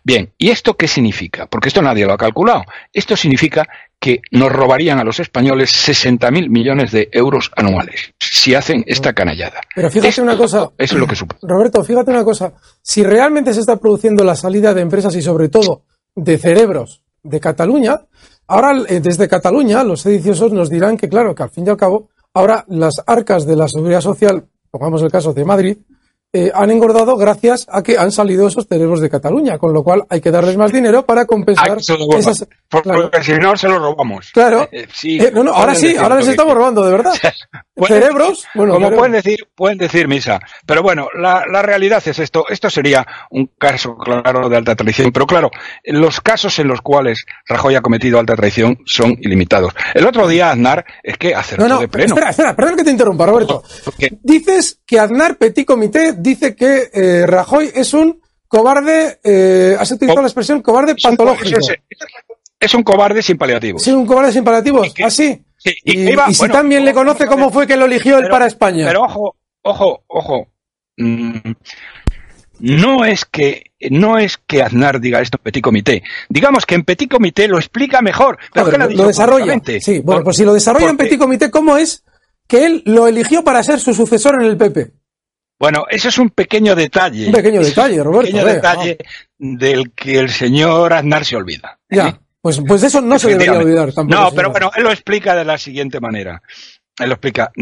Bien, 0.05 0.33
¿y 0.37 0.51
esto 0.51 0.77
qué 0.77 0.89
significa? 0.89 1.47
Porque 1.47 1.69
esto 1.69 1.81
nadie 1.81 2.07
lo 2.07 2.13
ha 2.13 2.19
calculado. 2.19 2.65
Esto 2.93 3.17
significa 3.17 3.69
que 4.01 4.21
nos 4.33 4.51
robarían 4.51 4.99
a 4.99 5.05
los 5.05 5.21
españoles 5.21 5.71
60.000 5.71 6.49
millones 6.49 6.91
de 6.91 7.09
euros 7.13 7.53
anuales 7.55 8.13
si 8.43 8.57
hacen 8.57 8.83
esta 8.89 9.13
canallada. 9.13 9.61
Pero 9.73 9.89
fíjate 9.89 10.21
una 10.21 10.37
cosa. 10.37 10.73
Eso 10.77 10.95
es 10.97 11.01
lo 11.01 11.07
que 11.07 11.15
supone. 11.15 11.39
Roberto, 11.43 11.85
fíjate 11.85 12.11
una 12.11 12.25
cosa. 12.25 12.53
Si 12.83 13.05
realmente 13.05 13.55
se 13.55 13.61
está 13.61 13.77
produciendo 13.77 14.25
la 14.25 14.35
salida 14.35 14.75
de 14.75 14.81
empresas 14.81 15.15
y 15.15 15.23
sobre 15.23 15.49
todo 15.49 15.85
de 16.17 16.39
cerebros 16.39 17.05
de 17.23 17.39
Cataluña, 17.39 18.01
ahora 18.49 18.83
eh, 18.89 18.99
desde 18.99 19.29
Cataluña 19.29 19.85
los 19.85 20.01
sediciosos 20.01 20.53
nos 20.53 20.69
dirán 20.71 20.97
que, 20.97 21.09
claro, 21.09 21.37
que 21.37 21.45
al 21.45 21.51
fin 21.51 21.69
y 21.69 21.71
al 21.71 21.77
cabo, 21.77 22.09
ahora 22.35 22.65
las 22.67 23.01
arcas 23.07 23.47
de 23.47 23.55
la 23.55 23.69
seguridad 23.69 24.01
social, 24.01 24.45
pongamos 24.73 25.03
el 25.03 25.13
caso 25.13 25.33
de 25.33 25.45
Madrid, 25.45 25.79
eh, 26.35 26.51
han 26.55 26.71
engordado 26.71 27.17
gracias 27.17 27.67
a 27.71 27.83
que 27.83 27.99
han 27.99 28.11
salido 28.11 28.49
esos 28.49 28.67
cerebros 28.67 29.01
de 29.01 29.11
Cataluña, 29.11 29.59
con 29.59 29.73
lo 29.75 29.85
cual 29.85 30.05
hay 30.09 30.23
que 30.23 30.31
darles 30.31 30.57
más 30.57 30.73
dinero 30.73 31.05
para 31.05 31.27
compensar 31.27 31.79
esas... 31.79 32.47
Porque 32.71 33.23
si 33.23 33.33
no, 33.35 33.55
se 33.55 33.69
los 33.69 33.79
robamos. 33.79 34.31
Claro. 34.33 34.69
Eh, 34.73 34.87
sí, 34.91 35.19
eh, 35.19 35.31
no, 35.35 35.45
no, 35.45 35.53
ahora 35.53 35.75
sí, 35.75 35.95
ahora 35.97 36.17
les 36.17 36.29
estamos 36.29 36.55
robando, 36.55 36.83
de 36.83 36.93
verdad. 36.97 37.13
cerebros, 37.87 38.47
bueno, 38.55 38.75
como 38.75 38.91
pueden 38.91 39.13
decir, 39.13 39.47
pueden 39.55 39.77
decir 39.77 40.09
misa. 40.09 40.41
Pero 40.65 40.83
bueno, 40.83 41.09
la, 41.15 41.45
la, 41.51 41.61
realidad 41.61 42.03
es 42.07 42.19
esto. 42.19 42.47
Esto 42.49 42.71
sería 42.71 43.07
un 43.31 43.51
caso 43.59 43.99
claro 43.99 44.49
de 44.49 44.57
alta 44.57 44.75
traición. 44.75 45.13
Pero 45.13 45.27
claro, 45.27 45.51
los 45.85 46.23
casos 46.23 46.59
en 46.59 46.69
los 46.69 46.81
cuales 46.81 47.27
Rajoy 47.47 47.75
ha 47.75 47.83
cometido 47.83 48.19
alta 48.19 48.35
traición 48.35 48.79
son 48.87 49.13
ilimitados. 49.21 49.75
El 49.93 50.07
otro 50.07 50.27
día 50.27 50.51
Aznar 50.51 50.87
es 51.03 51.19
que 51.19 51.35
acertó 51.35 51.69
no, 51.69 51.75
no, 51.75 51.81
de 51.81 51.89
pleno. 51.89 52.15
Espera, 52.15 52.31
espera, 52.31 52.57
perdón 52.57 52.77
que 52.77 52.85
te 52.85 52.91
interrumpa, 52.93 53.27
Roberto. 53.27 53.63
Dices 54.23 54.81
que 54.87 54.99
Aznar 54.99 55.37
Petit 55.37 55.67
Comité 55.67 56.15
dice 56.23 56.55
que 56.55 56.91
eh, 56.93 57.27
Rajoy 57.27 57.71
es 57.75 57.95
un 57.95 58.21
cobarde, 58.49 59.19
eh, 59.25 59.77
has 59.79 59.91
utilizado 59.91 60.23
la 60.23 60.29
expresión 60.29 60.63
cobarde 60.63 60.95
patológico. 60.95 61.59
Es, 62.61 62.75
un 62.75 62.83
cobarde 62.83 63.23
sin 63.23 63.37
paliativos. 63.37 63.83
Sí, 63.83 63.91
un 63.91 64.07
cobarde 64.07 64.33
sin 64.33 64.45
paliativos. 64.45 64.95
¿Así? 65.05 65.43
¿Ah, 65.65 66.29
y, 66.29 66.35
si 66.35 66.49
también 66.49 66.85
le 66.85 66.93
conoce 66.93 67.27
cómo 67.27 67.51
fue 67.51 67.67
que 67.67 67.77
lo 67.77 67.87
eligió 67.87 68.19
él 68.19 68.29
para 68.29 68.47
España. 68.47 68.87
Pero 68.87 69.03
ojo, 69.03 69.37
ojo, 69.63 70.05
ojo. 70.07 70.49
Mm, 70.97 71.53
no 72.61 73.05
es 73.05 73.25
que 73.25 73.73
no 73.91 74.19
es 74.19 74.37
que 74.37 74.63
Aznar 74.63 75.01
diga 75.01 75.21
esto 75.21 75.39
en 75.39 75.43
Petit 75.43 75.63
Comité. 75.63 76.03
Digamos 76.29 76.67
que 76.67 76.75
en 76.75 76.85
Petit 76.85 77.11
Comité 77.11 77.49
lo 77.49 77.59
explica 77.59 78.03
mejor. 78.03 78.39
Pero 78.53 78.71
que 78.71 78.79
lo, 78.79 79.07
desarrolla. 79.07 79.61
Sí, 79.81 80.01
bueno, 80.01 80.23
pues 80.23 80.37
si 80.37 80.45
lo 80.45 80.55
desarrolla 80.55 80.91
en 80.91 80.97
Petit 80.97 81.19
Comité, 81.19 81.51
¿cómo 81.51 81.77
es 81.77 82.05
que 82.47 82.67
él 82.67 82.83
lo 82.87 83.09
eligió 83.09 83.43
para 83.43 83.63
ser 83.63 83.81
su 83.81 83.95
sucesor 83.95 84.37
en 84.37 84.43
el 84.43 84.57
PP? 84.57 84.93
Bueno, 85.63 85.85
eso 85.89 86.09
es 86.09 86.19
un 86.19 86.31
pequeño 86.31 86.75
detalle. 86.75 87.27
Un 87.29 87.35
pequeño 87.35 87.61
detalle, 87.61 88.03
Roberto. 88.03 88.33
Un 88.33 88.43
pequeño 88.43 88.53
detalle 88.53 88.99
del 89.39 89.93
que 89.93 90.19
el 90.19 90.29
señor 90.29 90.93
Aznar 90.93 91.25
se 91.25 91.37
olvida. 91.37 91.79
Ya, 91.89 92.19
pues, 92.41 92.61
pues 92.67 92.83
eso 92.83 93.01
no 93.01 93.17
se 93.17 93.29
debería 93.29 93.59
olvidar 93.59 93.93
tampoco. 93.93 94.21
No, 94.21 94.33
pero 94.33 94.51
bueno, 94.51 94.73
él 94.75 94.83
lo 94.83 94.91
explica 94.91 95.37
de 95.37 95.45
la 95.45 95.57
siguiente 95.57 96.01
manera. 96.01 96.43
Él 96.99 97.09
lo 97.09 97.13
explica. 97.13 97.53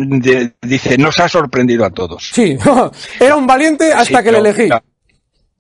dice, 0.62 0.96
nos 0.96 1.20
ha 1.20 1.28
sorprendido 1.28 1.84
a 1.84 1.90
todos. 1.90 2.30
Sí, 2.32 2.56
era 3.20 3.36
un 3.36 3.46
valiente 3.46 3.92
hasta 3.92 4.22
que 4.22 4.32
le 4.32 4.38
elegí. 4.38 4.70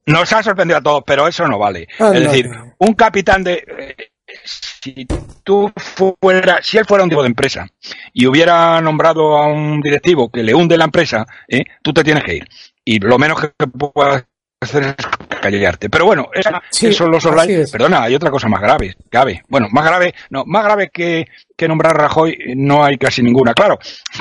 Nos 0.06 0.32
ha 0.32 0.42
sorprendido 0.42 0.78
a 0.78 0.82
todos, 0.82 1.02
pero 1.06 1.28
eso 1.28 1.46
no 1.46 1.58
vale. 1.58 1.88
es 1.98 2.22
decir, 2.22 2.48
un 2.78 2.94
capitán 2.94 3.44
de 3.44 3.62
si 4.44 5.06
tú 5.44 5.72
fuera, 5.76 6.60
si 6.62 6.78
él 6.78 6.84
fuera 6.84 7.04
un 7.04 7.10
tipo 7.10 7.22
de 7.22 7.28
empresa 7.28 7.66
y 8.12 8.26
hubiera 8.26 8.80
nombrado 8.80 9.36
a 9.36 9.46
un 9.46 9.80
directivo 9.80 10.30
que 10.30 10.42
le 10.42 10.54
hunde 10.54 10.78
la 10.78 10.84
empresa, 10.84 11.26
¿eh? 11.48 11.64
tú 11.82 11.92
te 11.92 12.04
tienes 12.04 12.24
que 12.24 12.36
ir. 12.36 12.48
Y 12.84 12.98
lo 12.98 13.18
menos 13.18 13.40
que 13.40 13.66
puedas 13.66 14.24
hacer 14.60 14.82
es 14.82 15.06
callarte. 15.40 15.88
Pero 15.88 16.06
bueno, 16.06 16.28
eso 16.32 17.06
los 17.08 17.24
online. 17.24 17.64
Perdona, 17.70 18.02
hay 18.02 18.14
otra 18.14 18.30
cosa 18.30 18.48
más 18.48 18.60
grave, 18.60 18.94
grave. 19.10 19.42
Bueno, 19.48 19.68
más 19.70 19.84
grave, 19.84 20.14
no, 20.30 20.44
más 20.46 20.64
grave 20.64 20.90
que, 20.92 21.26
que 21.56 21.68
nombrar 21.68 21.94
a 21.94 21.98
Rajoy 21.98 22.36
no 22.56 22.84
hay 22.84 22.98
casi 22.98 23.22
ninguna. 23.22 23.54
Claro, 23.54 23.78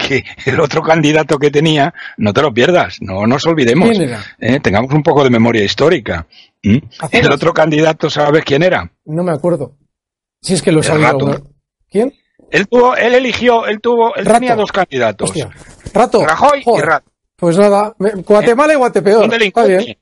que 0.07 0.23
el 0.45 0.59
otro 0.59 0.81
candidato 0.81 1.37
que 1.37 1.51
tenía, 1.51 1.93
no 2.17 2.33
te 2.33 2.41
lo 2.41 2.53
pierdas, 2.53 2.97
no 3.01 3.27
nos 3.27 3.45
olvidemos. 3.45 3.97
¿eh? 4.39 4.59
tengamos 4.61 4.93
un 4.93 5.03
poco 5.03 5.23
de 5.23 5.29
memoria 5.29 5.63
histórica. 5.63 6.27
El 6.61 7.31
otro 7.31 7.53
candidato, 7.53 8.09
¿sabes 8.09 8.43
quién 8.43 8.63
era? 8.63 8.91
No 9.05 9.23
me 9.23 9.31
acuerdo. 9.31 9.78
Si 10.41 10.53
es 10.53 10.61
que 10.61 10.71
lo 10.71 10.83
sabía. 10.83 11.13
¿Quién? 11.89 12.13
Él 12.51 12.67
tuvo, 12.67 12.95
él 12.95 13.13
eligió, 13.13 13.67
él 13.67 13.79
tuvo, 13.79 14.15
él 14.15 14.25
tenía 14.25 14.55
dos 14.55 14.71
candidatos. 14.71 15.31
Rato. 15.93 16.25
Rajoy 16.25 16.63
y 16.65 16.81
Rato. 16.81 17.11
Pues 17.35 17.57
nada, 17.57 17.95
Guatemala 17.97 18.73
y 18.73 18.75
Guatepeor. 18.75 19.23
Un 19.23 19.29
delincuente. 19.29 19.99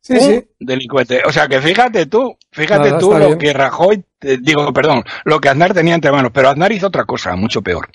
Sí, 0.00 0.20
sí. 0.20 0.44
delincuente. 0.60 1.22
O 1.24 1.32
sea 1.32 1.48
que 1.48 1.60
fíjate 1.60 2.06
tú, 2.06 2.36
fíjate 2.52 2.92
tú 2.98 3.12
lo 3.12 3.36
que 3.36 3.52
Rajoy, 3.52 4.04
digo, 4.20 4.72
perdón, 4.72 5.02
lo 5.24 5.40
que 5.40 5.48
Aznar 5.48 5.74
tenía 5.74 5.94
entre 5.94 6.12
manos, 6.12 6.30
pero 6.32 6.48
Aznar 6.48 6.70
hizo 6.70 6.86
otra 6.86 7.04
cosa, 7.04 7.34
mucho 7.34 7.60
peor. 7.60 7.88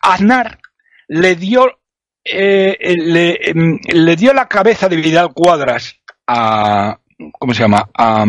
Aznar 0.00 0.58
le 1.08 1.36
dio, 1.36 1.66
eh, 2.24 2.94
le, 2.96 3.50
em, 3.50 3.78
le 3.92 4.16
dio 4.16 4.32
la 4.32 4.48
cabeza 4.48 4.88
de 4.88 4.96
Vidal 4.96 5.34
Cuadras 5.34 5.96
a, 6.26 6.98
¿cómo 7.32 7.54
se 7.54 7.62
llama? 7.62 7.88
A, 7.94 8.24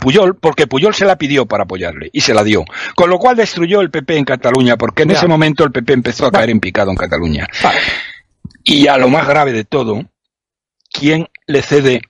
Puyol, 0.00 0.36
porque 0.36 0.66
Puyol 0.66 0.94
se 0.94 1.04
la 1.04 1.16
pidió 1.16 1.46
para 1.46 1.64
apoyarle 1.64 2.10
y 2.12 2.20
se 2.20 2.34
la 2.34 2.44
dio. 2.44 2.64
Con 2.94 3.10
lo 3.10 3.18
cual 3.18 3.36
destruyó 3.36 3.80
el 3.80 3.90
PP 3.90 4.16
en 4.16 4.24
Cataluña, 4.24 4.76
porque 4.76 5.02
en 5.02 5.10
ese 5.10 5.26
momento 5.26 5.64
el 5.64 5.72
PP 5.72 5.92
empezó 5.92 6.26
a 6.26 6.32
caer 6.32 6.50
en 6.50 6.60
picado 6.60 6.90
en 6.90 6.96
Cataluña. 6.96 7.46
Y 8.64 8.86
a 8.86 8.98
lo 8.98 9.08
más 9.08 9.26
grave 9.26 9.52
de 9.52 9.64
todo, 9.64 10.04
¿quién 10.92 11.28
le 11.46 11.62
cede 11.62 12.02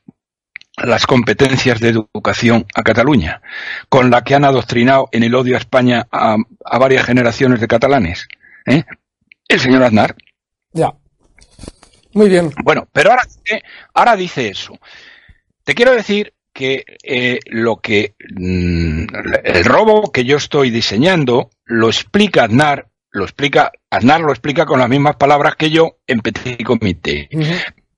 las 0.77 1.07
competencias 1.07 1.81
de 1.81 1.89
educación 1.89 2.67
a 2.75 2.83
Cataluña, 2.83 3.43
con 3.89 4.11
la 4.11 4.23
que 4.23 4.35
han 4.35 4.45
adoctrinado 4.45 5.09
en 5.13 5.25
el 5.25 5.35
odio 5.35 5.57
a 5.57 5.59
España 5.59 6.07
a, 6.11 6.37
varias 6.79 7.05
generaciones 7.05 7.61
de 7.61 7.69
catalanes? 7.69 8.29
¿eh? 8.67 8.85
El 9.49 9.61
señor 9.61 9.83
Aznar. 9.83 10.17
Ya. 10.73 10.93
Muy 12.13 12.29
bien. 12.29 12.53
Bueno, 12.65 12.89
pero 12.93 13.11
ahora, 13.11 13.23
ahora 13.95 14.17
dice 14.17 14.49
eso. 14.49 14.79
Te 15.69 15.75
quiero 15.75 15.93
decir 15.93 16.33
que 16.51 16.83
eh, 17.03 17.41
lo 17.45 17.77
que 17.77 18.15
mm, 18.35 19.05
el 19.45 19.65
robo 19.67 20.11
que 20.11 20.25
yo 20.25 20.39
estoy 20.39 20.71
diseñando 20.71 21.51
lo 21.67 21.89
explica 21.89 22.45
Aznar, 22.45 22.89
lo 23.11 23.25
explica 23.25 23.71
Aznar 23.91 24.23
lo 24.23 24.31
explica 24.31 24.65
con 24.65 24.79
las 24.79 24.89
mismas 24.89 25.17
palabras 25.17 25.57
que 25.57 25.69
yo 25.69 25.99
en 26.07 26.21
Petit 26.21 26.65
Comité, 26.65 27.29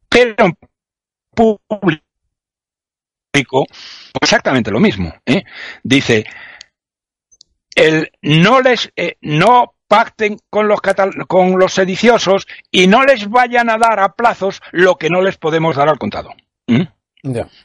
pero 0.08 0.46
en 0.46 0.58
público 1.32 2.02
exactamente 4.20 4.72
lo 4.72 4.80
mismo. 4.80 5.14
¿eh? 5.24 5.44
Dice 5.84 6.24
el 7.76 8.10
no 8.20 8.62
les 8.62 8.90
eh, 8.96 9.16
no 9.20 9.76
pacten 9.86 10.38
con 10.50 10.66
los 10.66 10.80
con 11.28 11.56
los 11.56 11.72
sediciosos 11.72 12.48
y 12.72 12.88
no 12.88 13.04
les 13.04 13.30
vayan 13.30 13.70
a 13.70 13.78
dar 13.78 14.00
a 14.00 14.14
plazos 14.14 14.60
lo 14.72 14.96
que 14.96 15.08
no 15.08 15.22
les 15.22 15.36
podemos 15.36 15.76
dar 15.76 15.88
al 15.88 16.00
contado. 16.00 16.34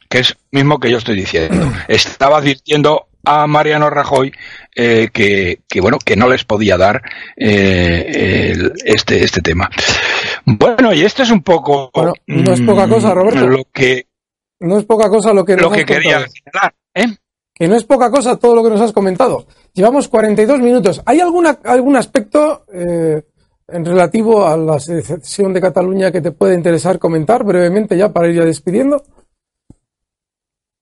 Que 0.08 0.18
es 0.18 0.36
mismo 0.50 0.78
que 0.78 0.90
yo 0.90 0.98
estoy 0.98 1.16
diciendo. 1.16 1.72
Estaba 1.88 2.38
advirtiendo 2.38 3.08
a 3.26 3.46
Mariano 3.46 3.90
Rajoy 3.90 4.32
eh, 4.74 5.08
que, 5.12 5.58
bueno 5.80 5.98
que 6.02 6.16
no 6.16 6.28
les 6.28 6.44
podía 6.44 6.78
dar 6.78 7.02
eh, 7.36 8.70
este 8.84 9.22
este 9.24 9.42
tema. 9.42 9.68
Bueno, 10.44 10.94
y 10.94 11.02
esto 11.02 11.24
es 11.24 11.30
un 11.30 11.42
poco 11.42 11.90
no 12.26 12.52
es 12.52 12.60
poca 12.62 12.88
cosa, 12.88 13.12
Roberto. 13.12 13.46
Lo 13.46 13.64
que 13.72 14.06
no 14.60 14.78
es 14.78 14.84
poca 14.84 15.10
cosa 15.10 15.34
lo 15.34 15.44
que 15.44 15.56
lo 15.56 15.70
que 15.70 15.84
quería 15.84 16.20
señalar, 16.28 16.74
¿eh? 16.94 17.16
Que 17.52 17.68
no 17.68 17.74
es 17.74 17.84
poca 17.84 18.10
cosa 18.10 18.36
todo 18.36 18.54
lo 18.54 18.62
que 18.62 18.70
nos 18.70 18.80
has 18.80 18.92
comentado. 18.92 19.46
Llevamos 19.72 20.08
42 20.08 20.60
minutos. 20.60 21.02
¿Hay 21.04 21.20
alguna 21.20 21.58
algún 21.64 21.96
aspecto 21.96 22.64
eh, 22.72 23.22
en 23.66 23.84
relativo 23.84 24.46
a 24.46 24.56
la 24.56 24.78
secesión 24.78 25.52
de 25.52 25.60
Cataluña 25.60 26.12
que 26.12 26.20
te 26.20 26.32
puede 26.32 26.54
interesar 26.54 26.98
comentar 26.98 27.44
brevemente 27.44 27.96
ya 27.96 28.12
para 28.12 28.28
ir 28.28 28.36
ya 28.36 28.44
despidiendo? 28.44 29.02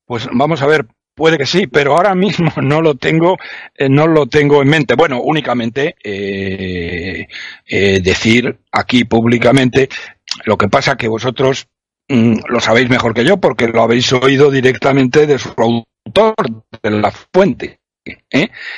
Pues 0.07 0.29
vamos 0.33 0.63
a 0.63 0.67
ver, 0.67 0.87
puede 1.15 1.39
que 1.39 1.47
sí, 1.47 1.67
pero 1.67 1.97
ahora 1.97 2.15
mismo 2.15 2.53
no 2.63 2.83
lo 2.83 2.97
tengo, 2.97 3.37
eh, 3.75 3.89
no 3.89 4.07
lo 4.07 4.27
tengo 4.27 4.63
en 4.63 4.69
mente. 4.69 4.95
Bueno, 4.95 5.21
únicamente 5.23 5.97
eh, 6.03 7.27
eh, 7.67 8.01
decir 8.03 8.59
aquí 8.73 9.05
públicamente 9.05 9.89
lo 10.45 10.59
que 10.59 10.69
pasa 10.69 10.97
que 10.97 11.09
vosotros 11.09 11.69
mm, 12.09 12.39
lo 12.49 12.61
sabéis 12.61 12.91
mejor 12.91 13.15
que 13.15 13.25
yo 13.25 13.39
porque 13.39 13.69
lo 13.69 13.83
habéis 13.83 14.13
oído 14.13 14.51
directamente 14.51 15.27
de 15.27 15.39
su 15.39 15.55
autor, 15.57 16.35
de 16.83 16.91
la 16.91 17.11
fuente, 17.11 17.79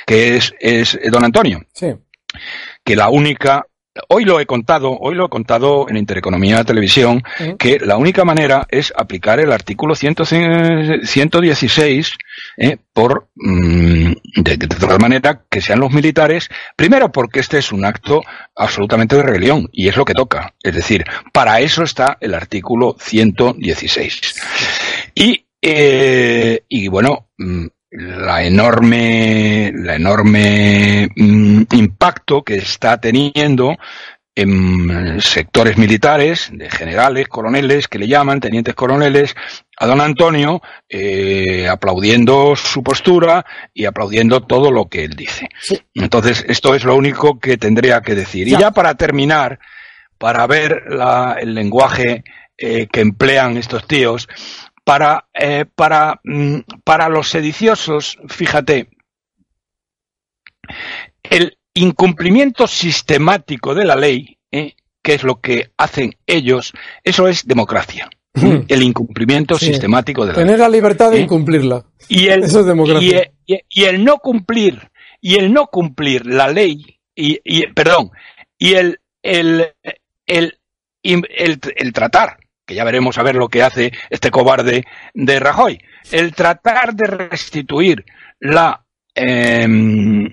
que 0.05 0.35
es, 0.35 0.53
es 0.59 0.99
don 1.11 1.25
Antonio. 1.25 1.61
Sí. 1.73 1.87
Que 2.83 2.95
la 2.95 3.09
única 3.09 3.65
Hoy 4.09 4.25
lo 4.25 4.39
he 4.39 4.45
contado, 4.45 4.95
hoy 4.99 5.15
lo 5.15 5.25
he 5.25 5.29
contado 5.29 5.87
en 5.89 5.97
Intereconomía 5.97 6.63
Televisión, 6.63 7.23
que 7.57 7.79
la 7.79 7.97
única 7.97 8.23
manera 8.23 8.67
es 8.69 8.93
aplicar 8.95 9.39
el 9.39 9.51
artículo 9.51 9.95
116 9.95 12.17
eh, 12.57 12.77
por 12.93 13.29
mm, 13.35 14.11
de, 14.35 14.57
tal 14.57 14.99
manera 14.99 15.43
que 15.49 15.61
sean 15.61 15.79
los 15.79 15.91
militares, 15.91 16.49
primero 16.75 17.11
porque 17.11 17.39
este 17.39 17.59
es 17.59 17.71
un 17.71 17.85
acto 17.85 18.23
absolutamente 18.55 19.15
de 19.15 19.23
rebelión 19.23 19.69
y 19.71 19.87
es 19.87 19.95
lo 19.95 20.05
que 20.05 20.13
toca. 20.13 20.53
Es 20.61 20.75
decir, 20.75 21.05
para 21.31 21.59
eso 21.59 21.83
está 21.83 22.17
el 22.19 22.33
artículo 22.33 22.95
116. 22.99 24.35
Y, 25.15 25.45
eh, 25.61 26.63
y 26.67 26.87
bueno, 26.87 27.27
mm, 27.37 27.67
la 27.97 28.43
enorme, 28.43 29.71
la 29.73 29.95
enorme 29.95 31.09
mm, 31.15 31.63
impacto 31.71 32.43
que 32.43 32.57
está 32.57 32.99
teniendo 32.99 33.75
en 34.35 35.19
sectores 35.19 35.79
militares, 35.79 36.51
de 36.53 36.69
generales, 36.69 37.27
coroneles, 37.27 37.87
que 37.87 37.97
le 37.97 38.07
llaman, 38.07 38.39
tenientes 38.39 38.75
coroneles, 38.75 39.35
a 39.79 39.87
don 39.87 39.99
Antonio, 39.99 40.61
eh, 40.87 41.67
aplaudiendo 41.67 42.55
su 42.55 42.83
postura 42.83 43.43
y 43.73 43.85
aplaudiendo 43.85 44.41
todo 44.41 44.69
lo 44.71 44.89
que 44.89 45.05
él 45.05 45.15
dice. 45.15 45.49
Entonces, 45.95 46.45
esto 46.47 46.75
es 46.75 46.83
lo 46.83 46.95
único 46.95 47.39
que 47.39 47.57
tendría 47.57 48.01
que 48.01 48.13
decir. 48.13 48.47
Y 48.47 48.51
ya 48.51 48.69
para 48.69 48.93
terminar, 48.93 49.57
para 50.19 50.45
ver 50.45 50.83
la, 50.87 51.37
el 51.39 51.55
lenguaje 51.55 52.23
eh, 52.59 52.87
que 52.91 53.01
emplean 53.01 53.57
estos 53.57 53.87
tíos 53.87 54.27
para, 54.87 55.27
eh, 55.33 55.65
para, 55.75 56.21
mm, 56.23 56.59
para 56.85 57.09
los 57.09 57.27
sediciosos, 57.27 58.17
fíjate, 58.29 58.87
el 61.23 61.57
incumplimiento 61.73 62.67
sistemático 62.67 63.75
de 63.75 63.83
la 63.83 63.97
ley, 63.97 64.37
¿eh? 64.49 64.75
que 65.03 65.15
es 65.15 65.23
lo 65.23 65.41
que 65.41 65.71
hacen 65.77 66.15
ellos, 66.25 66.71
eso 67.03 67.27
es 67.27 67.45
democracia. 67.45 68.09
Hmm. 68.33 68.61
El 68.69 68.81
incumplimiento 68.81 69.57
sistemático 69.59 70.21
de 70.25 70.31
la 70.31 70.35
Tener 70.37 70.51
ley. 70.51 70.59
la 70.59 70.69
libertad 70.69 71.11
de 71.11 71.17
¿Eh? 71.17 71.21
incumplirla. 71.21 71.83
Y 72.07 72.27
el, 72.29 72.43
Eso 72.43 72.61
es 72.61 72.65
democracia. 72.67 73.29
y, 73.45 73.55
y- 73.55 73.61
y 73.69 73.83
el 73.83 74.05
no 74.05 74.19
cumplir, 74.19 74.89
y 75.19 75.35
el 75.35 75.51
no 75.51 75.67
cumplir 75.67 76.25
la 76.27 76.47
ley, 76.47 76.97
y, 77.13 77.41
y- 77.43 77.67
perdón, 77.73 78.11
y 78.57 78.75
el, 78.75 79.01
el, 79.21 79.73
el, 80.25 80.59
el, 81.03 81.59
el 81.75 81.91
tratar, 81.93 82.37
que 82.67 82.75
ya 82.75 82.83
veremos 82.83 83.17
a 83.17 83.23
ver 83.23 83.35
lo 83.35 83.47
que 83.47 83.63
hace 83.63 83.91
este 84.09 84.29
cobarde 84.29 84.83
de 85.13 85.39
Rajoy, 85.39 85.79
el 86.11 86.35
tratar 86.35 86.93
de 86.93 87.07
restituir 87.07 88.05
la, 88.39 88.83
em, 89.15 90.29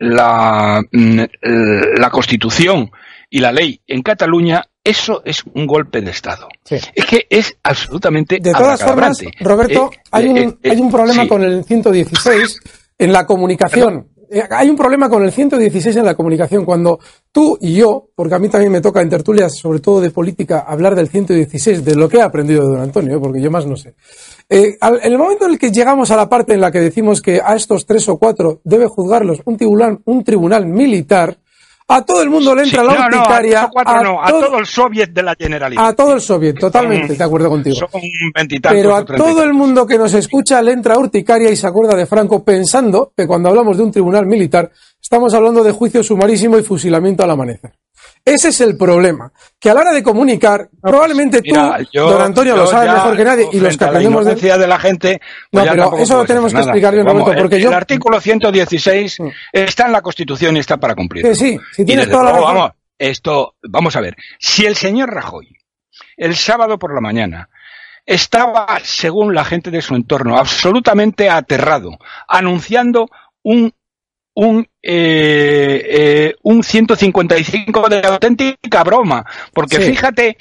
la, 0.00 0.82
mm, 0.92 1.20
la 1.96 2.10
constitución 2.10 2.90
y 3.30 3.38
la 3.38 3.52
ley 3.52 3.80
en 3.86 4.02
Cataluña, 4.02 4.64
eso 4.82 5.22
es 5.24 5.44
un 5.54 5.66
golpe 5.66 6.00
de 6.00 6.10
Estado. 6.10 6.48
Sí. 6.64 6.76
Es 6.94 7.06
que 7.06 7.26
es 7.30 7.56
absolutamente 7.62 8.38
De 8.40 8.52
todas 8.52 8.82
formas. 8.82 9.18
Roberto, 9.40 9.90
Eh, 9.92 9.98
hay, 10.10 10.26
eh, 10.26 10.30
un, 10.30 10.38
eh, 10.62 10.70
hay 10.70 10.80
un 10.80 10.90
problema 10.90 11.22
sí. 11.22 11.28
con 11.28 11.44
el 11.44 11.64
116 11.64 12.60
en 12.98 13.12
la 13.12 13.24
comunicación. 13.24 14.08
Hay 14.50 14.68
un 14.68 14.76
problema 14.76 15.08
con 15.08 15.24
el 15.24 15.32
116 15.32 15.96
en 15.96 16.04
la 16.04 16.14
comunicación. 16.14 16.64
Cuando 16.64 16.98
tú 17.32 17.56
y 17.60 17.74
yo, 17.74 18.08
porque 18.14 18.34
a 18.34 18.38
mí 18.38 18.48
también 18.48 18.72
me 18.72 18.80
toca 18.80 19.00
en 19.00 19.08
tertulias, 19.08 19.52
sobre 19.56 19.80
todo 19.80 20.00
de 20.00 20.10
política, 20.10 20.60
hablar 20.66 20.94
del 20.94 21.08
116, 21.08 21.84
de 21.84 21.94
lo 21.96 22.08
que 22.08 22.18
he 22.18 22.22
aprendido 22.22 22.62
de 22.62 22.72
don 22.74 22.80
Antonio, 22.80 23.16
eh, 23.16 23.20
porque 23.20 23.40
yo 23.40 23.50
más 23.50 23.66
no 23.66 23.76
sé. 23.76 23.94
Eh, 24.48 24.76
al- 24.80 25.00
en 25.02 25.12
el 25.12 25.18
momento 25.18 25.46
en 25.46 25.52
el 25.52 25.58
que 25.58 25.70
llegamos 25.70 26.10
a 26.10 26.16
la 26.16 26.28
parte 26.28 26.54
en 26.54 26.60
la 26.60 26.70
que 26.70 26.80
decimos 26.80 27.20
que 27.22 27.40
a 27.44 27.54
estos 27.54 27.86
tres 27.86 28.08
o 28.08 28.18
cuatro 28.18 28.60
debe 28.64 28.86
juzgarlos 28.86 29.40
un 29.44 29.56
tribunal, 29.56 29.98
un 30.04 30.24
tribunal 30.24 30.66
militar, 30.66 31.38
a 31.90 32.04
todo 32.04 32.22
el 32.22 32.28
mundo 32.30 32.54
le 32.54 32.64
entra 32.64 32.82
Sí, 32.82 32.86
la 32.86 32.92
no, 32.92 32.98
no, 32.98 33.04
a 33.04 33.20
urticaria. 33.20 33.70
no, 34.04 34.22
a 34.22 34.28
todo- 34.30 34.46
todo 34.46 34.58
el 34.58 34.66
soviet 34.66 35.10
de 35.10 35.22
la 35.22 35.34
Generalitat. 35.34 35.84
a 35.84 35.92
todo 35.96 36.12
el 36.14 36.20
soviet, 36.20 36.58
totalmente, 36.58 37.08
Son- 37.08 37.18
de 37.18 37.24
acuerdo 37.24 37.48
contigo. 37.48 37.76
Son 37.76 37.88
Pero 38.62 38.94
a 38.94 39.04
todo 39.04 39.42
el 39.42 39.54
mundo 39.54 39.86
que 39.86 39.96
nos 39.98 40.12
escucha 40.14 40.60
le 40.62 40.72
entra 40.72 40.98
urticaria 40.98 41.50
y 41.50 41.56
se 41.56 41.66
acuerda 41.66 41.96
de 41.96 42.06
Franco 42.06 42.44
pensando 42.44 43.12
que 43.16 43.26
cuando 43.26 43.48
hablamos 43.48 43.76
de 43.78 43.82
un 43.84 43.90
tribunal 43.92 44.26
militar 44.26 44.70
estamos 45.00 45.32
hablando 45.34 45.64
de 45.64 45.72
juicio 45.72 46.02
sumarísimo 46.02 46.58
y 46.58 46.62
fusilamiento 46.62 47.24
al 47.24 47.30
amanecer. 47.30 47.72
Ese 48.34 48.48
es 48.48 48.60
el 48.60 48.76
problema. 48.76 49.32
Que 49.58 49.70
a 49.70 49.74
la 49.74 49.80
hora 49.80 49.92
de 49.92 50.02
comunicar, 50.02 50.68
probablemente 50.80 51.38
tú, 51.42 51.50
Mira, 51.50 51.78
yo- 51.92 52.10
don 52.10 52.22
Antonio, 52.22 52.56
lo 52.56 52.66
sabes 52.66 52.92
mejor 52.92 53.16
que 53.16 53.24
nadie 53.24 53.48
y 53.52 53.60
los 53.60 53.76
que 53.76 53.84
la 53.84 53.90
aprendemos 53.90 54.24
de... 54.24 54.66
la 54.66 54.78
gente. 54.78 55.20
No, 55.52 55.60
pues 55.60 55.64
ya 55.64 55.70
pero 55.72 55.96
eso 55.98 56.16
lo 56.16 56.24
tenemos 56.24 56.52
que 56.52 56.60
explicar 56.60 56.94
bien, 56.94 57.06
Vamos, 57.06 57.22
Roberto, 57.22 57.42
porque 57.42 57.56
el, 57.56 57.62
yo- 57.62 57.68
el 57.68 57.74
artículo 57.74 58.20
116 58.20 59.18
está 59.52 59.86
en 59.86 59.92
la 59.92 60.02
Constitución 60.02 60.56
y 60.56 60.60
está 60.60 60.76
para 60.76 60.94
cumplir. 60.94 61.34
Sí, 61.34 61.58
si 61.72 61.82
Y 61.82 61.84
tienes 61.84 62.06
desde 62.06 62.12
toda 62.18 62.24
la 62.24 62.38
razón. 62.38 62.54
vamos, 62.54 62.70
esto, 62.98 63.54
vamos 63.62 63.96
a 63.96 64.00
ver. 64.00 64.16
Si 64.38 64.64
el 64.66 64.76
señor 64.76 65.10
Rajoy, 65.12 65.48
el 66.16 66.36
sábado 66.36 66.78
por 66.78 66.94
la 66.94 67.00
mañana, 67.00 67.48
estaba, 68.06 68.66
según 68.82 69.34
la 69.34 69.44
gente 69.44 69.70
de 69.70 69.82
su 69.82 69.94
entorno, 69.94 70.38
absolutamente 70.38 71.28
aterrado, 71.28 71.98
anunciando 72.26 73.08
un 73.42 73.72
un, 74.40 74.67
eh, 74.82 75.82
eh, 75.88 76.34
un 76.42 76.62
155 76.62 77.88
de 77.88 78.00
auténtica 78.06 78.84
broma. 78.84 79.24
Porque 79.52 79.76
Sí. 79.76 79.90
fíjate 79.90 80.36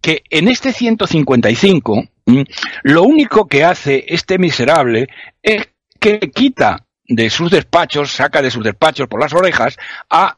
que 0.00 0.22
en 0.30 0.48
este 0.48 0.72
155, 0.72 2.04
mm, 2.26 2.42
lo 2.84 3.02
único 3.04 3.46
que 3.46 3.64
hace 3.64 4.04
este 4.08 4.38
miserable 4.38 5.08
es 5.42 5.68
que 6.00 6.18
quita 6.18 6.86
de 7.04 7.30
sus 7.30 7.50
despachos, 7.50 8.12
saca 8.12 8.42
de 8.42 8.50
sus 8.50 8.64
despachos 8.64 9.06
por 9.08 9.20
las 9.20 9.32
orejas 9.34 9.76
a, 10.10 10.36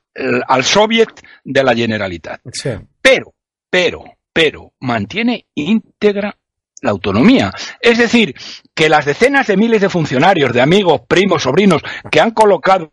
al 0.49 0.65
soviet 0.65 1.09
de 1.45 1.63
la 1.65 1.75
Generalitat. 1.75 2.41
Sí. 2.53 2.71
Pero, 3.01 3.35
pero, 3.71 4.05
pero, 4.33 4.73
mantiene 4.81 5.47
íntegra 5.55 6.37
la 6.85 6.91
autonomía. 6.91 7.51
Es 7.81 7.99
decir, 7.99 8.35
que 8.75 8.89
las 8.89 9.07
decenas 9.07 9.47
de 9.47 9.57
miles 9.57 9.81
de 9.81 9.89
funcionarios, 9.89 10.53
de 10.53 10.61
amigos, 10.61 11.01
primos, 11.09 11.43
sobrinos, 11.43 11.83
que 12.11 12.21
han 12.21 12.31
colocado 12.33 12.93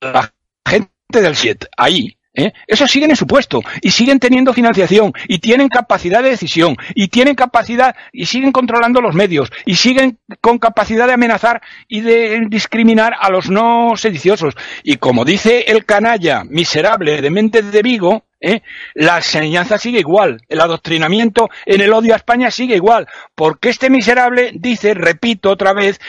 la 0.00 0.32
gente 0.68 0.88
del 1.12 1.36
SIET 1.36 1.66
ahí, 1.76 2.18
¿eh? 2.34 2.52
esos 2.66 2.90
siguen 2.90 3.10
en 3.10 3.16
su 3.16 3.28
puesto 3.28 3.60
y 3.80 3.92
siguen 3.92 4.18
teniendo 4.18 4.52
financiación 4.52 5.12
y 5.28 5.38
tienen 5.38 5.68
capacidad 5.68 6.20
de 6.20 6.30
decisión 6.30 6.76
y 6.96 7.08
tienen 7.08 7.36
capacidad 7.36 7.94
y 8.12 8.26
siguen 8.26 8.50
controlando 8.50 9.00
los 9.00 9.14
medios 9.14 9.52
y 9.64 9.76
siguen 9.76 10.18
con 10.40 10.58
capacidad 10.58 11.06
de 11.06 11.12
amenazar 11.12 11.62
y 11.86 12.00
de 12.00 12.46
discriminar 12.48 13.14
a 13.20 13.30
los 13.30 13.50
no 13.50 13.92
sediciosos. 13.96 14.54
Y 14.82 14.96
como 14.96 15.24
dice 15.24 15.66
el 15.68 15.84
canalla 15.84 16.42
miserable 16.42 17.22
de 17.22 17.30
Méndez 17.30 17.70
de 17.70 17.82
Vigo, 17.82 18.24
¿eh? 18.42 18.62
la 18.94 19.16
enseñanza 19.16 19.78
sigue 19.78 20.00
igual, 20.00 20.42
el 20.48 20.60
adoctrinamiento 20.60 21.48
en 21.64 21.80
el 21.80 21.92
odio 21.92 22.12
a 22.12 22.16
España 22.16 22.50
sigue 22.50 22.76
igual, 22.76 23.06
porque 23.34 23.70
este 23.70 23.88
miserable 23.88 24.50
dice, 24.54 24.94
repito 24.94 25.50
otra 25.50 25.72
vez, 25.72 26.00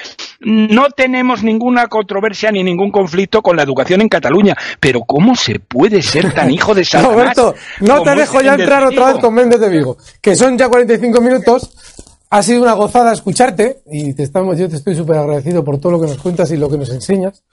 no 0.42 0.90
tenemos 0.90 1.44
ninguna 1.44 1.88
controversia 1.88 2.52
ni 2.52 2.64
ningún 2.64 2.92
conflicto 2.92 3.42
con 3.42 3.56
la 3.56 3.64
educación 3.64 4.02
en 4.02 4.10
Cataluña, 4.10 4.58
pero 4.80 5.02
¿cómo 5.02 5.36
se 5.36 5.60
puede 5.60 6.02
ser 6.02 6.34
tan 6.34 6.52
hijo 6.52 6.74
de 6.74 6.84
Satanás? 6.86 7.14
Roberto, 7.14 7.56
no 7.80 8.02
te 8.02 8.16
dejo 8.16 8.42
ya 8.42 8.56
entrar 8.56 8.84
otra 8.84 9.14
vez 9.14 9.22
con 9.22 9.34
Méndez 9.34 9.60
de 9.60 9.70
Vigo, 9.70 9.98
que 10.22 10.36
son 10.36 10.58
ya 10.58 10.68
45 10.68 11.22
minutos. 11.22 11.93
Ha 12.36 12.42
sido 12.42 12.64
una 12.64 12.74
gozada 12.74 13.14
escucharte 13.14 13.82
y 13.92 14.14
te 14.14 14.24
estamos, 14.24 14.58
yo 14.58 14.68
te 14.68 14.78
estoy 14.78 14.96
súper 14.96 15.18
agradecido 15.18 15.64
por 15.64 15.78
todo 15.80 15.92
lo 15.92 16.02
que 16.02 16.08
nos 16.08 16.18
cuentas 16.18 16.50
y 16.52 16.58
lo 16.58 16.68
que 16.68 16.78
nos 16.80 16.90
enseñas. 16.90 17.44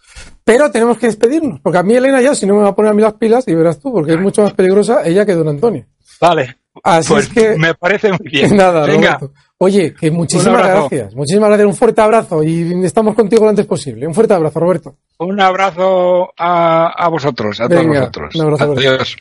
Pero 0.42 0.70
tenemos 0.70 0.96
que 0.96 1.06
despedirnos, 1.06 1.60
porque 1.60 1.78
a 1.78 1.82
mí 1.82 1.94
Elena 1.94 2.20
ya, 2.22 2.34
si 2.34 2.46
no 2.46 2.54
me 2.54 2.62
va 2.62 2.70
a 2.70 2.74
poner 2.74 2.92
a 2.92 2.94
mí 2.94 3.02
las 3.02 3.12
pilas, 3.14 3.46
y 3.46 3.54
verás 3.54 3.78
tú, 3.78 3.92
porque 3.92 4.14
es 4.14 4.20
mucho 4.20 4.42
más 4.42 4.54
peligrosa 4.54 5.02
ella 5.04 5.26
que 5.26 5.34
don 5.34 5.48
Antonio. 5.48 5.84
Vale, 6.18 6.56
Así 6.82 7.12
pues 7.12 7.26
es 7.26 7.32
que... 7.32 7.56
me 7.58 7.74
parece 7.74 8.08
muy 8.10 8.30
bien. 8.30 8.56
Nada, 8.56 8.86
Venga, 8.86 9.18
Roberto. 9.18 9.32
Oye, 9.58 9.92
que 9.92 10.10
muchísimas 10.10 10.66
gracias. 10.66 11.14
Muchísimas 11.14 11.48
gracias. 11.50 11.66
Un 11.68 11.74
fuerte 11.76 12.00
abrazo 12.00 12.42
y 12.42 12.82
estamos 12.82 13.14
contigo 13.14 13.44
lo 13.44 13.50
antes 13.50 13.66
posible. 13.66 14.06
Un 14.06 14.14
fuerte 14.14 14.32
abrazo, 14.32 14.60
Roberto. 14.60 14.96
un 15.18 15.38
abrazo 15.40 16.30
a, 16.38 16.86
a 16.96 17.08
vosotros, 17.08 17.60
a 17.60 17.68
todos 17.68 17.86
vosotros. 17.86 18.34
un 18.34 18.40
abrazo, 18.40 18.72
Adiós. 18.72 19.16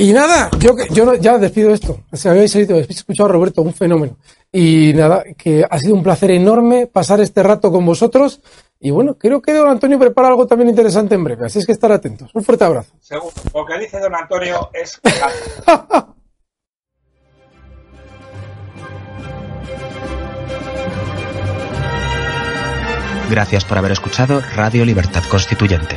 Y 0.00 0.12
nada, 0.12 0.48
yo, 0.60 0.70
yo 0.92 1.04
no- 1.04 1.16
ya 1.16 1.36
despido 1.38 1.72
esto. 1.72 2.00
Si 2.12 2.28
habéis 2.28 2.54
escuchado 2.54 3.28
a 3.28 3.32
Roberto, 3.32 3.60
un 3.62 3.74
fenómeno. 3.74 4.16
Y 4.50 4.92
nada, 4.94 5.24
que 5.36 5.64
ha 5.68 5.78
sido 5.78 5.94
un 5.94 6.02
placer 6.02 6.30
enorme 6.30 6.86
pasar 6.86 7.20
este 7.20 7.42
rato 7.42 7.70
con 7.70 7.84
vosotros. 7.84 8.40
Y 8.80 8.90
bueno, 8.90 9.18
creo 9.18 9.42
que 9.42 9.52
don 9.52 9.68
Antonio 9.68 9.98
prepara 9.98 10.28
algo 10.28 10.46
también 10.46 10.70
interesante 10.70 11.14
en 11.16 11.24
breve, 11.24 11.46
así 11.46 11.58
es 11.58 11.66
que 11.66 11.72
estar 11.72 11.90
atentos. 11.92 12.30
Un 12.34 12.44
fuerte 12.44 12.64
abrazo. 12.64 12.94
Según 13.00 13.30
lo 13.52 13.66
que 13.66 13.78
dice 13.78 13.98
don 13.98 14.14
Antonio 14.14 14.70
es 14.72 15.00
Gracias 23.30 23.64
por 23.66 23.76
haber 23.76 23.92
escuchado 23.92 24.40
Radio 24.56 24.84
Libertad 24.84 25.22
Constituyente. 25.30 25.96